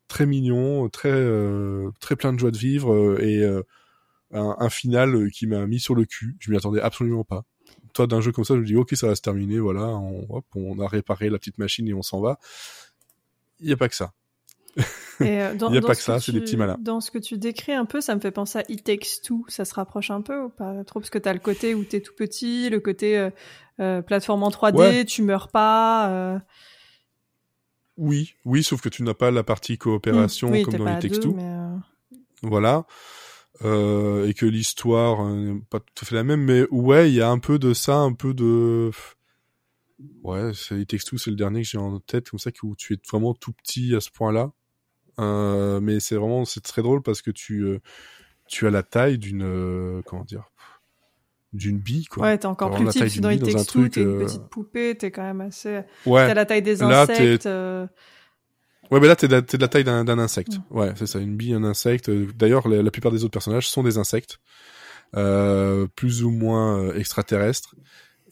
très 0.09 0.27
mignon, 0.27 0.89
très 0.89 1.11
euh, 1.13 1.91
très 2.01 2.17
plein 2.17 2.33
de 2.33 2.39
joie 2.39 2.51
de 2.51 2.59
vivre, 2.59 2.93
euh, 2.93 3.19
et 3.23 3.45
un, 4.33 4.57
un 4.59 4.71
final 4.71 5.31
qui 5.31 5.47
m'a 5.47 5.67
mis 5.67 5.81
sur 5.81 5.95
le 5.95 6.05
cul. 6.05 6.37
Je 6.41 6.51
m'y 6.51 6.57
attendais 6.57 6.81
absolument 6.81 7.25
pas. 7.25 7.45
Toi, 7.95 8.07
d'un 8.07 8.21
jeu 8.21 8.33
comme 8.33 8.45
ça, 8.45 8.55
je 8.55 8.61
me 8.61 8.67
dis 8.67 8.77
ok, 8.77 8.95
ça 8.97 9.07
va 9.07 9.15
se 9.15 9.23
terminer, 9.23 9.59
voilà, 9.59 9.87
on, 9.87 10.27
hop, 10.29 10.45
on 10.55 10.79
a 10.81 10.89
réparé 10.89 11.31
la 11.31 11.39
petite 11.39 11.59
machine 11.59 11.87
et 11.89 11.95
on 11.95 12.03
s'en 12.03 12.21
va. 12.21 12.39
Il 13.61 13.69
y 13.69 13.73
a 13.73 13.77
pas 13.77 13.89
que 13.89 13.95
ça. 13.95 14.13
Et, 15.21 15.41
euh, 15.43 15.55
dans- 15.55 15.69
Il 15.71 15.75
y 15.77 15.79
a 15.79 15.81
pas 15.83 15.95
que 15.95 16.03
ça, 16.03 16.19
c'est 16.21 16.33
des 16.33 16.39
tu- 16.39 16.45
petits 16.45 16.57
malins. 16.57 16.77
Dans 16.81 17.01
ce 17.01 17.11
que 17.11 17.19
tu 17.19 17.39
décris 17.39 17.73
un 17.73 17.85
peu, 17.85 18.01
ça 18.01 18.15
me 18.15 18.21
fait 18.21 18.31
penser 18.33 18.59
à 18.59 18.65
It 18.69 18.83
Takes 18.85 19.23
Two. 19.23 19.45
Ça 19.49 19.65
se 19.65 19.75
rapproche 19.75 20.11
un 20.11 20.21
peu 20.23 20.43
ou 20.45 20.49
pas 20.49 20.83
trop? 20.85 21.01
Parce 21.01 21.11
que 21.11 21.19
t'as 21.19 21.33
le 21.33 21.39
côté 21.39 21.75
où 21.75 21.85
t'es 21.85 22.01
tout 22.01 22.15
petit, 22.17 22.69
le 22.71 22.81
côté 22.81 23.17
euh, 23.19 23.31
euh, 23.81 24.03
plateforme 24.03 24.43
en 24.43 24.51
3D, 24.51 24.77
Ouais. 24.77 25.05
tu 25.05 25.23
meurs 25.23 25.49
pas. 25.49 26.09
euh, 26.11 26.39
Oui, 27.97 28.35
oui, 28.45 28.63
sauf 28.65 28.81
que 28.81 28.89
tu 28.89 29.03
n'as 29.05 29.15
pas 29.15 29.31
la 29.31 29.45
partie 29.45 29.79
coopération 29.79 30.51
oui, 30.51 30.63
comme 30.63 30.75
dans 30.77 30.85
les 30.85 30.91
à 30.93 31.01
deux, 31.01 31.21
euh, 31.39 31.77
Voilà. 32.43 32.85
Et 33.63 34.35
que 34.35 34.47
l'histoire 34.47 35.25
euh, 35.25 35.37
n'est 35.55 35.61
pas 35.71 35.79
tout 35.79 36.03
à 36.03 36.05
fait 36.05 36.17
la 36.17 36.25
même, 36.25 36.43
mais 36.43 36.67
ouais, 36.73 37.09
il 37.11 37.15
y 37.15 37.21
a 37.23 37.31
un 37.31 37.39
peu 37.39 37.59
de 37.61 37.73
ça, 37.73 37.99
un 37.99 38.13
peu 38.13 38.35
de... 38.35 38.91
Ouais, 40.25 40.51
c'est 40.55 40.75
les 40.75 40.87
textos, 40.87 41.23
c'est 41.23 41.31
le 41.31 41.37
dernier 41.37 41.63
que 41.63 41.69
j'ai 41.69 41.79
en 41.79 42.01
tête, 42.01 42.29
comme 42.31 42.41
ça, 42.41 42.51
où 42.65 42.75
tu 42.75 42.95
es 42.95 42.99
vraiment 43.09 43.33
tout 43.33 43.53
petit 43.53 43.95
à 43.95 44.01
ce 44.01 44.11
point-là. 44.11 44.51
Euh, 45.21 45.81
mais 45.81 46.01
c'est 46.01 46.17
vraiment, 46.17 46.45
c'est 46.45 46.61
très 46.61 46.83
drôle 46.83 47.03
parce 47.03 47.23
que 47.23 47.31
tu, 47.31 47.61
euh, 47.63 47.81
tu 48.49 48.67
as 48.67 48.71
la 48.71 48.83
taille 48.83 49.19
d'une, 49.19 49.45
euh, 49.45 50.03
comment 50.05 50.25
dire, 50.25 50.51
d'une 51.53 51.79
bille, 51.79 52.07
quoi. 52.07 52.25
Ouais, 52.25 52.39
t'es 52.39 52.47
encore 52.47 52.71
plus 52.75 52.85
petit, 52.87 52.99
parce 52.99 53.15
que 53.15 53.21
dans 53.21 53.65
Two, 53.65 53.65
truc, 53.65 53.93
t'es 53.93 54.03
une 54.03 54.19
petite 54.19 54.49
poupée, 54.49 54.97
t'es 54.97 55.11
quand 55.11 55.23
même 55.23 55.41
assez... 55.41 55.83
Ouais. 56.05 56.27
T'as 56.27 56.35
la 56.35 56.45
taille 56.47 56.63
des 56.63 56.83
insectes. 56.83 57.47
Ouais, 58.91 59.01
mais 59.01 59.09
là, 59.09 59.17
t'es 59.17 59.29
de, 59.29 59.33
la- 59.33 59.43
t'es 59.43 59.57
de 59.57 59.63
la 59.63 59.69
taille 59.69 59.85
d'un 59.85 60.19
insecte. 60.19 60.59
Ouais, 60.71 60.93
c'est 60.97 61.07
ça, 61.07 61.19
une 61.19 61.37
bille, 61.37 61.55
un 61.55 61.65
insecte. 61.65 62.11
D'ailleurs, 62.11 62.69
la, 62.69 62.83
la 62.83 62.91
plupart 62.91 63.13
des 63.13 63.25
autres 63.25 63.33
personnages 63.33 63.69
sont 63.69 63.83
des 63.83 63.99
insectes, 63.99 64.41
plus 65.13 66.25
ou 66.25 66.31
moins 66.31 66.93
extraterrestres. 66.95 67.75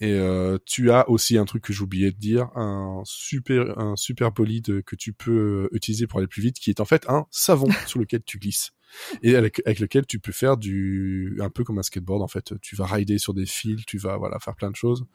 Et 0.03 0.15
euh, 0.15 0.59
tu 0.67 0.91
as 0.91 1.09
aussi 1.09 1.38
un 1.38 1.45
truc 1.45 1.62
que 1.62 1.73
j'oubliais 1.73 2.11
de 2.11 2.19
dire, 2.19 2.51
un 2.57 3.03
super, 3.05 3.79
un 3.79 3.95
super 3.95 4.33
bolide 4.33 4.83
que 4.83 4.97
tu 4.97 5.12
peux 5.12 5.69
euh, 5.71 5.77
utiliser 5.77 6.09
pour 6.09 6.19
aller 6.19 6.27
plus 6.27 6.43
vite, 6.43 6.59
qui 6.59 6.71
est 6.71 6.81
en 6.81 6.85
fait 6.85 7.09
un 7.09 7.27
savon 7.31 7.69
sur 7.87 8.01
lequel 8.01 8.21
tu 8.25 8.41
glisses 8.41 8.73
et 9.23 9.37
avec, 9.37 9.62
avec 9.65 9.79
lequel 9.79 10.05
tu 10.05 10.19
peux 10.19 10.33
faire 10.33 10.57
du, 10.57 11.38
un 11.41 11.51
peu 11.51 11.62
comme 11.62 11.79
un 11.79 11.85
skateboard 11.85 12.21
en 12.21 12.27
fait. 12.27 12.53
Tu 12.61 12.75
vas 12.75 12.87
rider 12.87 13.19
sur 13.19 13.33
des 13.33 13.47
fils, 13.47 13.87
tu 13.87 13.97
vas 13.97 14.17
voilà 14.17 14.41
faire 14.41 14.57
plein 14.57 14.73
de 14.73 14.77
choses. 14.77 15.07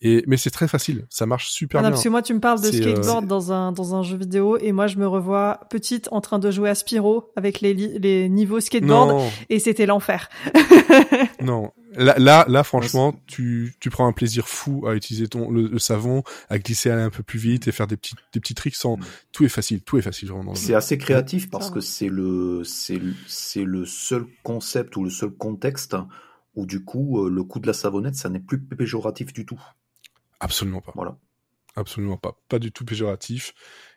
Et 0.00 0.22
mais 0.28 0.36
c'est 0.36 0.50
très 0.50 0.68
facile, 0.68 1.06
ça 1.10 1.26
marche 1.26 1.48
super 1.50 1.80
Ah 1.80 1.82
non, 1.82 1.88
bien. 1.88 1.94
parce 1.94 2.04
que 2.04 2.08
moi, 2.08 2.22
tu 2.22 2.32
me 2.32 2.38
parles 2.38 2.60
de 2.60 2.68
euh, 2.68 2.72
skateboard 2.72 3.26
dans 3.26 3.52
un 3.52 3.72
dans 3.72 3.96
un 3.96 4.02
jeu 4.04 4.16
vidéo 4.16 4.56
et 4.58 4.70
moi, 4.70 4.86
je 4.86 4.96
me 4.96 5.08
revois 5.08 5.60
petite 5.70 6.08
en 6.12 6.20
train 6.20 6.38
de 6.38 6.50
jouer 6.52 6.70
à 6.70 6.76
Spyro 6.76 7.32
avec 7.34 7.60
les 7.60 7.74
les 7.74 8.28
niveaux 8.28 8.60
skateboard 8.60 9.10
Non, 9.10 9.30
et 9.50 9.58
c'était 9.58 9.86
l'enfer. 9.86 10.28
Non, 11.40 11.72
là, 11.94 12.14
là, 12.18 12.44
là, 12.48 12.64
franchement, 12.64 13.14
tu, 13.26 13.74
tu 13.80 13.90
prends 13.90 14.06
un 14.06 14.12
plaisir 14.12 14.48
fou 14.48 14.86
à 14.86 14.94
utiliser 14.94 15.28
ton 15.28 15.50
le, 15.50 15.68
le 15.68 15.78
savon, 15.78 16.22
à 16.48 16.58
glisser 16.58 16.90
aller 16.90 17.02
un 17.02 17.10
peu 17.10 17.22
plus 17.22 17.38
vite 17.38 17.68
et 17.68 17.72
faire 17.72 17.86
des 17.86 17.96
petits 17.96 18.14
des 18.32 18.40
petits 18.40 18.54
tricks 18.54 18.74
sans. 18.74 18.96
Mm. 18.96 19.04
Tout 19.32 19.44
est 19.44 19.48
facile, 19.48 19.82
tout 19.82 19.98
est 19.98 20.02
facile 20.02 20.30
vraiment. 20.30 20.54
C'est 20.54 20.74
assez 20.74 20.98
créatif 20.98 21.50
parce 21.50 21.70
que 21.70 21.76
va. 21.76 21.80
c'est 21.80 22.08
le, 22.08 22.62
c'est 22.64 22.98
le, 22.98 23.14
c'est 23.26 23.64
le 23.64 23.84
seul 23.84 24.26
concept 24.42 24.96
ou 24.96 25.04
le 25.04 25.10
seul 25.10 25.30
contexte 25.30 25.96
où 26.54 26.66
du 26.66 26.84
coup 26.84 27.24
euh, 27.24 27.30
le 27.30 27.44
coup 27.44 27.60
de 27.60 27.66
la 27.66 27.72
savonnette 27.72 28.16
ça 28.16 28.28
n'est 28.28 28.40
plus 28.40 28.60
péjoratif 28.60 29.32
du 29.32 29.46
tout. 29.46 29.60
Absolument 30.40 30.80
pas. 30.80 30.92
Voilà. 30.94 31.16
Absolument 31.76 32.16
pas. 32.16 32.36
Pas 32.48 32.58
du 32.58 32.72
tout 32.72 32.84
péjoratif. 32.84 33.54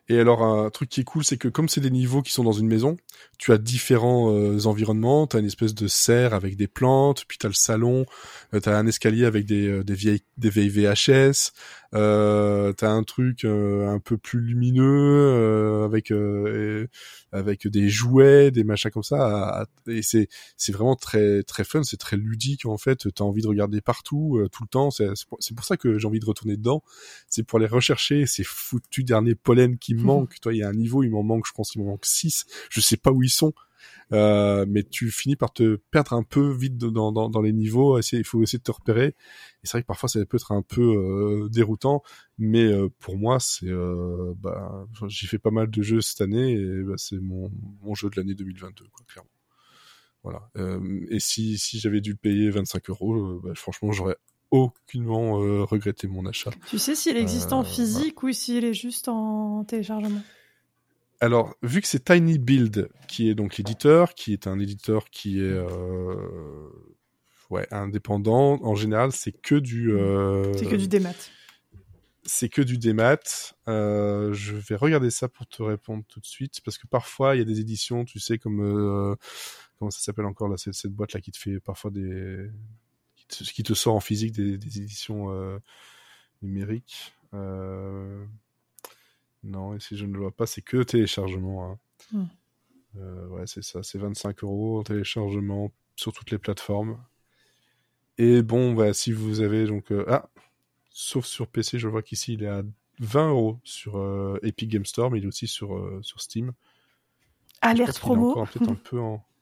Et 0.08 0.20
alors, 0.20 0.44
un 0.44 0.70
truc 0.70 0.90
qui 0.90 1.02
est 1.02 1.06
cool, 1.06 1.24
c'est 1.24 1.38
que 1.38 1.48
comme 1.48 1.70
c'est 1.70 1.80
des 1.80 1.90
niveaux 1.90 2.22
qui 2.22 2.34
sont 2.34 2.44
dans 2.44 2.52
une 2.52 2.68
maison, 2.68 2.98
tu 3.38 3.54
as 3.54 3.58
différents 3.58 4.36
euh, 4.36 4.66
environnements. 4.66 5.26
Tu 5.26 5.38
as 5.38 5.40
une 5.40 5.46
espèce 5.46 5.74
de 5.74 5.88
serre 5.88 6.34
avec 6.34 6.58
des 6.58 6.68
plantes, 6.68 7.24
puis 7.28 7.38
tu 7.38 7.46
as 7.46 7.50
le 7.50 7.56
salon, 7.56 8.06
euh, 8.54 8.60
tu 8.60 8.68
as 8.68 8.78
un 8.78 8.88
escalier 8.88 9.26
avec 9.26 9.46
des, 9.46 9.68
euh, 9.68 9.84
des, 9.84 9.94
vieilles, 9.94 10.24
des 10.38 10.50
vieilles 10.50 10.70
VHS, 10.70 11.54
euh, 11.94 12.74
tu 12.78 12.86
as 12.86 12.92
un 12.92 13.04
truc 13.04 13.44
euh, 13.46 13.88
un 13.90 14.00
peu 14.00 14.18
plus 14.18 14.40
lumineux 14.40 14.84
euh, 14.86 15.84
avec, 15.86 16.12
euh, 16.12 16.88
avec 17.32 17.68
des 17.68 17.90
jouets, 17.90 18.52
des 18.52 18.64
machins 18.64 18.92
comme 18.92 19.04
ça. 19.04 19.18
à- 19.26 19.62
à- 19.64 19.66
et 19.88 20.02
c'est 20.02 20.28
c'est 20.58 20.72
vraiment 20.72 20.96
très 20.96 21.44
très 21.44 21.64
fun, 21.64 21.84
c'est 21.84 21.98
très 21.98 22.18
ludique 22.18 22.66
en 22.66 22.78
fait. 22.78 22.98
Tu 23.14 23.22
as 23.22 23.26
envie 23.26 23.42
de 23.42 23.48
regarder 23.48 23.82
partout, 23.82 24.38
euh, 24.38 24.48
tout 24.50 24.64
le 24.64 24.70
temps. 24.70 24.92
C'est 24.92 25.08
c'est 25.16 25.28
pour, 25.28 25.40
pour 25.56 25.66
ça 25.66 25.78
que 25.78 25.98
j'ai 26.00 26.08
envie 26.08 26.20
de 26.20 26.26
retourner 26.26 26.56
dedans 26.58 26.84
c'est 27.30 27.44
pour 27.44 27.58
aller 27.60 27.68
rechercher 27.68 28.26
ces 28.26 28.44
foutus 28.44 29.06
derniers 29.06 29.36
pollens 29.36 29.78
qui 29.78 29.94
me 29.96 30.02
manquent. 30.04 30.40
Toi, 30.42 30.54
il 30.54 30.58
y 30.60 30.64
a 30.64 30.70
un 30.70 30.74
niveau, 30.74 31.04
il 31.04 31.10
m'en 31.10 31.24
manque, 31.24 31.46
je 31.48 31.54
pense 31.54 31.72
qu'il 31.72 31.82
m'en 31.82 31.92
manque 31.92 32.06
6. 32.06 32.46
Je 32.70 32.80
sais 32.82 32.98
pas 32.98 33.12
où 33.12 33.24
ils 33.24 33.30
sont. 33.30 33.54
Euh, 34.14 34.66
mais 34.68 34.84
tu 34.84 35.10
finis 35.10 35.36
par 35.36 35.54
te 35.54 35.78
perdre 35.90 36.14
un 36.14 36.24
peu 36.24 36.52
vite 36.52 36.78
dans, 36.78 37.12
dans, 37.12 37.30
dans 37.30 37.42
les 37.42 37.54
niveaux. 37.54 38.00
Il 38.00 38.26
faut 38.26 38.44
essayer 38.44 38.60
de 38.60 38.64
te 38.64 38.72
repérer. 38.72 39.08
Et 39.08 39.16
c'est 39.64 39.74
vrai 39.74 39.82
que 39.84 39.88
parfois, 39.88 40.10
ça 40.10 40.24
peut 40.26 40.38
être 40.38 40.52
un 40.52 40.62
peu 40.62 40.82
euh, 40.82 41.50
déroutant. 41.50 42.04
Mais 42.38 42.64
euh, 42.64 42.90
pour 43.00 43.18
moi, 43.18 43.40
c'est, 43.40 43.72
bah, 44.38 44.86
j'ai 45.08 45.28
fait 45.28 45.40
pas 45.40 45.52
mal 45.52 45.70
de 45.70 45.82
jeux 45.82 46.02
cette 46.02 46.22
année 46.22 46.54
et 46.54 46.84
bah, 46.84 46.96
c'est 46.98 47.20
mon, 47.20 47.52
mon 47.82 47.96
jeu 47.96 48.10
de 48.10 48.20
l'année 48.20 48.36
2022, 48.36 48.86
quoi, 48.92 49.06
clairement. 49.08 49.30
Voilà. 50.24 50.50
Et 51.10 51.20
si, 51.20 51.58
si 51.58 51.80
j'avais 51.80 52.00
dû 52.00 52.12
le 52.12 52.18
payer 52.18 52.50
25 52.52 52.90
euros, 52.90 53.40
bah, 53.44 53.52
franchement, 53.56 53.92
j'aurais 53.92 54.18
aucunement 54.52 55.38
regretté 55.66 56.08
mon 56.08 56.26
achat. 56.26 56.52
Tu 56.68 56.78
sais 56.78 56.94
s'il 56.94 57.16
existe 57.16 57.54
en 57.54 57.64
physique 57.64 58.22
ou 58.22 58.32
s'il 58.34 58.66
est 58.66 58.74
juste 58.74 59.08
en 59.08 59.64
téléchargement? 59.64 60.22
Alors, 61.24 61.56
vu 61.62 61.82
que 61.82 61.88
c'est 61.88 62.04
Tiny 62.06 62.40
Build 62.40 62.90
qui 63.08 63.30
est 63.30 63.36
donc 63.36 63.58
l'éditeur, 63.58 64.16
qui 64.16 64.34
est 64.34 64.48
un 64.48 64.60
éditeur 64.60 65.10
qui 65.12 65.40
est 65.40 65.44
euh, 65.44 66.70
ouais 67.52 67.68
indépendant, 67.72 68.60
en 68.64 68.76
général, 68.76 69.12
c'est 69.12 69.32
que 69.32 69.54
du 69.56 69.92
euh, 69.94 70.52
C'est 70.58 70.66
que 70.66 70.76
du 70.76 70.88
démat. 70.88 71.14
c'est 72.24 72.50
que 72.50 72.62
du 72.64 72.78
démat. 72.80 73.20
Euh, 73.68 74.34
je 74.34 74.56
vais 74.56 74.76
regarder 74.76 75.12
ça 75.12 75.28
pour 75.30 75.46
te 75.48 75.62
répondre 75.62 76.04
tout 76.08 76.20
de 76.20 76.26
suite, 76.26 76.60
parce 76.66 76.80
que 76.80 76.88
parfois 76.88 77.36
il 77.36 77.40
y 77.40 77.42
a 77.42 77.46
des 77.46 77.60
éditions, 77.60 78.04
tu 78.04 78.20
sais, 78.20 78.40
comme 78.40 78.62
euh, 78.62 79.16
comment 79.78 79.92
ça 79.92 80.00
s'appelle 80.00 80.26
encore 80.26 80.50
là, 80.50 80.58
cette, 80.58 80.74
cette 80.74 80.92
boîte 80.92 81.14
là 81.14 81.22
qui 81.22 81.32
te 81.32 81.38
fait 81.38 81.60
parfois 81.60 81.92
des 81.92 82.50
qui 83.16 83.28
te, 83.28 83.44
qui 83.44 83.62
te 83.64 83.74
sort 83.76 83.94
en 83.96 84.00
physique 84.00 84.32
des, 84.32 84.58
des 84.58 84.78
éditions 84.80 85.32
euh, 85.32 85.60
numériques. 86.42 87.14
Non, 89.44 89.76
et 89.76 89.80
si 89.80 89.98
je 89.98 90.06
ne 90.06 90.14
le 90.14 90.20
vois 90.20 90.32
pas, 90.32 90.46
c'est 90.46 90.62
que 90.62 90.84
téléchargement. 90.84 91.72
Hein. 91.72 91.80
Hmm. 92.12 92.26
Euh, 92.98 93.28
ouais, 93.28 93.48
c'est 93.48 93.64
ça, 93.64 93.84
c'est 93.84 93.98
25 93.98 94.44
euros 94.44 94.80
en 94.80 94.84
téléchargement 94.84 95.72
sur 95.96 96.14
toutes 96.14 96.32
les 96.32 96.38
plateformes. 96.38 96.98
Et 98.18 98.42
bon, 98.42 98.74
bah, 98.74 98.94
si 98.94 99.12
vous 99.12 99.42
avez 99.42 99.66
donc 99.66 99.92
euh, 99.92 100.06
ah, 100.08 100.30
sauf 100.90 101.26
sur 101.26 101.48
PC, 101.48 101.80
je 101.80 101.88
vois 101.88 102.02
qu'ici 102.02 102.34
il 102.34 102.44
est 102.44 102.48
à 102.48 102.64
20 103.00 103.30
euros 103.30 103.60
sur 103.64 103.98
euh, 103.98 104.38
Epic 104.44 104.70
Game 104.70 104.86
Store, 104.86 105.10
mais 105.10 105.20
il 105.20 105.24
est 105.24 105.28
aussi 105.28 105.48
sur 105.48 106.00
sur 106.04 106.22
Steam. 106.22 106.52
Alerte 107.62 108.00
promo. 108.00 108.46
peut-être 108.46 108.70
un 108.70 108.76
peu 108.76 109.00
en. 109.00 109.26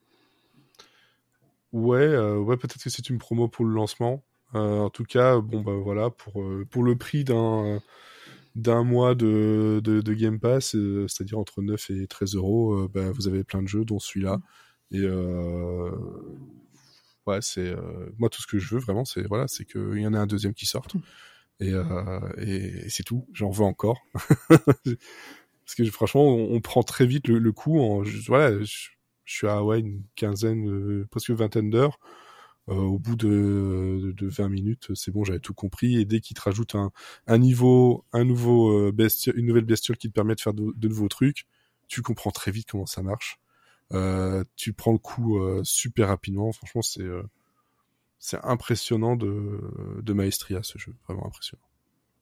Ouais, 1.71 2.17
ouais, 2.17 2.57
peut-être 2.57 2.83
que 2.83 2.89
c'est 2.89 3.12
une 3.12 3.19
promo 3.19 3.47
pour 3.47 3.63
le 3.63 3.71
lancement. 3.71 4.23
En 4.53 4.89
tout 4.89 5.03
cas, 5.03 5.39
bon 5.39 5.62
bah 5.62 5.73
voilà, 5.75 6.09
pour 6.09 6.43
pour 6.71 6.81
le 6.81 6.95
prix 6.95 7.23
d'un 7.23 7.79
d'un 8.60 8.84
mois 8.84 9.15
de, 9.15 9.82
de, 9.84 10.02
de 10.02 10.13
Game 10.13 10.39
Pass, 10.39 10.76
euh, 10.76 11.08
c'est-à-dire 11.08 11.39
entre 11.39 11.62
9 11.62 11.89
et 11.91 12.08
13 12.08 12.36
euros, 12.36 12.74
euh, 12.76 12.89
bah, 12.93 13.12
vous 13.12 13.28
avez 13.28 13.43
plein 13.43 13.62
de 13.63 13.67
jeux, 13.67 13.86
dont 13.86 14.00
celui-là. 14.00 14.39
Et 14.91 15.00
euh, 15.02 15.91
ouais, 17.28 17.39
c'est 17.41 17.67
euh, 17.69 18.10
moi 18.17 18.30
tout 18.30 18.41
ce 18.41 18.48
que 18.48 18.60
je 18.60 18.74
veux 18.76 18.82
vraiment, 18.82 19.06
c'est 19.06 19.28
voilà, 19.28 19.48
c'est 19.48 19.65
qu'il 19.65 20.00
y 20.00 20.08
en 20.08 20.13
ait 20.13 20.17
un 20.17 20.28
deuxième 20.28 20.54
qui 20.54 20.65
sorte. 20.65 20.93
Et, 21.62 21.74
euh, 21.74 22.19
et, 22.39 22.86
et 22.86 22.89
c'est 22.89 23.04
tout. 23.04 23.28
J'en 23.34 23.52
veux 23.52 23.65
encore. 23.65 24.02
Parce 25.65 25.76
que 25.78 25.86
franchement, 25.86 26.26
on, 26.28 26.54
on 26.56 26.62
prend 26.62 26.84
très 26.84 27.06
vite 27.06 27.28
le, 27.28 27.39
le 27.39 27.52
coup. 27.52 27.80
En, 27.80 28.04
je- 28.04 28.26
voilà, 28.28 28.58
je, 28.63 28.89
je 29.26 29.34
suis 29.36 29.48
à 29.48 29.63
ouais, 29.63 29.80
une 29.80 30.04
quinzaine, 30.15 31.06
presque 31.12 31.32
vingtaine 31.32 31.69
d'heures. 31.69 32.00
Euh, 32.67 32.76
au 32.76 33.00
bout 33.00 33.15
de, 33.15 34.00
de, 34.02 34.12
de 34.12 34.28
20 34.28 34.50
minutes, 34.50 34.93
c'est 34.93 35.12
bon, 35.12 35.24
j'avais 35.24 35.39
tout 35.39 35.54
compris. 35.54 36.00
Et 36.00 36.06
dès 36.06 36.19
qu'ils 36.19 36.36
te 36.38 36.41
rajoutent 36.41 36.76
un, 36.76 36.91
niveau, 37.38 38.06
un 38.13 38.24
nouveau 38.24 38.69
euh, 38.69 38.91
bestiole, 38.91 39.39
une 39.39 39.48
nouvelle 39.48 39.65
bestiole 39.65 39.98
qui 39.98 40.08
te 40.10 40.13
permet 40.13 40.36
de 40.36 40.41
faire 40.41 40.54
de, 40.54 40.88
nouveaux 40.88 41.08
trucs, 41.08 41.48
tu 41.88 42.02
comprends 42.02 42.32
très 42.32 42.52
vite 42.52 42.69
comment 42.69 42.86
ça 42.86 43.02
marche. 43.02 43.39
Euh, 43.93 44.43
tu 44.56 44.74
prends 44.74 44.91
le 44.91 45.00
coup 45.00 45.39
super 45.63 46.10
rapidement. 46.10 46.52
Franchement, 46.52 46.82
c'est 46.84 48.38
impressionnant 48.43 49.15
de, 49.15 49.60
de 50.02 50.13
maestria 50.13 50.62
ce 50.62 50.78
jeu, 50.78 50.93
vraiment 51.08 51.26
impressionnant. 51.26 51.63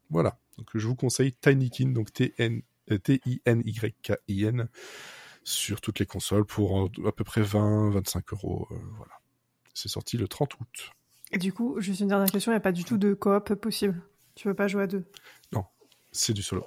Voilà. 0.09 0.39
Donc 0.57 0.69
je 0.73 0.87
vous 0.87 0.95
conseille 0.95 1.33
Tinykin, 1.33 1.89
donc 1.89 2.13
T-I-N-Y-K-I-N 2.13 2.69
sur 5.43 5.81
toutes 5.81 5.99
les 5.99 6.05
consoles 6.05 6.45
pour 6.45 6.89
à 7.05 7.11
peu 7.11 7.23
près 7.23 7.41
20-25 7.41 8.33
euros. 8.33 8.67
euh, 8.71 8.75
voilà. 8.97 9.16
C'est 9.77 9.89
sorti 9.89 10.17
le 10.17 10.27
30 10.27 10.55
août. 10.59 10.91
Et 11.31 11.37
du 11.37 11.53
coup, 11.53 11.79
juste 11.79 11.99
une 11.99 12.07
dernière 12.07 12.31
question, 12.31 12.51
il 12.51 12.55
n'y 12.55 12.57
a 12.57 12.61
pas 12.61 12.71
du 12.71 12.83
tout 12.83 12.97
de 12.97 13.13
coop 13.13 13.53
possible? 13.53 14.01
Tu 14.33 14.47
veux 14.47 14.55
pas 14.55 14.67
jouer 14.67 14.83
à 14.83 14.87
deux? 14.87 15.05
C'est 16.11 16.33
du 16.33 16.41
solo. 16.41 16.65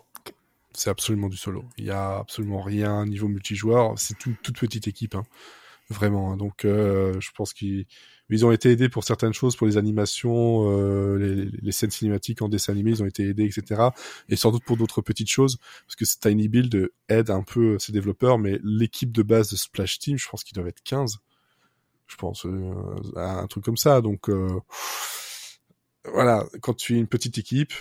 C'est 0.72 0.90
absolument 0.90 1.28
du 1.28 1.36
solo. 1.36 1.64
Il 1.76 1.84
y 1.84 1.90
a 1.90 2.18
absolument 2.18 2.60
rien 2.60 3.04
niveau 3.04 3.26
multijoueur. 3.26 3.94
C'est 3.98 4.26
une 4.26 4.36
toute 4.36 4.60
petite 4.60 4.86
équipe, 4.86 5.16
hein. 5.16 5.24
vraiment. 5.88 6.30
hein. 6.32 6.36
Donc, 6.36 6.64
euh, 6.64 7.18
je 7.20 7.30
pense 7.34 7.52
qu'ils 7.52 7.86
ils 8.28 8.46
ont 8.46 8.52
été 8.52 8.70
aidés 8.70 8.88
pour 8.88 9.02
certaines 9.02 9.32
choses, 9.32 9.56
pour 9.56 9.66
les 9.66 9.76
animations, 9.76 10.70
euh, 10.70 11.16
les, 11.18 11.46
les 11.46 11.72
scènes 11.72 11.90
cinématiques 11.90 12.42
en 12.42 12.48
dessin 12.48 12.72
animé, 12.72 12.92
ils 12.92 13.02
ont 13.02 13.06
été 13.06 13.28
aidés, 13.28 13.44
etc. 13.44 13.88
Et 14.28 14.36
sans 14.36 14.52
doute 14.52 14.62
pour 14.62 14.76
d'autres 14.76 15.02
petites 15.02 15.30
choses, 15.30 15.58
parce 15.84 15.96
que 15.96 16.04
Tiny 16.04 16.46
Build 16.46 16.92
aide 17.08 17.30
un 17.30 17.42
peu 17.42 17.76
ses 17.80 17.90
développeurs, 17.90 18.38
mais 18.38 18.60
l'équipe 18.62 19.10
de 19.10 19.24
base 19.24 19.50
de 19.50 19.56
Splash 19.56 19.98
Team, 19.98 20.16
je 20.16 20.28
pense 20.28 20.44
qu'ils 20.44 20.54
doivent 20.54 20.68
être 20.68 20.82
15. 20.84 21.18
Je 22.10 22.16
pense 22.16 22.44
euh, 22.44 22.74
à 23.16 23.38
un 23.40 23.46
truc 23.46 23.64
comme 23.64 23.76
ça. 23.76 24.00
Donc, 24.00 24.28
euh, 24.28 24.60
voilà, 26.04 26.44
quand 26.60 26.74
tu 26.74 26.96
es 26.96 26.98
une 26.98 27.06
petite 27.06 27.38
équipe, 27.38 27.72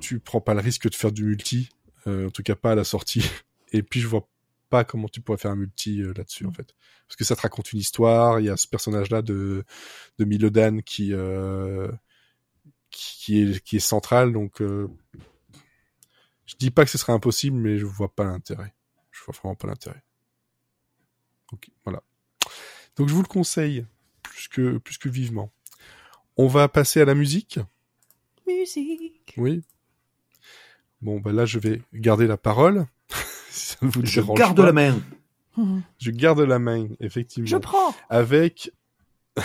tu 0.00 0.20
prends 0.20 0.40
pas 0.40 0.54
le 0.54 0.60
risque 0.60 0.88
de 0.88 0.94
faire 0.94 1.12
du 1.12 1.24
multi, 1.24 1.70
euh, 2.06 2.28
en 2.28 2.30
tout 2.30 2.42
cas 2.42 2.54
pas 2.54 2.72
à 2.72 2.74
la 2.74 2.84
sortie. 2.84 3.24
Et 3.72 3.82
puis 3.82 4.00
je 4.00 4.06
vois 4.06 4.28
pas 4.70 4.84
comment 4.84 5.08
tu 5.08 5.20
pourrais 5.20 5.38
faire 5.38 5.50
un 5.50 5.56
multi 5.56 6.02
euh, 6.02 6.12
là-dessus 6.16 6.46
en 6.46 6.52
fait, 6.52 6.74
parce 7.08 7.16
que 7.16 7.24
ça 7.24 7.36
te 7.36 7.40
raconte 7.40 7.72
une 7.72 7.78
histoire. 7.80 8.40
Il 8.40 8.46
y 8.46 8.50
a 8.50 8.56
ce 8.56 8.68
personnage-là 8.68 9.22
de 9.22 9.64
de 10.18 10.24
Milodan 10.24 10.78
qui 10.80 11.12
euh, 11.12 11.90
qui 12.90 13.40
est 13.40 13.60
qui 13.64 13.76
est 13.76 13.80
central, 13.80 14.32
donc 14.32 14.60
euh, 14.60 14.88
je 16.46 16.54
dis 16.56 16.70
pas 16.70 16.84
que 16.84 16.90
ce 16.90 16.98
serait 16.98 17.12
impossible, 17.12 17.56
mais 17.56 17.78
je 17.78 17.86
vois 17.86 18.14
pas 18.14 18.24
l'intérêt. 18.24 18.74
Je 19.10 19.22
vois 19.24 19.34
vraiment 19.34 19.54
pas 19.54 19.68
l'intérêt. 19.68 20.02
Ok, 21.52 21.70
voilà. 21.84 22.02
Donc 22.96 23.08
je 23.08 23.14
vous 23.14 23.22
le 23.22 23.28
conseille 23.28 23.86
plus 24.22 24.48
que 24.48 24.78
plus 24.78 24.98
que 24.98 25.08
vivement. 25.08 25.50
On 26.36 26.46
va 26.46 26.68
passer 26.68 27.00
à 27.00 27.04
la 27.04 27.14
musique. 27.14 27.58
Musique. 28.46 29.34
Oui. 29.36 29.62
Bon, 31.00 31.20
bah 31.20 31.32
là, 31.32 31.44
je 31.46 31.58
vais 31.58 31.82
garder 31.92 32.26
la 32.26 32.36
parole. 32.36 32.86
ça 33.50 33.76
ne 33.82 33.88
vous 33.88 34.04
Je 34.04 34.20
dérange 34.20 34.38
garde 34.38 34.56
pas. 34.56 34.66
la 34.66 34.72
main. 34.72 35.00
Je 35.98 36.10
garde 36.10 36.40
la 36.40 36.58
main, 36.58 36.88
effectivement. 37.00 37.46
Je 37.46 37.56
prends. 37.56 37.94
avec 38.08 38.70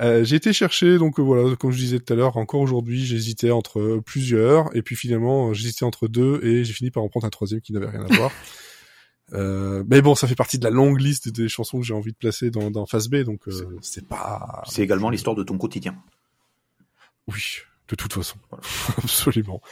Euh, 0.00 0.24
j'ai 0.24 0.36
été 0.36 0.54
chercher 0.54 0.96
donc 0.96 1.20
euh, 1.20 1.22
voilà 1.22 1.54
comme 1.54 1.70
je 1.70 1.76
disais 1.76 2.00
tout 2.00 2.10
à 2.14 2.16
l'heure 2.16 2.38
encore 2.38 2.62
aujourd'hui 2.62 3.04
j'hésitais 3.04 3.50
entre 3.50 4.00
plusieurs 4.04 4.74
et 4.74 4.80
puis 4.80 4.96
finalement 4.96 5.52
j'hésitais 5.52 5.84
entre 5.84 6.08
deux 6.08 6.40
et 6.42 6.64
j'ai 6.64 6.72
fini 6.72 6.90
par 6.90 7.02
en 7.02 7.10
prendre 7.10 7.26
un 7.26 7.30
troisième 7.30 7.60
qui 7.60 7.74
n'avait 7.74 7.90
rien 7.90 8.02
à 8.02 8.16
voir 8.16 8.32
Euh, 9.32 9.82
mais 9.88 10.02
bon 10.02 10.14
ça 10.14 10.26
fait 10.26 10.34
partie 10.34 10.58
de 10.58 10.64
la 10.64 10.70
longue 10.70 11.00
liste 11.00 11.28
des 11.30 11.48
chansons 11.48 11.80
que 11.80 11.86
j'ai 11.86 11.94
envie 11.94 12.12
de 12.12 12.16
placer 12.16 12.50
dans, 12.50 12.70
dans 12.70 12.84
Phase 12.86 13.08
B 13.08 13.16
donc 13.22 13.48
euh, 13.48 13.78
c'est 13.80 14.06
pas 14.06 14.62
C'est 14.68 14.82
également 14.82 15.08
l'histoire 15.08 15.34
de 15.34 15.42
ton 15.42 15.56
quotidien. 15.56 15.96
oui 17.28 17.58
de 17.88 17.96
toute 17.96 18.12
façon 18.12 18.36
absolument 18.98 19.62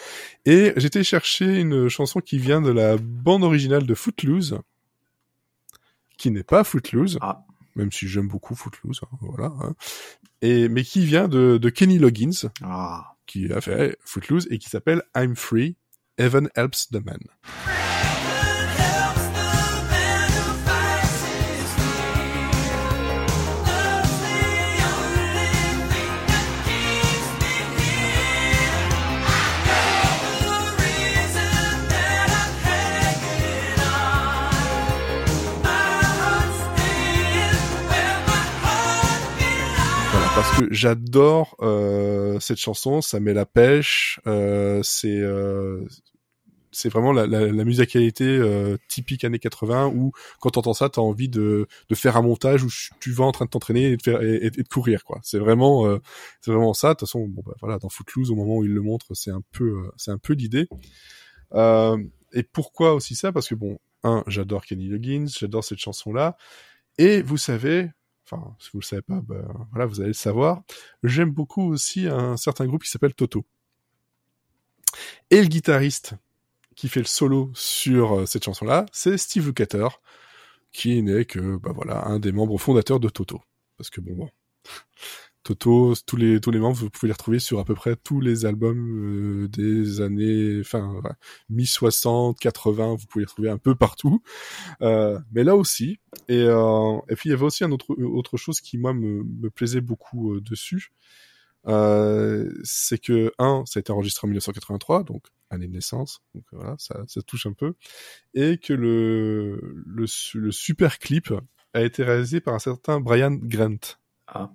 et 0.46 0.68
été 0.68 1.04
chercher 1.04 1.61
une 1.61 1.88
chanson 1.88 2.20
qui 2.20 2.38
vient 2.38 2.62
de 2.62 2.70
la 2.70 2.96
bande 2.96 3.44
originale 3.44 3.86
de 3.86 3.94
Footloose 3.94 4.58
qui 6.16 6.30
n'est 6.30 6.42
pas 6.44 6.64
Footloose 6.64 7.18
Ah, 7.20 7.44
même 7.76 7.92
si 7.92 8.06
j'aime 8.08 8.28
beaucoup 8.28 8.54
Footloose, 8.54 9.00
hein, 9.04 9.16
voilà. 9.20 9.52
hein. 9.62 9.74
Et 10.42 10.68
mais 10.68 10.84
qui 10.84 11.04
vient 11.04 11.28
de, 11.28 11.58
de 11.58 11.68
Kenny 11.70 11.98
Loggins, 11.98 12.48
ah. 12.62 13.14
qui 13.26 13.50
a 13.52 13.61
fait 13.61 13.96
Footloose 14.04 14.46
et 14.50 14.58
qui 14.58 14.68
s'appelle 14.68 15.02
I'm 15.16 15.34
Free, 15.34 15.76
Heaven 16.18 16.50
Helps 16.56 16.88
the 16.90 17.02
Man. 17.04 17.20
J'adore 40.70 41.56
euh, 41.61 42.38
cette 42.40 42.58
chanson, 42.58 43.00
ça 43.00 43.20
met 43.20 43.34
la 43.34 43.46
pêche, 43.46 44.20
euh, 44.26 44.82
c'est 44.82 45.20
euh, 45.20 45.84
c'est 46.72 46.88
vraiment 46.88 47.12
la, 47.12 47.26
la, 47.26 47.46
la 47.46 47.64
musicalité 47.64 48.24
euh, 48.24 48.76
typique 48.88 49.24
années 49.24 49.38
80 49.38 49.88
où 49.88 50.12
quand 50.40 50.50
t'entends 50.50 50.74
ça, 50.74 50.88
t'as 50.88 51.00
envie 51.00 51.28
de, 51.28 51.66
de 51.88 51.94
faire 51.94 52.16
un 52.16 52.22
montage 52.22 52.62
où 52.62 52.68
tu 53.00 53.12
vas 53.12 53.24
en 53.24 53.32
train 53.32 53.44
de 53.44 53.50
t'entraîner 53.50 53.90
et 53.90 53.96
de 53.96 54.02
faire 54.02 54.22
et, 54.22 54.50
de 54.50 54.68
courir 54.68 55.04
quoi. 55.04 55.20
C'est 55.22 55.38
vraiment 55.38 55.86
euh, 55.86 55.98
c'est 56.40 56.52
vraiment 56.52 56.74
ça. 56.74 56.88
De 56.88 56.92
toute 56.94 57.08
façon, 57.08 57.26
bon 57.26 57.42
bah 57.44 57.54
voilà, 57.61 57.78
dans 57.78 57.88
Footloose 57.88 58.30
au 58.30 58.36
moment 58.36 58.56
où 58.56 58.64
il 58.64 58.72
le 58.72 58.82
montre, 58.82 59.06
c'est 59.14 59.30
un 59.30 59.42
peu 59.52 59.64
euh, 59.64 59.92
c'est 59.96 60.11
un 60.11 60.18
peu 60.18 60.34
l'idée. 60.34 60.68
Et 62.32 62.44
pourquoi 62.44 62.94
aussi 62.94 63.16
ça? 63.16 63.32
Parce 63.32 63.48
que 63.48 63.56
bon, 63.56 63.78
un, 64.04 64.22
j'adore 64.28 64.64
Kenny 64.64 64.86
Loggins, 64.86 65.26
j'adore 65.26 65.64
cette 65.64 65.80
chanson 65.80 66.12
là, 66.12 66.36
et 66.96 67.22
vous 67.22 67.38
savez, 67.38 67.90
enfin 68.30 68.54
si 68.58 68.70
vous 68.72 68.80
le 68.80 68.84
savez 68.84 69.02
pas, 69.02 69.20
bah, 69.22 69.42
voilà, 69.70 69.86
vous 69.86 70.00
allez 70.00 70.08
le 70.08 70.14
savoir. 70.14 70.62
J'aime 71.02 71.30
beaucoup 71.30 71.62
aussi 71.70 72.06
un 72.06 72.36
certain 72.36 72.66
groupe 72.66 72.82
qui 72.84 72.90
s'appelle 72.90 73.14
Toto. 73.14 73.44
Et 75.30 75.40
le 75.40 75.48
guitariste 75.48 76.14
qui 76.76 76.88
fait 76.88 77.00
le 77.00 77.06
solo 77.06 77.50
sur 77.54 78.20
euh, 78.20 78.26
cette 78.26 78.44
chanson-là, 78.44 78.86
c'est 78.92 79.18
Steve 79.18 79.46
Lukather, 79.46 80.00
qui 80.72 81.02
n'est 81.02 81.24
que 81.24 81.56
bah 81.56 81.72
voilà 81.74 82.06
un 82.06 82.18
des 82.18 82.32
membres 82.32 82.58
fondateurs 82.58 83.00
de 83.00 83.08
Toto. 83.08 83.42
Parce 83.76 83.90
que 83.90 84.00
bon, 84.00 84.14
bon 84.14 84.30
Toto, 85.43 85.95
tous 86.07 86.16
les 86.16 86.38
tous 86.41 86.51
les 86.51 86.59
membres, 86.59 86.76
vous 86.76 86.91
pouvez 86.91 87.09
les 87.09 87.14
retrouver 87.14 87.38
sur 87.38 87.61
à 87.61 87.64
peu 87.64 87.74
près 87.74 87.97
tous 87.97 88.20
les 88.20 88.45
albums 88.45 89.45
euh, 89.45 89.49
des 89.49 90.03
années, 90.03 90.61
enfin 90.61 91.01
mi 91.49 91.66
60, 91.66 92.38
80, 92.38 92.97
vous 92.97 93.07
pouvez 93.07 93.22
les 93.24 93.26
retrouver 93.26 93.51
un 93.51 93.57
peu 93.59 93.74
partout. 93.74 94.22
Euh, 94.82 95.18
mais 95.32 95.43
là 95.45 95.57
aussi, 95.57 95.99
et 96.28 96.43
euh, 96.43 96.99
et 97.09 97.16
puis 97.16 97.30
il 97.30 97.32
y 97.32 97.34
avait 97.34 97.45
aussi 97.45 97.64
un 97.64 97.70
autre 97.72 97.95
autre 98.03 98.36
chose 98.36 98.61
qui 98.61 98.76
moi 98.78 98.93
me, 98.93 99.24
me 99.24 99.51
plaisait 99.51 99.80
beaucoup 99.80 100.34
euh, 100.34 100.41
dessus, 100.43 100.93
euh, 101.66 102.53
c'est 102.64 102.99
que 102.99 103.32
un, 103.38 103.64
ça 103.66 103.78
a 103.78 103.80
été 103.80 103.93
enregistré 103.93 104.26
en 104.26 104.28
1983, 104.28 105.05
donc 105.05 105.24
année 105.51 105.66
de 105.68 105.72
naissance, 105.72 106.22
donc 106.34 106.45
voilà, 106.53 106.76
ça 106.78 107.03
ça 107.09 107.22
touche 107.22 107.47
un 107.47 107.53
peu, 107.55 107.74
et 108.34 108.59
que 108.59 108.74
le 108.74 109.59
le, 109.86 110.07
le 110.34 110.53
super 110.53 110.99
clip 110.99 111.32
a 111.74 111.82
été 111.82 112.05
réalisé 112.05 112.41
par 112.41 112.55
un 112.55 112.59
certain 112.59 113.01
Brian 113.01 113.32
Grant. 113.32 113.78
Ah. 114.26 114.53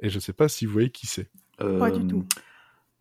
Et 0.00 0.08
je 0.10 0.18
sais 0.18 0.32
pas 0.32 0.48
si 0.48 0.66
vous 0.66 0.72
voyez 0.72 0.90
qui 0.90 1.06
c'est. 1.06 1.30
Pas 1.58 1.90
du 1.90 2.00
Euh, 2.00 2.08
tout. 2.08 2.24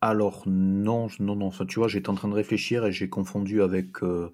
Alors 0.01 0.43
non, 0.45 1.07
non, 1.19 1.35
non. 1.35 1.47
Enfin, 1.47 1.65
tu 1.65 1.79
vois, 1.79 1.87
j'étais 1.87 2.09
en 2.09 2.15
train 2.15 2.27
de 2.29 2.33
réfléchir 2.33 2.85
et 2.85 2.91
j'ai 2.91 3.09
confondu 3.09 3.61
avec 3.61 4.01
euh, 4.03 4.31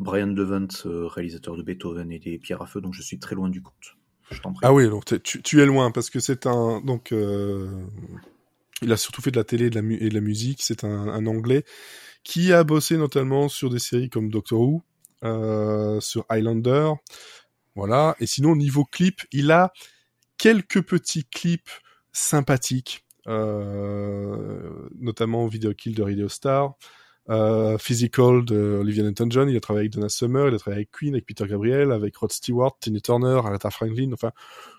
Brian 0.00 0.28
Devent, 0.28 0.68
euh, 0.86 1.06
réalisateur 1.06 1.56
de 1.56 1.62
Beethoven 1.62 2.10
et 2.12 2.18
des 2.18 2.38
Pierres 2.38 2.62
à 2.62 2.66
feu, 2.66 2.80
donc 2.80 2.94
je 2.94 3.02
suis 3.02 3.18
très 3.18 3.34
loin 3.34 3.48
du 3.48 3.62
compte. 3.62 3.96
Je 4.30 4.40
t'en 4.40 4.52
prie. 4.52 4.60
Ah 4.66 4.72
oui, 4.72 4.88
donc 4.88 5.04
tu, 5.22 5.42
tu 5.42 5.60
es 5.60 5.66
loin 5.66 5.90
parce 5.90 6.10
que 6.10 6.20
c'est 6.20 6.46
un 6.46 6.80
donc 6.82 7.12
euh, 7.12 7.70
il 8.82 8.92
a 8.92 8.96
surtout 8.96 9.22
fait 9.22 9.30
de 9.30 9.36
la 9.36 9.44
télé 9.44 9.66
et 9.66 9.70
de 9.70 9.74
la, 9.76 9.82
mu- 9.82 9.98
et 10.00 10.08
de 10.08 10.14
la 10.14 10.20
musique. 10.20 10.62
C'est 10.62 10.84
un, 10.84 11.08
un 11.08 11.26
anglais 11.26 11.64
qui 12.24 12.52
a 12.52 12.62
bossé 12.64 12.96
notamment 12.96 13.48
sur 13.48 13.70
des 13.70 13.78
séries 13.78 14.10
comme 14.10 14.30
Doctor 14.30 14.60
Who, 14.60 14.82
euh, 15.24 16.00
sur 16.00 16.26
Highlander, 16.28 16.90
voilà. 17.74 18.16
Et 18.20 18.26
sinon 18.26 18.54
niveau 18.56 18.84
clip, 18.84 19.22
il 19.32 19.50
a 19.50 19.72
quelques 20.36 20.82
petits 20.82 21.24
clips 21.24 21.70
sympathiques, 22.18 23.04
euh, 23.26 24.88
notamment 24.98 25.46
Video 25.46 25.72
Kill 25.74 25.94
de 25.94 26.02
Radio 26.02 26.28
Star. 26.28 26.74
Euh, 27.30 27.76
Physical 27.76 28.42
de 28.46 28.78
Olivia 28.80 29.02
Newton-John, 29.02 29.50
il 29.50 29.56
a 29.56 29.60
travaillé 29.60 29.82
avec 29.84 29.92
Donna 29.92 30.08
Summer, 30.08 30.48
il 30.48 30.54
a 30.54 30.58
travaillé 30.58 30.78
avec 30.78 30.90
Queen, 30.92 31.12
avec 31.14 31.26
Peter 31.26 31.46
Gabriel, 31.46 31.92
avec 31.92 32.16
Rod 32.16 32.32
Stewart, 32.32 32.78
Tina 32.80 33.00
Turner, 33.00 33.40
Aretha 33.44 33.70
Franklin, 33.70 34.12
enfin, 34.14 34.32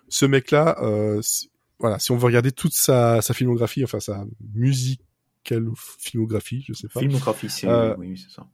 ce 0.08 0.26
mec-là, 0.26 0.76
euh, 0.82 1.22
si- 1.22 1.52
voilà, 1.78 2.00
si 2.00 2.10
on 2.12 2.18
veut 2.18 2.26
regarder 2.26 2.52
toute 2.52 2.74
sa, 2.74 3.22
sa 3.22 3.36
filmographie, 3.36 3.84
enfin 3.84 4.00
sa 4.00 4.26
musicale 4.56 5.68
ou 5.70 5.76
filmographie, 5.78 6.66
je 6.68 6.74
sais 6.74 6.88
pas. 6.88 7.02
Filmographie, 7.02 7.50
c'est 7.52 7.68
Euh, 7.68 7.96
oui, 8.00 8.18
c'est 8.18 8.34
ça. 8.36 8.48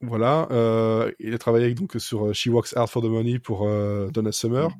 Voilà, 0.00 0.48
euh, 0.50 1.12
il 1.20 1.34
a 1.34 1.38
travaillé 1.38 1.74
donc 1.74 1.94
sur 1.98 2.34
She 2.34 2.46
Works 2.46 2.74
Hard 2.74 2.88
for 2.88 3.02
the 3.02 3.06
Money 3.06 3.38
pour 3.38 3.68
euh, 3.68 4.08
Donna 4.10 4.32
Summer, 4.32 4.70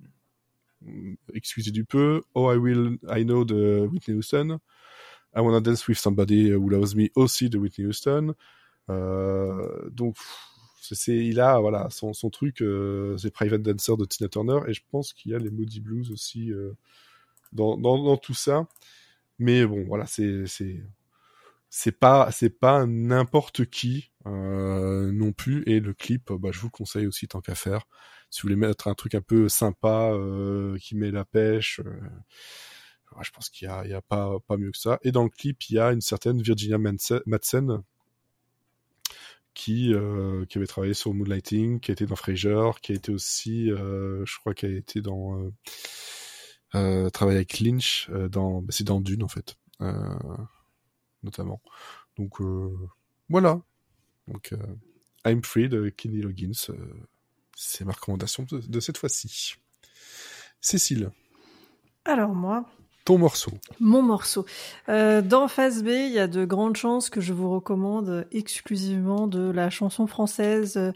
Excusez 1.34 1.70
du 1.70 1.84
peu, 1.84 2.22
Oh 2.34 2.52
I 2.52 2.56
Will 2.56 2.98
I 3.08 3.24
Know 3.24 3.44
de 3.44 3.88
Whitney 3.90 4.14
Houston, 4.14 4.58
I 5.34 5.40
Wanna 5.40 5.60
Dance 5.60 5.86
with 5.88 5.98
Somebody 5.98 6.52
Who 6.52 6.68
Loves 6.68 6.94
Me 6.94 7.08
aussi 7.14 7.48
de 7.50 7.58
Whitney 7.58 7.86
Houston. 7.86 8.34
Euh, 8.90 9.90
donc 9.90 10.16
c'est 10.80 11.16
il 11.16 11.40
a 11.40 11.58
voilà 11.58 11.90
son, 11.90 12.12
son 12.12 12.30
truc 12.30 12.62
euh, 12.62 13.16
c'est 13.16 13.32
Private 13.32 13.62
Dancer 13.62 13.96
de 13.96 14.04
Tina 14.04 14.28
Turner 14.28 14.60
et 14.68 14.74
je 14.74 14.82
pense 14.90 15.12
qu'il 15.12 15.32
y 15.32 15.34
a 15.34 15.38
les 15.38 15.50
Moody 15.50 15.80
Blues 15.80 16.12
aussi 16.12 16.52
euh, 16.52 16.72
dans, 17.52 17.76
dans 17.78 18.02
dans 18.02 18.16
tout 18.16 18.34
ça. 18.34 18.68
Mais 19.38 19.66
bon 19.66 19.84
voilà 19.86 20.06
c'est 20.06 20.46
c'est 20.46 20.82
c'est 21.70 21.98
pas 21.98 22.30
c'est 22.32 22.50
pas 22.50 22.86
n'importe 22.86 23.66
qui 23.66 24.12
euh, 24.26 25.10
non 25.12 25.32
plus. 25.32 25.62
Et 25.66 25.80
le 25.80 25.94
clip 25.94 26.32
bah, 26.32 26.50
je 26.52 26.60
vous 26.60 26.68
le 26.68 26.70
conseille 26.72 27.06
aussi 27.06 27.28
tant 27.28 27.40
qu'à 27.40 27.54
faire. 27.54 27.86
Si 28.30 28.42
vous 28.42 28.46
voulez 28.46 28.56
mettre 28.56 28.88
un 28.88 28.94
truc 28.94 29.14
un 29.14 29.20
peu 29.22 29.48
sympa 29.48 30.10
euh, 30.12 30.76
qui 30.78 30.96
met 30.96 31.10
la 31.10 31.24
pêche 31.24 31.80
euh, 31.84 32.00
je 33.22 33.30
pense 33.30 33.48
qu'il 33.50 33.66
y 33.66 33.70
a 33.70 33.84
il 33.84 33.90
y 33.90 33.94
a 33.94 34.02
pas 34.02 34.38
pas 34.46 34.56
mieux 34.56 34.72
que 34.72 34.78
ça. 34.78 34.98
Et 35.02 35.12
dans 35.12 35.24
le 35.24 35.30
clip 35.30 35.62
il 35.70 35.76
y 35.76 35.78
a 35.78 35.92
une 35.92 36.00
certaine 36.00 36.42
Virginia 36.42 36.78
Madsen 36.78 37.82
qui 39.54 39.94
euh, 39.94 40.44
qui 40.46 40.58
avait 40.58 40.66
travaillé 40.66 40.94
sur 40.94 41.14
Moonlighting 41.14 41.80
qui 41.80 41.90
a 41.90 41.94
été 41.94 42.06
dans 42.06 42.16
Frasier 42.16 42.70
qui 42.82 42.92
a 42.92 42.94
été 42.94 43.10
aussi 43.12 43.70
euh, 43.70 44.24
je 44.26 44.38
crois 44.38 44.54
qu'elle 44.54 44.74
a 44.74 44.78
été 44.78 45.00
dans 45.00 45.40
euh, 45.40 45.50
euh, 46.74 47.10
travaillé 47.10 47.38
avec 47.38 47.60
Lynch 47.60 48.08
euh, 48.10 48.28
dans 48.28 48.60
bah, 48.60 48.68
c'est 48.70 48.84
dans 48.84 49.00
Dune 49.00 49.22
en 49.22 49.28
fait. 49.28 49.56
Euh, 49.80 50.14
notamment. 51.22 51.60
Donc 52.18 52.40
euh, 52.40 52.74
voilà. 53.28 53.60
Donc 54.28 54.52
euh, 54.52 54.56
I'm 55.26 55.42
Free 55.42 55.68
de 55.68 55.88
Kenny 55.88 56.20
Loggins, 56.22 56.52
euh, 56.70 56.74
c'est 57.56 57.84
ma 57.84 57.92
recommandation 57.92 58.44
de, 58.50 58.58
de 58.58 58.80
cette 58.80 58.98
fois-ci. 58.98 59.54
Cécile, 60.60 61.10
Alors 62.04 62.34
moi, 62.34 62.64
ton 63.04 63.18
morceau. 63.18 63.52
mon 63.78 64.02
morceau. 64.02 64.46
Euh, 64.88 65.22
dans 65.22 65.46
Phase 65.48 65.82
B, 65.84 65.88
il 65.88 66.12
y 66.12 66.18
a 66.18 66.26
de 66.26 66.44
grandes 66.44 66.76
chances 66.76 67.08
que 67.08 67.20
je 67.20 67.32
vous 67.32 67.50
recommande 67.50 68.26
exclusivement 68.32 69.26
de 69.28 69.50
la 69.50 69.70
chanson 69.70 70.06
française 70.08 70.76
euh, 70.76 70.92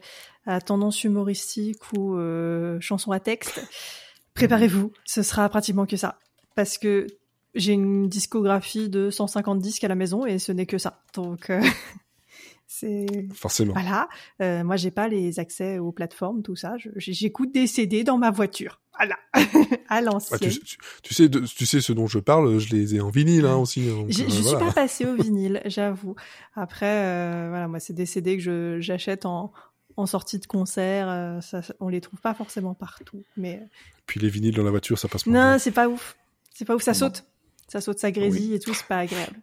à 0.46 0.60
tendance 0.60 1.04
humoristique 1.04 1.92
ou 1.92 2.16
euh, 2.16 2.80
chanson 2.80 3.12
à 3.12 3.20
texte. 3.20 3.64
Préparez-vous, 4.34 4.92
ce 5.04 5.22
sera 5.22 5.48
pratiquement 5.48 5.86
que 5.86 5.96
ça. 5.96 6.18
Parce 6.56 6.78
que 6.78 7.06
j'ai 7.54 7.72
une 7.72 8.08
discographie 8.08 8.88
de 8.88 9.10
150 9.10 9.58
disques 9.60 9.84
à 9.84 9.88
la 9.88 9.94
maison 9.94 10.24
et 10.26 10.38
ce 10.38 10.52
n'est 10.52 10.66
que 10.66 10.78
ça. 10.78 11.02
Donc, 11.14 11.50
euh, 11.50 11.60
c'est 12.66 13.06
Forcément. 13.34 13.72
voilà. 13.72 14.08
Euh, 14.40 14.62
moi, 14.64 14.76
j'ai 14.76 14.90
pas 14.90 15.08
les 15.08 15.38
accès 15.40 15.78
aux 15.78 15.92
plateformes, 15.92 16.42
tout 16.42 16.56
ça. 16.56 16.74
Je- 16.78 16.90
J'écoute 16.96 17.52
des 17.52 17.66
CD 17.66 18.04
dans 18.04 18.18
ma 18.18 18.30
voiture. 18.30 18.80
Voilà, 18.96 19.16
à 19.32 19.40
Ah, 19.88 20.00
l'ancienne. 20.02 20.38
tu, 20.40 20.60
tu- 20.60 20.76
tu 21.02 21.14
sais, 21.14 21.28
de- 21.28 21.40
tu 21.40 21.64
sais 21.66 21.80
ce 21.80 21.92
dont 21.92 22.06
je 22.06 22.18
parle, 22.18 22.58
je 22.58 22.74
les 22.74 22.94
ai 22.96 23.00
en 23.00 23.08
vinyle 23.10 23.46
hein, 23.46 23.56
aussi. 23.56 23.88
donc, 23.88 24.06
J'ai- 24.10 24.24
euh, 24.24 24.28
je 24.28 24.32
suis 24.34 24.42
voilà. 24.42 24.66
pas 24.66 24.72
passée 24.72 25.06
au 25.06 25.14
vinyle, 25.22 25.62
j'avoue. 25.64 26.14
Après, 26.54 26.86
euh, 27.06 27.46
voilà, 27.48 27.66
moi, 27.66 27.80
c'est 27.80 27.94
des 27.94 28.06
CD 28.06 28.36
que 28.36 28.42
je 28.42 28.78
j'achète 28.80 29.24
en 29.26 29.52
en 29.96 30.06
sortie 30.06 30.38
de 30.38 30.46
concert. 30.46 31.08
euh, 31.08 31.40
ça, 31.40 31.62
ça- 31.62 31.74
on 31.80 31.88
les 31.88 32.00
trouve 32.00 32.20
pas 32.20 32.32
forcément 32.34 32.74
partout. 32.74 33.22
Mais 33.36 33.62
Puis 34.06 34.20
les 34.20 34.28
vinyles 34.28 34.54
dans 34.54 34.62
la 34.62 34.70
voiture, 34.70 34.98
ça 34.98 35.08
passe 35.08 35.24
pas. 35.24 35.30
non, 35.30 35.56
c'est 35.58 35.72
pas 35.72 35.88
ouf. 35.88 36.16
C'est 36.54 36.64
pas 36.64 36.74
ouf. 36.76 36.82
Ça 36.82 36.92
Non. 36.92 36.98
saute. 36.98 37.24
Ça 37.70 37.80
saute, 37.80 37.98
ça 37.98 38.10
grésille 38.10 38.54
et 38.54 38.58
tout. 38.58 38.74
C'est 38.74 38.86
pas 38.86 38.98
agréable. 38.98 39.36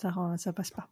Ça, 0.00 0.10
rend- 0.10 0.36
ça 0.36 0.52
passe 0.52 0.70
pas. 0.70 0.88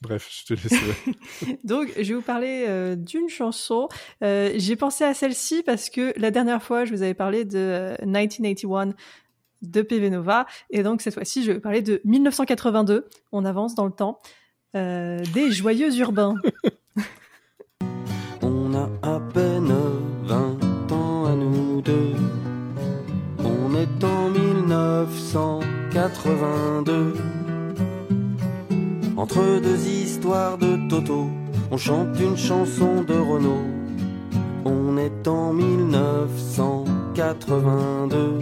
Bref, 0.00 0.28
je 0.30 0.54
te 0.54 0.54
laisse. 0.54 1.58
Donc, 1.64 1.92
je 1.96 2.02
vais 2.02 2.14
vous 2.14 2.22
parler 2.22 2.64
euh, 2.68 2.94
d'une 2.96 3.28
chanson. 3.28 3.88
Euh, 4.22 4.52
J'ai 4.56 4.76
pensé 4.76 5.04
à 5.04 5.12
celle-ci 5.12 5.62
parce 5.64 5.90
que 5.90 6.12
la 6.18 6.30
dernière 6.30 6.62
fois, 6.62 6.84
je 6.84 6.92
vous 6.94 7.02
avais 7.02 7.14
parlé 7.14 7.44
de 7.44 7.58
euh, 7.58 7.96
1981 8.06 8.94
de 9.62 9.82
PV 9.82 10.10
Nova. 10.10 10.46
Et 10.70 10.82
donc, 10.84 11.02
cette 11.02 11.14
fois-ci, 11.14 11.42
je 11.42 11.48
vais 11.48 11.54
vous 11.54 11.60
parler 11.60 11.82
de 11.82 12.00
1982. 12.04 13.08
On 13.32 13.44
avance 13.44 13.74
dans 13.74 13.86
le 13.86 13.92
temps. 13.92 14.20
Euh, 14.76 15.18
des 15.34 15.50
joyeux 15.50 15.92
urbains. 15.96 16.34
1982. 26.08 27.14
Entre 29.16 29.60
deux 29.60 29.86
histoires 29.86 30.58
de 30.58 30.88
Toto, 30.88 31.28
on 31.70 31.76
chante 31.76 32.18
une 32.18 32.36
chanson 32.36 33.02
de 33.02 33.14
Renault. 33.14 33.62
On 34.64 34.96
est 34.96 35.28
en 35.28 35.52
1982. 35.52 38.40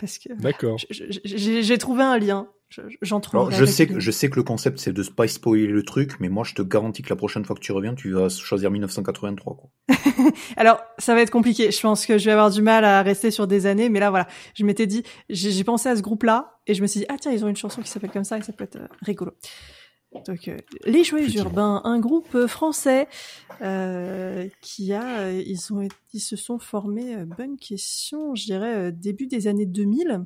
Parce 0.00 0.18
que 0.18 0.34
D'accord. 0.34 0.76
j'ai 0.90 1.78
trouvé 1.78 2.02
un 2.02 2.18
lien. 2.18 2.48
Je- 2.72 2.96
J'en 3.02 3.20
trouve. 3.20 3.50
Je 3.52 3.64
sais, 3.64 3.86
que, 3.86 4.00
je 4.00 4.10
sais 4.10 4.28
que 4.30 4.36
le 4.36 4.42
concept 4.42 4.78
c'est 4.78 4.92
de 4.92 5.02
pas 5.02 5.28
spoiler 5.28 5.66
le 5.66 5.82
truc, 5.82 6.18
mais 6.20 6.28
moi 6.28 6.42
je 6.44 6.54
te 6.54 6.62
garantis 6.62 7.02
que 7.02 7.10
la 7.10 7.16
prochaine 7.16 7.44
fois 7.44 7.54
que 7.54 7.60
tu 7.60 7.72
reviens, 7.72 7.94
tu 7.94 8.12
vas 8.12 8.28
choisir 8.28 8.70
1983. 8.70 9.56
Quoi. 9.56 9.70
Alors, 10.56 10.80
ça 10.98 11.14
va 11.14 11.20
être 11.20 11.30
compliqué. 11.30 11.70
Je 11.70 11.80
pense 11.80 12.06
que 12.06 12.18
je 12.18 12.24
vais 12.24 12.32
avoir 12.32 12.50
du 12.50 12.62
mal 12.62 12.84
à 12.84 13.02
rester 13.02 13.30
sur 13.30 13.46
des 13.46 13.66
années, 13.66 13.88
mais 13.88 14.00
là, 14.00 14.10
voilà. 14.10 14.26
Je 14.54 14.64
m'étais 14.64 14.86
dit, 14.86 15.02
j'ai 15.28 15.64
pensé 15.64 15.88
à 15.88 15.96
ce 15.96 16.02
groupe-là, 16.02 16.58
et 16.66 16.74
je 16.74 16.82
me 16.82 16.86
suis 16.86 17.00
dit, 17.00 17.06
ah 17.08 17.16
tiens, 17.20 17.32
ils 17.32 17.44
ont 17.44 17.48
une 17.48 17.56
chanson 17.56 17.82
qui 17.82 17.88
s'appelle 17.88 18.10
comme 18.10 18.24
ça, 18.24 18.38
et 18.38 18.42
ça 18.42 18.52
peut 18.52 18.64
être 18.64 18.76
euh, 18.76 18.86
rigolo. 19.02 19.32
Donc, 20.26 20.46
euh, 20.48 20.56
les 20.84 21.04
Joyeux. 21.04 21.34
Urbains, 21.38 21.80
un 21.84 21.98
groupe 21.98 22.34
euh, 22.34 22.46
français 22.46 23.08
euh, 23.62 24.46
qui 24.60 24.92
a, 24.92 25.20
euh, 25.20 25.42
ils 25.46 25.72
ont, 25.72 25.86
ils 26.12 26.20
se 26.20 26.36
sont 26.36 26.58
formés. 26.58 27.14
euh, 27.16 27.24
bonne 27.24 27.56
question, 27.56 28.34
je 28.34 28.44
dirais 28.44 28.92
début 28.92 29.26
des 29.26 29.46
années 29.46 29.66
2000. 29.66 30.24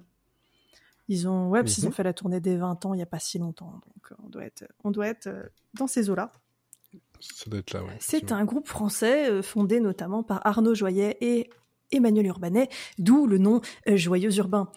Ils 1.08 1.28
ont, 1.28 1.48
ouais, 1.50 1.62
parce 1.62 1.74
qu'ils 1.74 1.84
Mhm. 1.84 1.88
ont 1.90 1.92
fait 1.92 2.02
la 2.02 2.12
tournée 2.12 2.40
des 2.40 2.56
20 2.56 2.84
ans 2.84 2.94
il 2.94 2.98
y 2.98 3.02
a 3.02 3.06
pas 3.06 3.18
si 3.20 3.38
longtemps, 3.38 3.72
donc 3.72 4.12
euh, 4.12 4.14
on 4.24 4.28
doit 4.28 4.44
être, 4.44 4.64
on 4.84 4.90
doit 4.90 5.06
être 5.06 5.28
euh, 5.28 5.42
dans 5.74 5.86
ces 5.86 6.10
eaux-là. 6.10 6.32
Ça 7.20 7.48
doit 7.50 7.60
être 7.60 7.72
là, 7.72 7.82
ouais. 7.84 7.96
C'est 8.00 8.32
un 8.32 8.44
groupe 8.44 8.68
français 8.68 9.30
euh, 9.30 9.42
fondé 9.42 9.80
notamment 9.80 10.22
par 10.22 10.44
Arnaud 10.46 10.74
Joyet 10.74 11.16
et 11.20 11.48
Emmanuel 11.92 12.26
Urbanet, 12.26 12.68
d'où 12.98 13.26
le 13.28 13.38
nom 13.38 13.60
Joyeux 13.86 14.34
Urbain. 14.38 14.70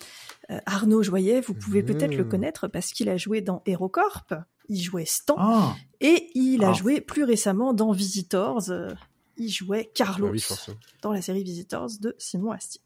Euh, 0.51 0.59
Arnaud 0.67 1.01
Joyet, 1.01 1.41
vous 1.41 1.55
pouvez 1.55 1.81
peut-être 1.81 2.15
le 2.15 2.23
Mmh. 2.23 2.29
connaître 2.29 2.67
parce 2.67 2.91
qu'il 2.93 3.09
a 3.09 3.17
joué 3.17 3.41
dans 3.41 3.63
HeroCorp, 3.65 4.33
il 4.67 4.79
jouait 4.81 5.05
Stan, 5.05 5.35
Ah, 5.39 5.75
et 6.01 6.29
il 6.35 6.63
a 6.63 6.73
joué 6.73 7.01
plus 7.01 7.23
récemment 7.23 7.73
dans 7.73 7.91
Visitors, 7.91 8.69
euh, 8.69 8.89
il 9.39 9.49
jouait 9.49 9.89
Carlos 9.95 10.27
Ah 10.27 10.31
oui, 10.31 10.39
forcément. 10.39 10.77
dans 11.01 11.11
la 11.11 11.21
série 11.21 11.43
Visitors 11.43 11.89
de 11.99 12.15
Simon 12.17 12.51
Astier. 12.51 12.81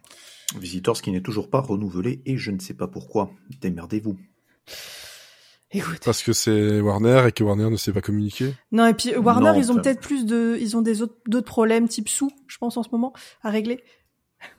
Visitors 0.58 1.02
qui 1.02 1.12
n'est 1.12 1.22
toujours 1.22 1.50
pas 1.50 1.60
renouvelé 1.62 2.22
et 2.26 2.38
je 2.38 2.52
ne 2.52 2.60
sais 2.60 2.74
pas 2.74 2.88
pourquoi. 2.88 3.32
Démerdez-vous. 3.62 4.18
Écoute. 5.72 6.02
Parce 6.06 6.22
que 6.22 6.34
c'est 6.34 6.80
Warner 6.80 7.24
et 7.28 7.32
que 7.32 7.44
Warner 7.44 7.70
ne 7.72 7.78
sait 7.78 7.92
pas 7.92 8.02
communiquer. 8.02 8.54
Non, 8.72 8.86
et 8.86 8.94
puis 8.94 9.14
euh, 9.16 9.20
Warner, 9.20 9.54
Non, 9.54 9.56
ils 9.56 9.72
ont 9.72 9.76
peut-être 9.76 10.02
plus 10.02 10.26
de, 10.26 10.56
ils 10.62 10.78
ont 10.78 10.82
des 10.84 11.02
autres, 11.02 11.18
d'autres 11.28 11.48
problèmes 11.48 11.88
type 11.88 12.08
sous, 12.10 12.32
je 12.48 12.58
pense 12.60 12.78
en 12.78 12.84
ce 12.84 12.90
moment, 12.92 13.12
à 13.42 13.50
régler. 13.50 13.84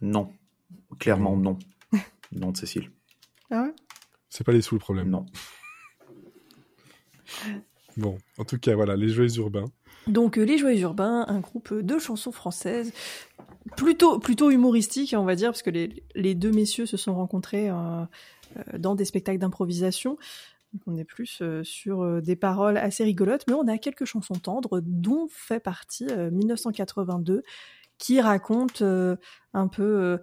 Non, 0.03 0.33
clairement 0.99 1.37
non. 1.37 1.57
Non, 2.33 2.53
Cécile. 2.57 2.91
Ah 3.51 3.63
ouais? 3.63 3.73
C'est 4.29 4.43
pas 4.43 4.51
les 4.53 4.61
sous 4.63 4.75
le 4.75 4.81
problème. 4.81 5.09
Non. 5.11 5.25
Bon, 7.97 8.19
en 8.39 8.45
tout 8.45 8.59
cas, 8.59 8.75
voilà, 8.75 8.97
les 8.97 9.09
joyeux 9.09 9.37
urbains. 9.37 9.67
Donc 10.07 10.39
euh, 10.39 10.43
les 10.43 10.59
Joyeux 10.59 10.81
Urbains, 10.81 11.25
un 11.29 11.41
groupe 11.41 11.73
de 11.73 11.99
chansons 11.99 12.33
françaises, 12.33 12.93
plutôt 13.77 14.19
plutôt 14.19 14.51
humoristique, 14.51 15.15
on 15.17 15.25
va 15.25 15.35
dire, 15.35 15.51
parce 15.51 15.63
que 15.63 15.71
les, 15.71 16.03
les 16.15 16.35
deux 16.35 16.51
messieurs 16.51 16.87
se 16.87 16.97
sont 16.97 17.15
rencontrés 17.15 17.71
euh, 17.71 17.75
euh, 18.57 18.79
dans 18.79 18.95
des 18.95 19.05
spectacles 19.05 19.39
d'improvisation. 19.39 20.19
On 20.87 20.97
est 20.97 21.05
plus 21.05 21.41
sur 21.63 22.21
des 22.21 22.35
paroles 22.35 22.77
assez 22.77 23.05
rigolotes, 23.05 23.45
mais 23.47 23.55
on 23.55 23.69
a 23.69 23.79
quelques 23.79 24.07
chansons 24.07 24.35
tendres, 24.35 24.81
dont 24.83 25.29
fait 25.31 25.61
partie 25.61 26.09
euh, 26.11 26.33
1982, 26.33 27.45
qui 27.97 28.21
raconte 28.21 28.83
un 28.83 29.69
peu 29.69 30.19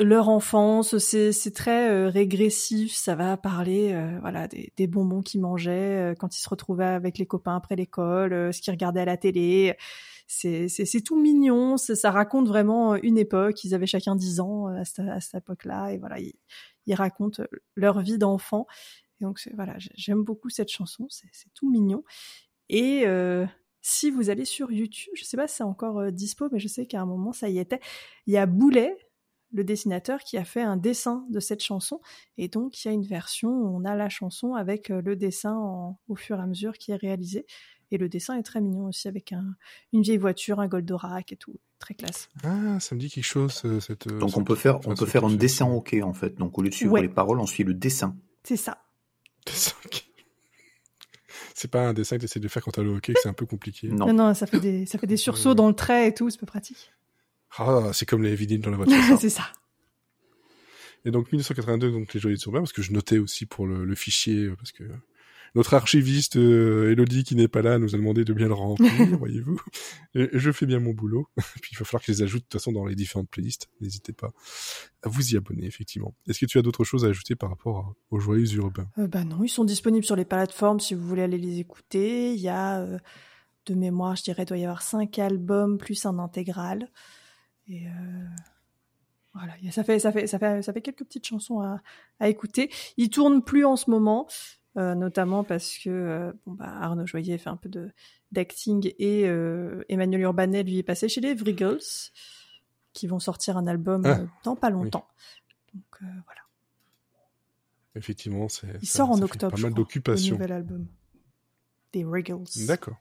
leur 0.00 0.28
enfance. 0.28 0.98
C'est 0.98 1.54
très 1.54 1.90
euh, 1.90 2.08
régressif. 2.08 2.94
Ça 2.94 3.14
va 3.14 3.36
parler 3.36 3.92
euh, 3.92 4.18
voilà 4.20 4.48
des, 4.48 4.86
bonbons 4.86 5.22
qu'ils 5.22 5.40
mangeaient 5.40 6.12
euh, 6.12 6.14
quand 6.14 6.36
ils 6.36 6.40
se 6.40 6.48
retrouvaient 6.48 6.84
avec 6.84 7.18
les 7.18 7.26
copains 7.26 7.56
après 7.56 7.76
l'école, 7.76 8.52
ce 8.52 8.60
qu'ils 8.60 8.72
regardaient 8.72 9.00
à 9.00 9.04
la 9.04 9.16
télé. 9.16 9.76
C'est 10.26 11.02
tout 11.04 11.20
mignon. 11.20 11.76
Ça 11.76 12.10
raconte 12.10 12.48
vraiment 12.48 12.94
une 12.96 13.18
époque. 13.18 13.62
Ils 13.64 13.74
avaient 13.74 13.86
chacun 13.86 14.16
10 14.16 14.40
ans 14.40 14.66
à 14.66 14.84
cette, 14.84 15.00
à 15.00 15.38
époque-là 15.38 15.92
et 15.92 15.98
voilà 15.98 16.18
ils, 16.18 16.34
racontent 16.94 17.44
leur 17.76 18.00
vie 18.00 18.18
d'enfant. 18.18 18.66
Et 19.20 19.24
donc 19.24 19.40
voilà 19.54 19.78
j'ai- 19.78 19.92
j'aime 19.96 20.24
beaucoup 20.24 20.50
cette 20.50 20.70
chanson. 20.70 21.06
C'est 21.08 21.52
tout 21.54 21.70
mignon 21.70 22.04
et 22.68 23.04
si 23.82 24.10
vous 24.10 24.28
allez 24.30 24.44
sur 24.44 24.70
YouTube, 24.70 25.12
je 25.16 25.24
sais 25.24 25.36
pas 25.36 25.48
si 25.48 25.56
c'est 25.56 25.62
encore 25.62 26.12
dispo, 26.12 26.48
mais 26.52 26.58
je 26.58 26.68
sais 26.68 26.86
qu'à 26.86 27.00
un 27.00 27.06
moment 27.06 27.32
ça 27.32 27.48
y 27.48 27.58
était. 27.58 27.80
Il 28.26 28.34
y 28.34 28.36
a 28.36 28.46
Boulet, 28.46 28.96
le 29.52 29.64
dessinateur, 29.64 30.20
qui 30.20 30.36
a 30.38 30.44
fait 30.44 30.62
un 30.62 30.76
dessin 30.76 31.24
de 31.30 31.40
cette 31.40 31.62
chanson, 31.62 32.00
et 32.38 32.48
donc 32.48 32.84
il 32.84 32.88
y 32.88 32.90
a 32.90 32.94
une 32.94 33.04
version 33.04 33.50
où 33.50 33.76
on 33.76 33.84
a 33.84 33.96
la 33.96 34.08
chanson 34.08 34.54
avec 34.54 34.90
euh, 34.90 35.02
le 35.02 35.16
dessin 35.16 35.54
en- 35.54 35.98
au 36.08 36.14
fur 36.16 36.38
et 36.38 36.42
à 36.42 36.46
mesure 36.46 36.78
qui 36.78 36.92
est 36.92 36.96
réalisé. 36.96 37.46
Et 37.92 37.98
le 37.98 38.08
dessin 38.08 38.36
est 38.38 38.44
très 38.44 38.60
mignon 38.60 38.86
aussi 38.86 39.08
avec 39.08 39.32
un, 39.32 39.56
une 39.92 40.02
vieille 40.02 40.16
voiture, 40.18 40.60
un 40.60 40.68
Goldorak 40.68 41.32
et 41.32 41.36
tout, 41.36 41.56
très 41.80 41.94
classe. 41.94 42.28
Ah, 42.44 42.78
ça 42.78 42.94
me 42.94 43.00
dit 43.00 43.10
quelque 43.10 43.24
chose, 43.24 43.62
euh, 43.64 43.80
cette. 43.80 44.06
euh, 44.06 44.18
Donc 44.20 44.36
on 44.36 44.44
peut 44.44 44.54
faire, 44.54 44.76
enfin, 44.76 44.92
on 44.92 44.94
peut 44.94 45.06
faire 45.06 45.24
un 45.24 45.34
dessin 45.34 45.66
ok 45.66 45.96
en 46.02 46.12
fait. 46.12 46.36
Donc 46.36 46.56
au 46.56 46.62
lieu 46.62 46.68
de 46.68 46.74
suivre 46.74 46.92
Ouais. 46.92 47.02
les 47.02 47.08
paroles, 47.08 47.40
on 47.40 47.46
suit 47.46 47.64
le 47.64 47.74
dessin. 47.74 48.16
C'est 48.44 48.56
ça. 48.56 48.84
Dessin, 49.46 49.72
ok. 49.84 50.04
C'est 51.54 51.68
pas 51.70 51.88
un 51.88 51.92
dessin 51.92 52.16
que 52.16 52.20
tu 52.20 52.24
essaies 52.26 52.40
de 52.40 52.48
faire 52.48 52.62
quand 52.62 52.70
t'as 52.70 52.82
le 52.82 52.90
hockey, 52.90 53.12
c'est 53.22 53.28
un 53.28 53.32
peu 53.34 53.44
compliqué. 53.46 53.88
Non. 53.88 54.06
Non, 54.06 54.12
non, 54.14 54.34
ça 54.34 54.46
fait 54.46 54.60
des, 54.60 54.86
ça 54.86 54.98
fait 54.98 55.06
des 55.06 55.16
sursauts 55.18 55.54
dans 55.54 55.68
le 55.68 55.74
trait 55.74 56.08
et 56.08 56.14
tout, 56.14 56.30
c'est 56.30 56.38
pas 56.40 56.46
pratique. 56.46 56.92
Ah, 57.58 57.90
c'est 57.92 58.06
comme 58.06 58.22
les 58.22 58.34
vinyles 58.34 58.60
dans 58.60 58.70
la 58.70 58.76
voiture. 58.76 58.96
c'est 59.20 59.30
ça. 59.30 59.52
Et 61.04 61.10
donc 61.10 61.32
1982, 61.32 61.90
donc 61.90 62.12
les 62.12 62.20
Joyeux 62.20 62.36
Urbains, 62.46 62.60
parce 62.60 62.72
que 62.72 62.82
je 62.82 62.92
notais 62.92 63.18
aussi 63.18 63.46
pour 63.46 63.66
le, 63.66 63.84
le 63.84 63.94
fichier, 63.94 64.44
euh, 64.44 64.56
parce 64.56 64.72
que 64.72 64.84
notre 65.54 65.74
archiviste 65.74 66.36
euh, 66.36 66.92
Elodie 66.92 67.24
qui 67.24 67.34
n'est 67.34 67.48
pas 67.48 67.62
là 67.62 67.78
nous 67.78 67.94
a 67.94 67.98
demandé 67.98 68.24
de 68.24 68.32
bien 68.32 68.46
le 68.46 68.54
remplir, 68.54 68.90
voyez-vous. 69.18 69.60
Je 70.14 70.52
fais 70.52 70.66
bien 70.66 70.78
mon 70.78 70.92
boulot. 70.92 71.28
Puis 71.60 71.72
il 71.72 71.78
va 71.78 71.84
falloir 71.84 72.02
que 72.02 72.12
je 72.12 72.18
les 72.18 72.22
ajoute 72.22 72.42
de 72.42 72.48
toute 72.48 72.60
façon 72.60 72.72
dans 72.72 72.86
les 72.86 72.94
différentes 72.94 73.28
playlists. 73.28 73.68
N'hésitez 73.80 74.12
pas 74.12 74.32
à 75.02 75.08
vous 75.08 75.34
y 75.34 75.36
abonner, 75.36 75.66
effectivement. 75.66 76.14
Est-ce 76.28 76.38
que 76.38 76.46
tu 76.46 76.58
as 76.58 76.62
d'autres 76.62 76.84
choses 76.84 77.04
à 77.04 77.08
ajouter 77.08 77.34
par 77.34 77.50
rapport 77.50 77.94
aux 78.10 78.20
Joyeux 78.20 78.52
Urbains? 78.54 78.88
Euh, 78.98 79.08
bah 79.08 79.24
non, 79.24 79.42
ils 79.42 79.48
sont 79.48 79.64
disponibles 79.64 80.04
sur 80.04 80.16
les 80.16 80.24
plateformes 80.24 80.80
si 80.80 80.94
vous 80.94 81.06
voulez 81.06 81.22
aller 81.22 81.38
les 81.38 81.58
écouter. 81.58 82.32
Il 82.34 82.40
y 82.40 82.48
a, 82.48 82.80
euh, 82.80 82.98
de 83.66 83.74
mémoire, 83.74 84.16
je 84.16 84.22
dirais, 84.22 84.44
il 84.44 84.46
doit 84.46 84.58
y 84.58 84.64
avoir 84.64 84.82
cinq 84.82 85.18
albums 85.18 85.78
plus 85.78 86.06
un 86.06 86.18
intégral. 86.18 86.88
Et 87.70 87.86
euh, 87.86 87.90
voilà, 89.32 89.52
il 89.62 89.72
ça 89.72 89.84
fait, 89.84 89.98
ça 90.00 90.10
fait, 90.12 90.26
ça 90.26 90.38
fait, 90.40 90.60
ça 90.62 90.72
fait 90.72 90.82
quelques 90.82 91.04
petites 91.04 91.26
chansons 91.26 91.60
à, 91.60 91.80
à 92.18 92.28
écouter. 92.28 92.68
Ils 92.96 93.10
tournent 93.10 93.42
plus 93.44 93.64
en 93.64 93.76
ce 93.76 93.88
moment, 93.90 94.26
euh, 94.76 94.94
notamment 94.96 95.44
parce 95.44 95.78
que 95.78 95.88
euh, 95.88 96.32
bon 96.46 96.54
bah 96.54 96.66
Arnaud 96.80 97.06
Joyer 97.06 97.38
fait 97.38 97.48
un 97.48 97.56
peu 97.56 97.68
de 97.68 97.90
d'acting 98.32 98.92
et 98.98 99.28
euh, 99.28 99.84
Emmanuel 99.88 100.20
Urbanet 100.22 100.64
lui 100.64 100.78
est 100.78 100.82
passé 100.82 101.08
chez 101.08 101.20
les 101.20 101.34
Vrigals, 101.34 101.78
qui 102.92 103.06
vont 103.06 103.20
sortir 103.20 103.56
un 103.56 103.66
album 103.68 104.02
Ah, 104.04 104.18
dans 104.42 104.56
pas 104.56 104.70
longtemps. 104.70 105.06
Donc 105.74 105.84
voilà. 106.00 106.40
Effectivement, 107.94 108.48
c'est. 108.48 108.66
Il 108.82 108.88
ça- 108.88 108.98
sort 108.98 109.10
en 109.10 109.22
octobre. 109.22 109.54
Pas 109.54 109.62
mal 109.62 109.74
d'occupations. 109.74 110.34
Nouvel 110.34 110.52
album. 110.52 110.86
Des 111.92 112.04
Wriggles. 112.04 112.66
D'accord. 112.66 112.96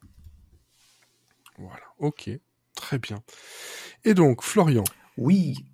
Voilà, 1.58 1.84
ok. 2.00 2.30
Très 2.80 2.98
bien. 2.98 3.22
Et 4.06 4.14
donc, 4.14 4.42
Florian, 4.42 4.86
Oui, 5.18 5.66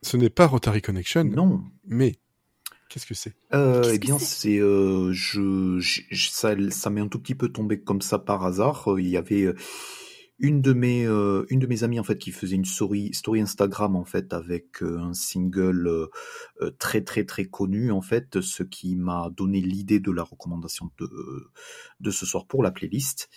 ce 0.00 0.16
n'est 0.16 0.30
pas 0.30 0.46
Rotary 0.46 0.80
Connection, 0.80 1.24
non. 1.24 1.60
mais 1.84 2.14
qu'est-ce 2.88 3.04
que 3.04 3.14
c'est? 3.14 3.34
Euh, 3.52 3.90
eh 3.92 3.98
bien, 3.98 4.16
c'est? 4.20 4.58
euh, 4.60 5.10
je, 5.12 5.80
je- 5.80 6.02
je- 6.10 6.30
ça, 6.30 6.54
ça 6.70 6.90
m'est 6.90 7.00
un 7.00 7.08
tout 7.08 7.18
petit 7.18 7.34
peu 7.34 7.48
tombé 7.48 7.80
comme 7.80 8.00
ça 8.00 8.20
par 8.20 8.44
hasard. 8.44 8.92
Euh, 8.92 9.00
Il 9.00 9.08
y 9.08 9.16
avait 9.16 9.42
euh, 9.42 9.56
une 10.38 10.62
de 10.62 10.72
mes 10.72 11.04
euh, 11.04 11.44
une 11.48 11.58
de 11.58 11.66
mes 11.66 11.82
amies 11.82 11.98
en 11.98 12.04
fait 12.04 12.16
qui 12.16 12.30
faisait 12.30 12.54
une 12.54 12.64
story 12.64 13.12
story 13.12 13.40
Instagram 13.40 13.96
en 13.96 14.04
fait 14.04 14.32
avec 14.32 14.84
euh, 14.84 15.00
un 15.00 15.12
single 15.14 16.08
très 16.78 17.02
très 17.02 17.24
très 17.24 17.46
connu 17.46 17.90
en 17.90 18.02
fait, 18.02 18.40
ce 18.40 18.62
qui 18.62 18.94
m'a 18.94 19.30
donné 19.36 19.60
l'idée 19.60 19.98
de 19.98 20.12
la 20.12 20.22
recommandation 20.22 20.92
de 21.00 21.10
de 21.98 22.10
ce 22.12 22.24
soir 22.24 22.46
pour 22.46 22.62
la 22.62 22.70
playlist. 22.70 23.28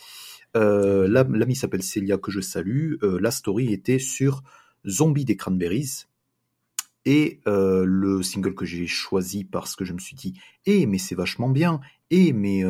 Euh, 0.57 1.07
la- 1.07 1.23
L'amie 1.23 1.55
s'appelle 1.55 1.83
Célia, 1.83 2.17
que 2.17 2.31
je 2.31 2.41
salue. 2.41 2.95
Euh, 3.03 3.19
la 3.21 3.31
story 3.31 3.71
était 3.73 3.99
sur 3.99 4.43
Zombie 4.87 5.25
des 5.25 5.37
Cranberries. 5.37 6.05
Et 7.05 7.39
euh, 7.47 7.83
le 7.85 8.21
single 8.21 8.53
que 8.53 8.63
j'ai 8.65 8.85
choisi 8.85 9.43
parce 9.43 9.75
que 9.75 9.85
je 9.85 9.93
me 9.93 9.97
suis 9.99 10.15
dit, 10.15 10.39
eh 10.67 10.85
mais 10.85 10.99
c'est 10.99 11.15
vachement 11.15 11.49
bien, 11.49 11.79
eh 12.11 12.31
mais 12.31 12.63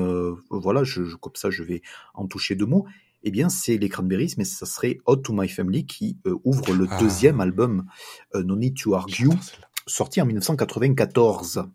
voilà, 0.49 0.83
je, 0.85 1.03
je- 1.03 1.15
comme 1.17 1.35
ça 1.35 1.49
je 1.49 1.63
vais 1.63 1.81
en 2.13 2.27
toucher 2.27 2.55
deux 2.55 2.65
mots. 2.65 2.85
Eh 3.23 3.29
bien, 3.29 3.49
c'est 3.49 3.77
les 3.77 3.89
Cranberries, 3.89 4.33
mais 4.37 4.45
ça 4.45 4.65
serait 4.65 4.99
Hot 5.05 5.17
to 5.17 5.33
My 5.33 5.47
Family 5.49 5.85
qui 5.85 6.17
ouvre 6.43 6.73
le 6.73 6.87
Ah. 6.89 6.97
deuxième 6.99 7.39
album 7.41 7.85
No 8.33 8.55
Need 8.55 8.77
to 8.77 8.95
Argue, 8.95 9.29
sorti 9.85 10.21
en 10.21 10.25
1994. 10.25 11.65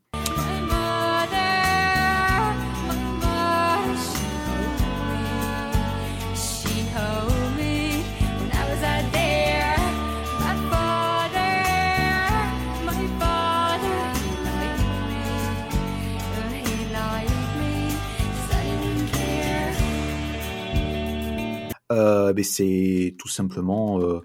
Mais 22.37 22.43
c'est 22.43 23.16
tout 23.18 23.28
simplement 23.28 23.99
euh, 24.01 24.20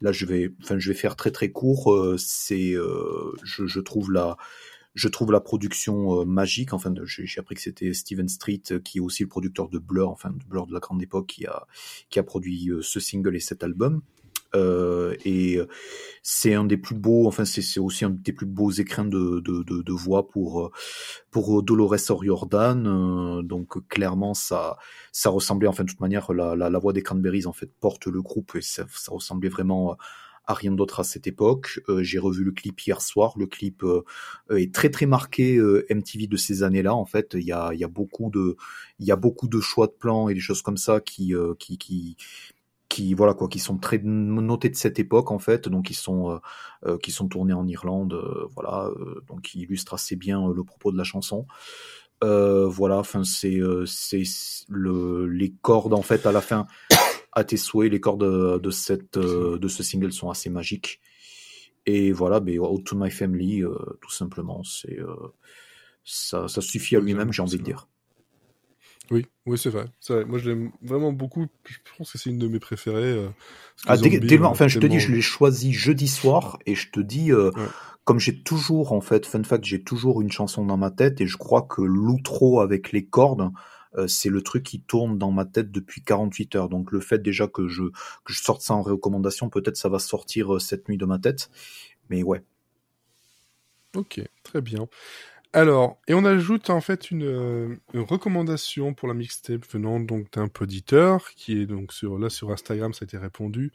là 0.00 0.12
je 0.12 0.24
vais 0.24 0.50
enfin 0.62 0.78
je 0.78 0.90
vais 0.90 0.96
faire 0.96 1.16
très 1.16 1.32
très 1.32 1.50
court. 1.50 1.92
Euh, 1.92 2.16
c'est 2.16 2.72
euh, 2.72 3.32
je, 3.42 3.66
je 3.66 3.80
trouve 3.80 4.12
la 4.12 4.36
je 4.94 5.08
trouve 5.08 5.32
la 5.32 5.40
production 5.40 6.24
magique. 6.24 6.72
Enfin 6.72 6.94
j'ai 7.04 7.40
appris 7.40 7.56
que 7.56 7.60
c'était 7.60 7.92
Steven 7.92 8.28
Street 8.28 8.62
qui 8.84 8.98
est 8.98 9.00
aussi 9.00 9.24
le 9.24 9.28
producteur 9.28 9.68
de 9.68 9.78
Blur 9.78 10.08
enfin 10.10 10.30
de 10.30 10.44
Blur 10.44 10.66
de 10.68 10.72
la 10.72 10.80
grande 10.80 11.02
époque 11.02 11.26
qui 11.26 11.44
a 11.44 11.66
qui 12.08 12.20
a 12.20 12.22
produit 12.22 12.70
ce 12.80 13.00
single 13.00 13.34
et 13.34 13.40
cet 13.40 13.64
album 13.64 14.00
Euh, 14.54 15.14
et 15.24 15.56
euh, 15.56 15.66
c'est 16.22 16.54
un 16.54 16.64
des 16.64 16.76
plus 16.76 16.94
beaux 16.94 17.26
enfin 17.26 17.44
c'est 17.44 17.80
aussi 17.80 18.04
un 18.04 18.10
des 18.10 18.32
plus 18.32 18.46
beaux 18.46 18.70
écrins 18.70 19.04
de 19.04 19.40
de, 19.40 19.62
de, 19.62 19.82
de 19.82 19.92
voix 19.92 20.28
pour 20.28 20.66
euh, 20.66 20.70
pour 21.30 21.62
Dolores 21.62 22.10
O'Riordan 22.10 22.86
euh, 22.86 23.42
donc 23.42 23.86
clairement 23.88 24.34
ça 24.34 24.76
ça 25.12 25.30
ressemblait, 25.30 25.66
enfin, 25.68 25.84
de 25.84 25.88
toute 25.88 26.00
manière, 26.00 26.30
la, 26.34 26.54
la, 26.54 26.68
la 26.68 26.78
voix 26.78 26.92
des 26.92 27.02
Cranberries, 27.02 27.46
en 27.46 27.52
fait, 27.54 27.70
porte 27.80 28.06
le 28.06 28.20
groupe 28.20 28.52
et 28.54 28.60
ça, 28.60 28.84
ça 28.94 29.12
ressemblait 29.12 29.48
vraiment 29.48 29.96
à 30.46 30.54
rien 30.54 30.72
d'autre 30.72 31.00
à 31.00 31.04
cette 31.04 31.26
époque. 31.26 31.80
Euh, 31.88 32.02
J'ai 32.02 32.18
revu 32.18 32.44
le 32.44 32.52
clip 32.52 32.80
hier 32.80 33.00
soir. 33.00 33.32
Le 33.36 33.46
clip 33.46 33.82
euh, 33.82 34.02
est 34.50 34.72
très 34.72 34.90
très 34.90 35.06
marqué 35.06 35.56
euh, 35.56 35.86
MTV 35.90 36.26
de 36.28 36.36
ces 36.36 36.62
années-là. 36.62 36.94
En 36.94 37.06
fait, 37.06 37.32
il 37.34 37.44
y 37.44 37.52
a, 37.52 37.72
y 37.74 37.82
a 37.82 37.88
beaucoup 37.88 38.30
de, 38.30 38.56
il 39.00 39.06
y 39.06 39.10
a 39.10 39.16
beaucoup 39.16 39.48
de 39.48 39.60
choix 39.60 39.86
de 39.86 39.92
plans 39.98 40.28
et 40.28 40.34
des 40.34 40.40
choses 40.40 40.62
comme 40.62 40.76
ça 40.76 41.00
qui, 41.00 41.34
euh, 41.34 41.54
qui, 41.58 41.78
qui, 41.78 42.16
qui, 42.96 43.12
voilà 43.12 43.34
quoi, 43.34 43.48
qui 43.48 43.58
sont 43.58 43.76
très 43.76 43.98
notés 43.98 44.70
de 44.70 44.76
cette 44.76 44.98
époque 44.98 45.30
en 45.30 45.38
fait. 45.38 45.68
Donc, 45.68 45.90
ils 45.90 45.94
sont, 45.94 46.30
euh, 46.30 46.38
euh, 46.86 46.98
qui 46.98 47.10
sont 47.10 47.28
tournés 47.28 47.52
en 47.52 47.66
Irlande, 47.66 48.14
euh, 48.14 48.46
voilà. 48.54 48.90
donc, 49.28 49.42
qui 49.42 49.60
illustrent 49.60 49.94
assez 49.94 50.16
bien 50.16 50.50
le 50.50 50.64
propos 50.64 50.92
de 50.92 50.96
la 50.96 51.04
chanson. 51.04 51.46
Voilà, 52.22 52.98
enfin 52.98 53.24
c'est 53.24 53.60
c'est 53.84 54.22
le 54.68 55.26
les 55.26 55.52
cordes 55.52 55.92
en 55.92 56.00
fait 56.00 56.24
à 56.24 56.32
la 56.32 56.40
fin 56.40 56.66
à 57.32 57.44
tes 57.44 57.58
souhaits, 57.58 57.92
les 57.92 58.00
cordes 58.00 58.60
de, 58.60 58.70
cette 58.70 59.18
de 59.18 59.68
ce 59.68 59.82
single 59.82 60.12
sont 60.12 60.30
assez 60.30 60.48
magiques. 60.48 61.00
Et 61.84 62.12
voilà, 62.12 62.40
ben 62.40 62.58
Out 62.58 62.84
to 62.84 62.96
My 62.96 63.10
Family, 63.10 63.62
tout 64.00 64.10
simplement, 64.10 64.62
c'est 64.64 64.98
ça 66.04 66.48
ça 66.48 66.62
suffit 66.62 66.96
à 66.96 67.00
lui-même, 67.00 67.32
j'ai 67.32 67.42
envie 67.42 67.58
de 67.58 67.62
dire. 67.62 67.86
Oui, 69.10 69.26
oui, 69.46 69.56
c'est 69.58 69.70
vrai. 69.70 69.84
c'est 70.00 70.14
vrai. 70.14 70.24
Moi, 70.24 70.38
je 70.38 70.50
l'aime 70.50 70.72
vraiment 70.82 71.12
beaucoup. 71.12 71.46
Je 71.64 71.76
pense 71.96 72.10
que 72.12 72.18
c'est 72.18 72.30
une 72.30 72.38
de 72.38 72.48
mes 72.48 72.58
préférées. 72.58 73.02
euh, 73.04 73.28
Ah, 73.86 73.96
dès- 73.96 74.10
Zombie, 74.10 74.20
dès 74.26 74.36
le- 74.36 74.42
euh, 74.44 74.46
enfin, 74.46 74.68
je 74.68 74.78
te 74.78 74.86
dis, 74.86 74.98
je 75.00 75.12
l'ai 75.12 75.20
choisi 75.20 75.72
jeudi 75.72 76.08
soir 76.08 76.58
et 76.66 76.74
je 76.74 76.90
te 76.90 76.98
dis, 77.00 77.30
euh, 77.32 77.50
Ouais. 77.52 77.66
comme 78.04 78.18
j'ai 78.18 78.42
toujours, 78.42 78.92
en 78.92 79.00
fait, 79.00 79.24
fun 79.26 79.44
fact, 79.44 79.64
j'ai 79.64 79.82
toujours 79.82 80.20
une 80.22 80.32
chanson 80.32 80.64
dans 80.64 80.76
ma 80.76 80.90
tête 80.90 81.20
et 81.20 81.26
je 81.26 81.36
crois 81.36 81.62
que 81.62 81.82
l'outro 81.82 82.60
avec 82.60 82.90
les 82.92 83.04
cordes, 83.06 83.50
euh, 83.96 84.08
c'est 84.08 84.28
le 84.28 84.42
truc 84.42 84.62
qui 84.64 84.80
tourne 84.80 85.18
dans 85.18 85.30
ma 85.30 85.44
tête 85.44 85.70
depuis 85.70 86.02
48 86.02 86.54
heures. 86.56 86.68
Donc 86.68 86.90
le 86.92 87.00
fait 87.00 87.22
déjà 87.22 87.46
que 87.48 87.68
je, 87.68 87.84
que 88.24 88.32
je 88.32 88.40
sorte 88.42 88.62
ça 88.62 88.74
en 88.74 88.82
recommandation, 88.82 89.48
peut-être 89.50 89.76
ça 89.76 89.88
va 89.88 89.98
sortir 90.00 90.60
cette 90.60 90.88
nuit 90.88 90.98
de 90.98 91.06
ma 91.06 91.18
tête. 91.18 91.48
Mais 92.10 92.22
ouais. 92.24 92.42
Ok, 93.96 94.20
très 94.42 94.60
bien. 94.60 94.88
Alors, 95.56 95.96
et 96.06 96.12
on 96.12 96.26
ajoute 96.26 96.68
en 96.68 96.82
fait 96.82 97.10
une, 97.10 97.24
euh, 97.24 97.80
une 97.94 98.02
recommandation 98.02 98.92
pour 98.92 99.08
la 99.08 99.14
mixtape 99.14 99.64
venant 99.72 99.98
donc 99.98 100.30
d'un 100.32 100.48
poditeur 100.48 101.30
qui 101.30 101.58
est 101.58 101.64
donc 101.64 101.94
sur 101.94 102.18
là 102.18 102.28
sur 102.28 102.50
Instagram, 102.50 102.92
ça 102.92 103.04
a 103.04 103.06
été 103.06 103.16
répondu. 103.16 103.72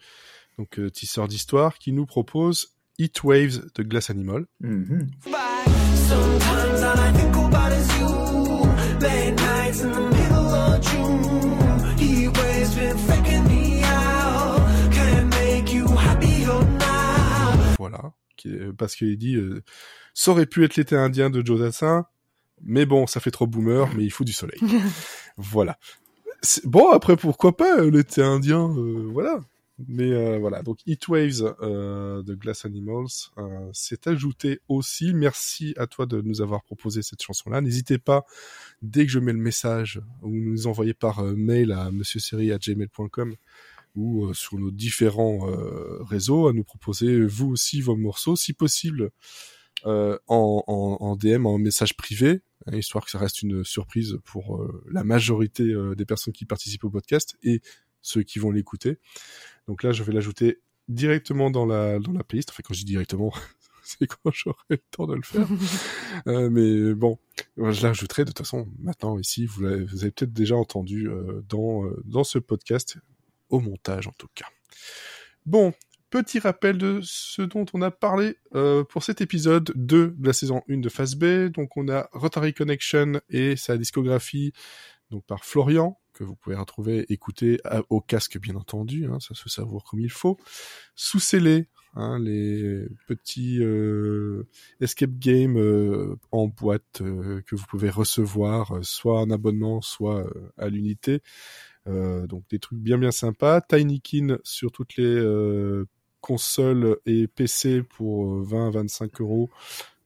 Donc 0.59 0.77
euh, 0.77 0.91
tisseur 0.91 1.27
d'histoire 1.27 1.79
qui 1.79 1.91
nous 1.91 2.05
propose 2.05 2.75
Heat 2.99 3.23
Waves 3.23 3.65
de 3.73 3.81
Glass 3.81 4.11
Animal. 4.11 4.45
Mhm. 4.59 5.09
Now. 16.91 17.61
Voilà, 17.79 18.13
parce 18.77 18.95
qu'il 18.95 19.17
dit 19.17 19.35
euh, 19.35 19.63
ça 20.13 20.31
aurait 20.31 20.45
pu 20.45 20.63
être 20.63 20.75
l'été 20.75 20.95
indien 20.95 21.29
de 21.29 21.45
Joe 21.45 21.59
Dassin, 21.59 22.05
mais 22.63 22.85
bon, 22.85 23.07
ça 23.07 23.19
fait 23.19 23.31
trop 23.31 23.47
boomer, 23.47 23.89
mais 23.95 24.03
il 24.03 24.11
faut 24.11 24.23
du 24.23 24.33
soleil. 24.33 24.59
voilà. 25.37 25.77
Bon, 26.63 26.89
après, 26.91 27.17
pourquoi 27.17 27.55
pas 27.55 27.79
euh, 27.79 27.91
l'été 27.91 28.21
indien, 28.21 28.69
euh, 28.77 29.07
voilà. 29.11 29.39
Mais 29.87 30.11
euh, 30.11 30.37
voilà, 30.37 30.61
donc 30.61 30.79
Heatwaves 30.85 31.55
euh, 31.61 32.21
de 32.23 32.35
Glass 32.35 32.65
Animals 32.65 33.07
euh, 33.37 33.69
s'est 33.73 34.07
ajouté 34.07 34.59
aussi. 34.67 35.13
Merci 35.13 35.73
à 35.77 35.87
toi 35.87 36.05
de 36.05 36.21
nous 36.21 36.41
avoir 36.41 36.63
proposé 36.63 37.01
cette 37.01 37.21
chanson-là. 37.21 37.61
N'hésitez 37.61 37.97
pas, 37.97 38.25
dès 38.81 39.05
que 39.05 39.11
je 39.11 39.19
mets 39.19 39.33
le 39.33 39.39
message, 39.39 40.01
ou 40.21 40.29
nous 40.29 40.67
envoyer 40.67 40.93
par 40.93 41.19
euh, 41.19 41.33
mail 41.35 41.71
à 41.71 41.89
monsieurseri@gmail.com 41.91 43.35
ou 43.95 44.25
euh, 44.25 44.33
sur 44.33 44.57
nos 44.57 44.71
différents 44.71 45.49
euh, 45.49 46.01
réseaux, 46.03 46.47
à 46.47 46.53
nous 46.53 46.63
proposer 46.63 47.25
vous 47.25 47.49
aussi 47.49 47.81
vos 47.81 47.95
morceaux, 47.95 48.35
si 48.35 48.53
possible 48.53 49.11
euh, 49.85 50.17
en, 50.27 50.63
en, 50.67 50.97
en 50.99 51.15
DM, 51.15 51.45
en 51.45 51.57
message 51.57 51.95
privé, 51.97 52.41
hein, 52.67 52.77
histoire 52.77 53.03
que 53.03 53.11
ça 53.11 53.19
reste 53.19 53.41
une 53.41 53.63
surprise 53.63 54.17
pour 54.25 54.67
la 54.89 55.03
majorité 55.03 55.73
des 55.95 56.05
personnes 56.05 56.33
qui 56.33 56.45
participent 56.45 56.83
au 56.83 56.89
podcast 56.89 57.37
et 57.43 57.61
ceux 58.01 58.23
qui 58.23 58.39
vont 58.39 58.51
l'écouter. 58.51 58.97
Donc 59.67 59.83
là, 59.83 59.91
je 59.91 60.03
vais 60.03 60.13
l'ajouter 60.13 60.61
directement 60.87 61.51
dans 61.51 61.65
la 61.65 61.99
dans 61.99 62.11
la 62.11 62.23
playlist. 62.23 62.49
Enfin, 62.51 62.61
quand 62.63 62.73
je 62.73 62.79
dis 62.79 62.85
directement, 62.85 63.33
c'est 63.83 64.07
quand 64.07 64.31
j'aurai 64.31 64.57
le 64.69 64.77
temps 64.91 65.07
de 65.07 65.15
le 65.15 65.23
faire. 65.23 65.47
Euh, 66.27 66.49
mais 66.49 66.93
bon, 66.93 67.17
je 67.57 67.81
l'ajouterai 67.81 68.25
de 68.25 68.29
toute 68.29 68.39
façon 68.39 68.67
maintenant 68.77 69.17
ici. 69.17 69.45
Vous 69.45 69.65
avez 69.65 70.11
peut-être 70.11 70.33
déjà 70.33 70.55
entendu 70.57 71.07
euh, 71.07 71.41
dans 71.47 71.85
euh, 71.85 72.01
dans 72.05 72.25
ce 72.25 72.37
podcast 72.37 72.97
au 73.51 73.59
montage 73.59 74.07
en 74.07 74.13
tout 74.17 74.29
cas. 74.33 74.47
Bon, 75.45 75.73
petit 76.09 76.39
rappel 76.39 76.77
de 76.77 76.99
ce 77.03 77.41
dont 77.41 77.65
on 77.73 77.81
a 77.81 77.91
parlé 77.91 78.37
euh, 78.55 78.83
pour 78.83 79.03
cet 79.03 79.21
épisode 79.21 79.71
2 79.75 80.15
de 80.17 80.27
la 80.27 80.33
saison 80.33 80.61
1 80.69 80.77
de 80.77 80.89
Phase 80.89 81.15
B. 81.15 81.49
Donc 81.49 81.77
on 81.77 81.87
a 81.89 82.09
Rotary 82.13 82.53
Connection 82.53 83.21
et 83.29 83.55
sa 83.55 83.77
discographie 83.77 84.53
donc 85.11 85.25
par 85.25 85.45
Florian 85.45 85.97
que 86.13 86.23
vous 86.23 86.35
pouvez 86.35 86.55
retrouver, 86.55 87.05
écouter 87.09 87.59
au 87.89 88.01
casque 88.01 88.39
bien 88.39 88.55
entendu, 88.55 89.07
hein, 89.07 89.19
ça 89.19 89.33
se 89.33 89.49
savoure 89.49 89.83
comme 89.83 89.99
il 89.99 90.11
faut. 90.11 90.37
Sous 90.95 91.19
scellé, 91.19 91.67
hein, 91.95 92.19
les 92.19 92.85
petits 93.07 93.59
euh, 93.61 94.47
escape 94.79 95.17
games 95.17 95.57
euh, 95.57 96.17
en 96.31 96.47
boîte 96.47 97.01
euh, 97.01 97.41
que 97.47 97.55
vous 97.55 97.65
pouvez 97.65 97.89
recevoir, 97.89 98.77
euh, 98.77 98.83
soit 98.83 99.19
en 99.21 99.29
abonnement, 99.29 99.81
soit 99.81 100.25
à 100.57 100.67
l'unité. 100.67 101.21
Euh, 101.87 102.27
donc 102.27 102.43
des 102.49 102.59
trucs 102.59 102.79
bien 102.79 102.97
bien 102.97 103.11
sympas. 103.11 103.61
Tinykin 103.61 104.37
sur 104.43 104.71
toutes 104.71 104.95
les 104.97 105.03
euh, 105.03 105.85
consoles 106.21 106.97
et 107.05 107.27
PC 107.27 107.83
pour 107.83 108.35
euh, 108.35 108.43
20 108.43 108.67
à 108.67 108.71
25 108.71 109.21
euros 109.21 109.49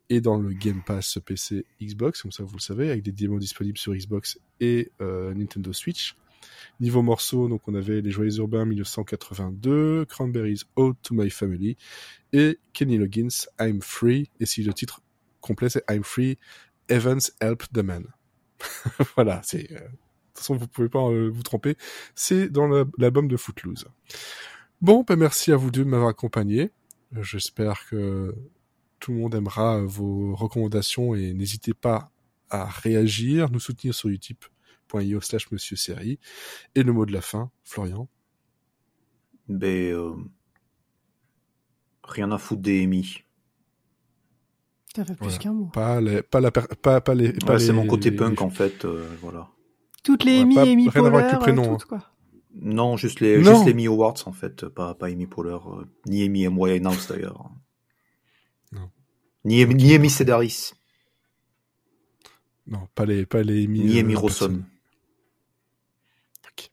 et 0.09 0.21
dans 0.21 0.37
le 0.37 0.53
Game 0.53 0.81
Pass 0.85 1.19
PC 1.23 1.65
Xbox, 1.81 2.21
comme 2.21 2.31
ça 2.31 2.43
vous 2.43 2.55
le 2.55 2.61
savez, 2.61 2.89
avec 2.89 3.03
des 3.03 3.11
démos 3.11 3.39
disponibles 3.39 3.77
sur 3.77 3.93
Xbox 3.93 4.39
et 4.59 4.91
euh, 5.01 5.33
Nintendo 5.33 5.73
Switch. 5.73 6.15
Niveau 6.79 7.01
morceaux, 7.01 7.47
donc 7.47 7.67
on 7.67 7.73
avait 7.73 8.01
Les 8.01 8.11
Joyeux 8.11 8.37
Urbains 8.37 8.65
1982, 8.65 10.05
Cranberries 10.05 10.61
Ode 10.75 10.97
to 11.01 11.15
My 11.15 11.29
Family 11.29 11.77
et 12.33 12.59
Kenny 12.73 12.97
Loggins 12.97 13.47
I'm 13.59 13.81
Free. 13.81 14.29
Et 14.39 14.45
si 14.45 14.61
le 14.63 14.73
titre 14.73 15.01
complet 15.41 15.69
c'est 15.69 15.83
I'm 15.89 16.03
Free, 16.03 16.37
Evans 16.89 17.21
Help 17.39 17.63
the 17.73 17.79
Man. 17.79 18.05
voilà, 19.15 19.41
c'est 19.43 19.71
euh, 19.71 19.79
toute 20.35 20.39
façon 20.39 20.55
vous 20.55 20.67
pouvez 20.67 20.89
pas 20.89 20.99
euh, 21.09 21.29
vous 21.33 21.43
tromper, 21.43 21.75
c'est 22.15 22.49
dans 22.49 22.67
la- 22.67 22.85
l'album 22.97 23.27
de 23.27 23.37
Footloose. 23.37 23.85
Bon, 24.81 25.03
ben 25.07 25.15
merci 25.15 25.51
à 25.51 25.55
vous 25.57 25.71
deux 25.71 25.83
de 25.83 25.89
m'avoir 25.89 26.09
accompagné. 26.09 26.71
J'espère 27.21 27.87
que 27.87 28.35
tout 28.99 29.11
le 29.13 29.19
monde 29.19 29.35
aimera 29.35 29.81
vos 29.81 30.35
recommandations 30.35 31.15
et 31.15 31.33
n'hésitez 31.33 31.73
pas 31.73 32.11
à 32.49 32.65
réagir, 32.65 33.49
nous 33.51 33.59
soutenir 33.59 33.93
sur 33.95 34.09
Utip 34.09 34.45
tipeee.io 34.87 35.21
slash 35.21 35.49
monsieur 35.51 35.75
série. 35.77 36.19
Et 36.75 36.83
le 36.83 36.91
mot 36.93 37.05
de 37.05 37.13
la 37.13 37.21
fin, 37.21 37.49
Florian. 37.63 38.07
Ben, 39.47 39.93
euh, 39.93 40.13
rien 42.03 42.31
à 42.31 42.37
foutre 42.37 42.61
des 42.61 42.81
EMI. 42.83 43.23
Ça 44.95 45.03
fait 45.05 45.13
plus 45.15 45.23
Voilà. 45.25 45.37
qu'un 45.39 45.53
mot. 45.53 45.65
Pas 45.67 45.99
les, 46.01 46.21
pas 46.21 46.39
la, 46.41 46.51
pas, 46.51 47.01
pas 47.01 47.15
les, 47.15 47.33
pas 47.33 47.53
Ouais, 47.53 47.59
c'est 47.59 47.67
les- 47.67 47.73
mon 47.73 47.87
côté 47.87 48.11
les- 48.11 48.15
punk 48.15 48.41
en 48.41 48.49
fait, 48.49 48.85
euh, 48.85 49.07
voilà. 49.21 49.49
Toutes 50.05 50.23
les 50.23 50.41
avec 50.41 50.85
le 50.85 50.91
Poehler, 50.91 51.39
prénom, 51.39 51.63
euh, 51.63 51.77
toutes, 51.77 51.85
quoi. 51.85 52.11
Non, 52.61 52.95
juste 52.95 53.19
les, 53.21 53.39
Non. 53.39 53.55
juste 53.55 53.65
les 53.65 53.73
Mi 53.73 53.87
Awards 53.87 54.15
en 54.27 54.31
fait, 54.31 54.67
pas, 54.67 54.93
pas 54.93 55.07
Amy 55.07 55.25
Poehler, 55.25 55.57
euh, 55.67 55.85
ni 56.05 56.23
Amy 56.23 56.43
M. 56.43 56.57
Winehouse 56.57 57.07
d'ailleurs. 57.07 57.49
Non. 58.71 58.91
Ni, 59.43 59.63
Amy 59.63 60.09
Sedaris, 60.11 60.73
Non, 62.67 62.87
pas 62.93 63.05
les, 63.05 63.25
pas 63.25 63.41
les 63.41 63.65
Amy, 63.65 63.79
ni 63.79 63.99
euh, 63.99 64.03
personne. 64.03 64.17
Rosson. 64.21 64.63
Ok. 66.51 66.71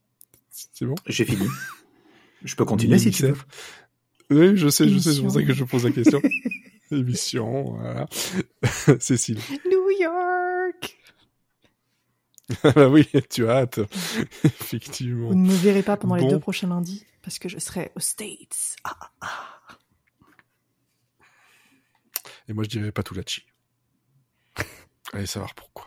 C'est 0.50 0.84
bon? 0.84 0.94
J'ai 1.06 1.24
fini. 1.24 1.46
Je 2.44 2.54
peux 2.54 2.66
continuer 2.66 2.96
Ni 2.96 3.00
si 3.00 3.10
tu 3.12 3.22
veux. 3.22 3.36
Oui, 4.30 4.56
je 4.56 4.68
sais, 4.68 4.88
je 4.88 4.98
sais, 4.98 5.14
c'est 5.14 5.22
pour 5.22 5.30
ça 5.30 5.42
que 5.42 5.52
je 5.52 5.64
pose 5.64 5.84
la 5.84 5.90
question. 5.90 6.20
Émission, 6.90 7.76
voilà. 7.76 8.06
Cécile. 8.98 9.38
Ah 12.64 12.70
bah 12.74 12.88
oui, 12.88 13.08
tu 13.30 13.46
as 13.48 13.58
hâte. 13.58 13.78
Effectivement. 14.44 15.28
Vous 15.28 15.34
ne 15.34 15.48
me 15.48 15.54
verrez 15.54 15.82
pas 15.82 15.96
pendant 15.96 16.16
Bon. 16.16 16.22
les 16.24 16.30
deux 16.30 16.40
prochains 16.40 16.68
lundis 16.68 17.06
parce 17.22 17.38
que 17.38 17.48
je 17.48 17.58
serai 17.58 17.92
aux 17.94 18.00
States. 18.00 18.76
Ah, 18.84 19.10
Et 22.48 22.52
moi, 22.52 22.64
je 22.64 22.68
dirais 22.68 22.92
Patulachi. 22.92 23.46
Allez 25.12 25.26
savoir 25.26 25.54
pourquoi. 25.54 25.86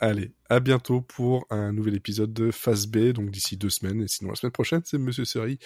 Allez, 0.00 0.32
à 0.48 0.60
bientôt 0.60 1.00
pour 1.00 1.44
un 1.50 1.72
nouvel 1.72 1.96
épisode 1.96 2.32
de 2.32 2.50
Phase 2.52 2.86
B, 2.86 3.08
donc 3.12 3.30
d'ici 3.30 3.56
deux 3.56 3.70
semaines. 3.70 4.02
Et 4.02 4.08
sinon, 4.08 4.30
la 4.30 4.36
semaine 4.36 4.52
prochaine, 4.52 4.82
c'est 4.84 4.98
Monsieur 4.98 5.24
Seri 5.24 5.58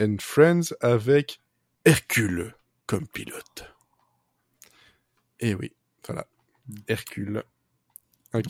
and 0.00 0.16
Friends 0.20 0.74
avec 0.80 1.40
Hercule 1.86 2.54
comme 2.86 3.06
pilote. 3.08 3.64
Et 5.38 5.54
oui, 5.54 5.72
voilà. 6.06 6.26
Hercule. 6.88 7.42
Euh, 8.34 8.42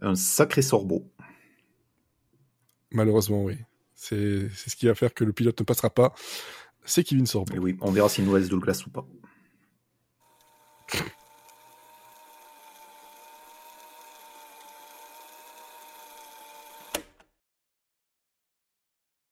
Un 0.00 0.14
sacré 0.14 0.62
sorbo. 0.62 1.10
Malheureusement, 2.92 3.42
oui. 3.42 3.56
C'est 3.94 4.48
ce 4.50 4.76
qui 4.76 4.86
va 4.86 4.94
faire 4.94 5.14
que 5.14 5.24
le 5.24 5.32
pilote 5.32 5.58
ne 5.58 5.64
passera 5.64 5.90
pas. 5.90 6.14
C'est 6.84 7.02
Kevin 7.02 7.26
Sorbo. 7.26 7.54
Et 7.54 7.58
oui, 7.58 7.76
on 7.80 7.90
verra 7.90 8.08
s'il 8.08 8.24
nous 8.24 8.32
reste 8.32 8.50
Douglas 8.50 8.82
ou 8.86 8.90
pas. 8.90 9.06